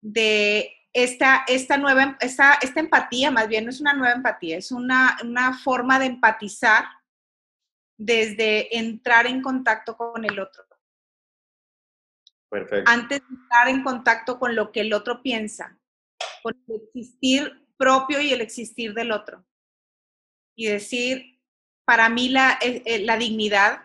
de 0.00 0.72
esta, 0.92 1.44
esta 1.46 1.76
nueva, 1.76 2.16
esta, 2.20 2.54
esta 2.62 2.80
empatía, 2.80 3.30
más 3.30 3.48
bien 3.48 3.64
no 3.64 3.70
es 3.70 3.80
una 3.80 3.92
nueva 3.92 4.14
empatía, 4.14 4.56
es 4.56 4.72
una, 4.72 5.18
una 5.22 5.58
forma 5.58 5.98
de 5.98 6.06
empatizar 6.06 6.84
desde 7.98 8.76
entrar 8.76 9.26
en 9.26 9.42
contacto 9.42 9.96
con 9.96 10.24
el 10.24 10.38
otro. 10.38 10.64
Perfecto. 12.48 12.90
Antes 12.90 13.20
de 13.20 13.34
entrar 13.34 13.68
en 13.68 13.82
contacto 13.82 14.38
con 14.38 14.54
lo 14.54 14.72
que 14.72 14.80
el 14.80 14.92
otro 14.92 15.22
piensa, 15.22 15.78
el 16.44 16.82
existir 16.82 17.69
propio 17.80 18.20
y 18.20 18.30
el 18.30 18.42
existir 18.42 18.92
del 18.92 19.10
otro. 19.10 19.46
Y 20.54 20.66
decir, 20.66 21.40
para 21.86 22.10
mí 22.10 22.28
la, 22.28 22.58
eh, 22.60 22.82
eh, 22.84 22.98
la 23.00 23.16
dignidad 23.16 23.80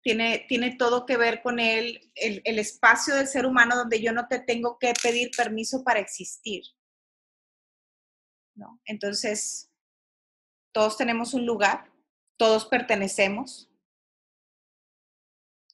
tiene, 0.00 0.46
tiene, 0.48 0.76
todo 0.76 1.04
que 1.04 1.16
ver 1.16 1.42
con 1.42 1.58
el, 1.58 2.12
el, 2.14 2.40
el, 2.44 2.60
espacio 2.60 3.16
del 3.16 3.26
ser 3.26 3.44
humano 3.44 3.74
donde 3.74 4.00
yo 4.00 4.12
no 4.12 4.28
te 4.28 4.38
tengo 4.38 4.78
que 4.78 4.94
pedir 5.02 5.32
permiso 5.36 5.82
para 5.82 5.98
existir. 5.98 6.62
¿No? 8.54 8.80
Entonces, 8.84 9.72
todos 10.72 10.96
tenemos 10.96 11.34
un 11.34 11.44
lugar, 11.44 11.90
todos 12.38 12.66
pertenecemos. 12.66 13.68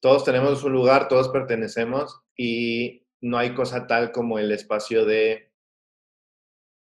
Todos 0.00 0.24
tenemos 0.24 0.64
un 0.64 0.72
lugar, 0.72 1.06
todos 1.06 1.28
pertenecemos 1.28 2.22
y 2.34 3.06
no 3.20 3.36
hay 3.36 3.54
cosa 3.54 3.86
tal 3.86 4.10
como 4.10 4.38
el 4.38 4.50
espacio 4.50 5.04
de 5.04 5.51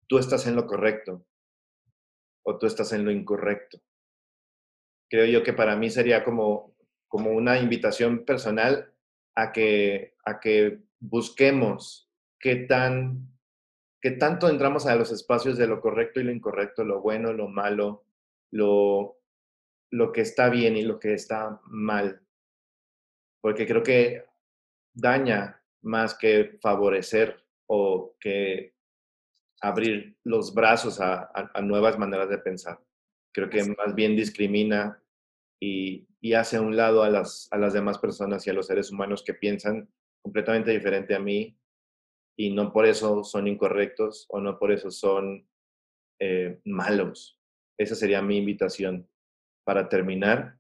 tú 0.07 0.17
estás 0.17 0.47
en 0.47 0.55
lo 0.55 0.65
correcto 0.65 1.25
o 2.43 2.57
tú 2.57 2.65
estás 2.65 2.93
en 2.93 3.03
lo 3.03 3.11
incorrecto. 3.11 3.79
Creo 5.09 5.25
yo 5.25 5.43
que 5.43 5.53
para 5.53 5.75
mí 5.75 5.89
sería 5.89 6.23
como, 6.23 6.75
como 7.07 7.31
una 7.31 7.59
invitación 7.59 8.25
personal 8.25 8.93
a 9.35 9.51
que, 9.51 10.15
a 10.25 10.39
que 10.39 10.79
busquemos 10.99 12.09
qué, 12.39 12.55
tan, 12.55 13.27
qué 14.01 14.11
tanto 14.11 14.49
entramos 14.49 14.85
a 14.85 14.95
los 14.95 15.11
espacios 15.11 15.57
de 15.57 15.67
lo 15.67 15.81
correcto 15.81 16.19
y 16.19 16.23
lo 16.23 16.31
incorrecto, 16.31 16.83
lo 16.83 17.01
bueno, 17.01 17.33
lo 17.33 17.47
malo, 17.47 18.05
lo, 18.51 19.19
lo 19.91 20.11
que 20.11 20.21
está 20.21 20.49
bien 20.49 20.77
y 20.77 20.83
lo 20.83 20.99
que 20.99 21.13
está 21.13 21.59
mal. 21.65 22.21
Porque 23.41 23.67
creo 23.67 23.83
que 23.83 24.23
daña 24.93 25.61
más 25.81 26.17
que 26.17 26.57
favorecer 26.61 27.43
o 27.67 28.15
que 28.19 28.76
abrir 29.61 30.17
los 30.23 30.53
brazos 30.53 30.99
a, 31.01 31.31
nuevas 31.61 31.97
maneras 31.97 32.29
de 32.29 32.37
pensar. 32.37 32.79
Creo 33.33 33.49
que 33.49 33.63
más 33.63 33.95
bien 33.95 34.15
discrimina 34.15 35.01
y, 35.59 36.05
hace 36.35 36.57
a 36.57 36.61
un 36.61 36.75
lado 36.75 37.03
a 37.03 37.09
las, 37.09 37.47
a 37.51 37.57
las 37.57 37.71
demás 37.71 37.99
personas 37.99 38.45
y 38.45 38.49
a 38.49 38.53
los 38.53 38.67
seres 38.67 38.91
humanos 38.91 39.23
que 39.25 39.33
piensan 39.33 39.89
completamente 40.21 40.71
diferente 40.71 41.15
a 41.15 41.19
mí 41.19 41.57
y 42.37 42.51
no 42.51 42.73
por 42.73 42.85
eso 42.85 43.23
son 43.23 43.47
incorrectos 43.47 44.25
o 44.27 44.41
no 44.41 44.59
por 44.59 44.73
eso 44.73 44.91
son 44.91 45.47
eh, 46.19 46.59
malos. 46.65 47.39
Esa 47.77 47.95
sería 47.95 48.21
mi 48.21 48.37
invitación 48.37 49.07
para 49.63 49.87
terminar. 49.87 50.57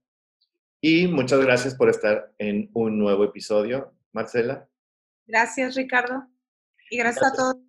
Y 0.81 1.07
muchas 1.07 1.41
gracias 1.41 1.75
por 1.75 1.89
estar 1.89 2.33
en 2.37 2.69
un 2.73 2.97
nuevo 2.97 3.25
episodio, 3.25 3.93
Marcela. 4.13 4.69
Gracias, 5.25 5.75
Ricardo. 5.75 6.27
Y 6.89 6.97
gracias. 6.97 7.33
a 7.33 7.35
todos 7.35 7.66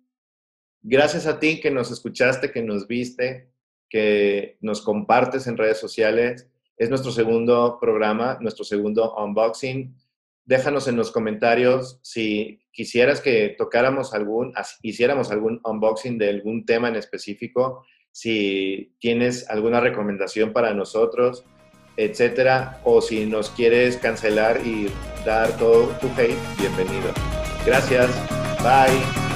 Gracias 0.81 1.27
a 1.27 1.39
ti 1.39 1.59
que 1.59 1.71
nos 1.71 1.91
escuchaste, 1.91 2.51
que 2.51 2.61
nos 2.61 2.87
viste, 2.87 3.49
que 3.89 4.57
nos 4.61 4.81
compartes 4.81 5.47
en 5.47 5.57
redes 5.57 5.77
sociales. 5.77 6.47
Es 6.77 6.89
nuestro 6.89 7.11
segundo 7.11 7.77
programa, 7.81 8.37
nuestro 8.39 8.63
segundo 8.63 9.13
unboxing. 9.15 9.95
Déjanos 10.45 10.87
en 10.87 10.95
los 10.95 11.11
comentarios 11.11 11.99
si 12.01 12.61
quisieras 12.71 13.21
que 13.21 13.55
tocáramos 13.57 14.13
algún, 14.13 14.53
hiciéramos 14.81 15.31
algún 15.31 15.59
unboxing 15.63 16.17
de 16.17 16.29
algún 16.29 16.65
tema 16.65 16.87
en 16.87 16.95
específico. 16.95 17.85
si 18.11 18.95
tienes 18.99 19.47
alguna 19.49 19.79
recomendación 19.79 20.51
para 20.51 20.73
nosotros, 20.73 21.45
etcétera, 21.95 22.81
o 22.83 23.01
si 23.01 23.25
nos 23.25 23.51
quieres 23.51 23.97
cancelar 23.97 24.65
y 24.65 24.87
dar 25.25 25.55
todo 25.57 25.87
tu 26.01 26.07
hate, 26.17 26.35
bienvenido. 26.57 27.13
Gracias. 27.65 28.09
Bye. 28.63 29.28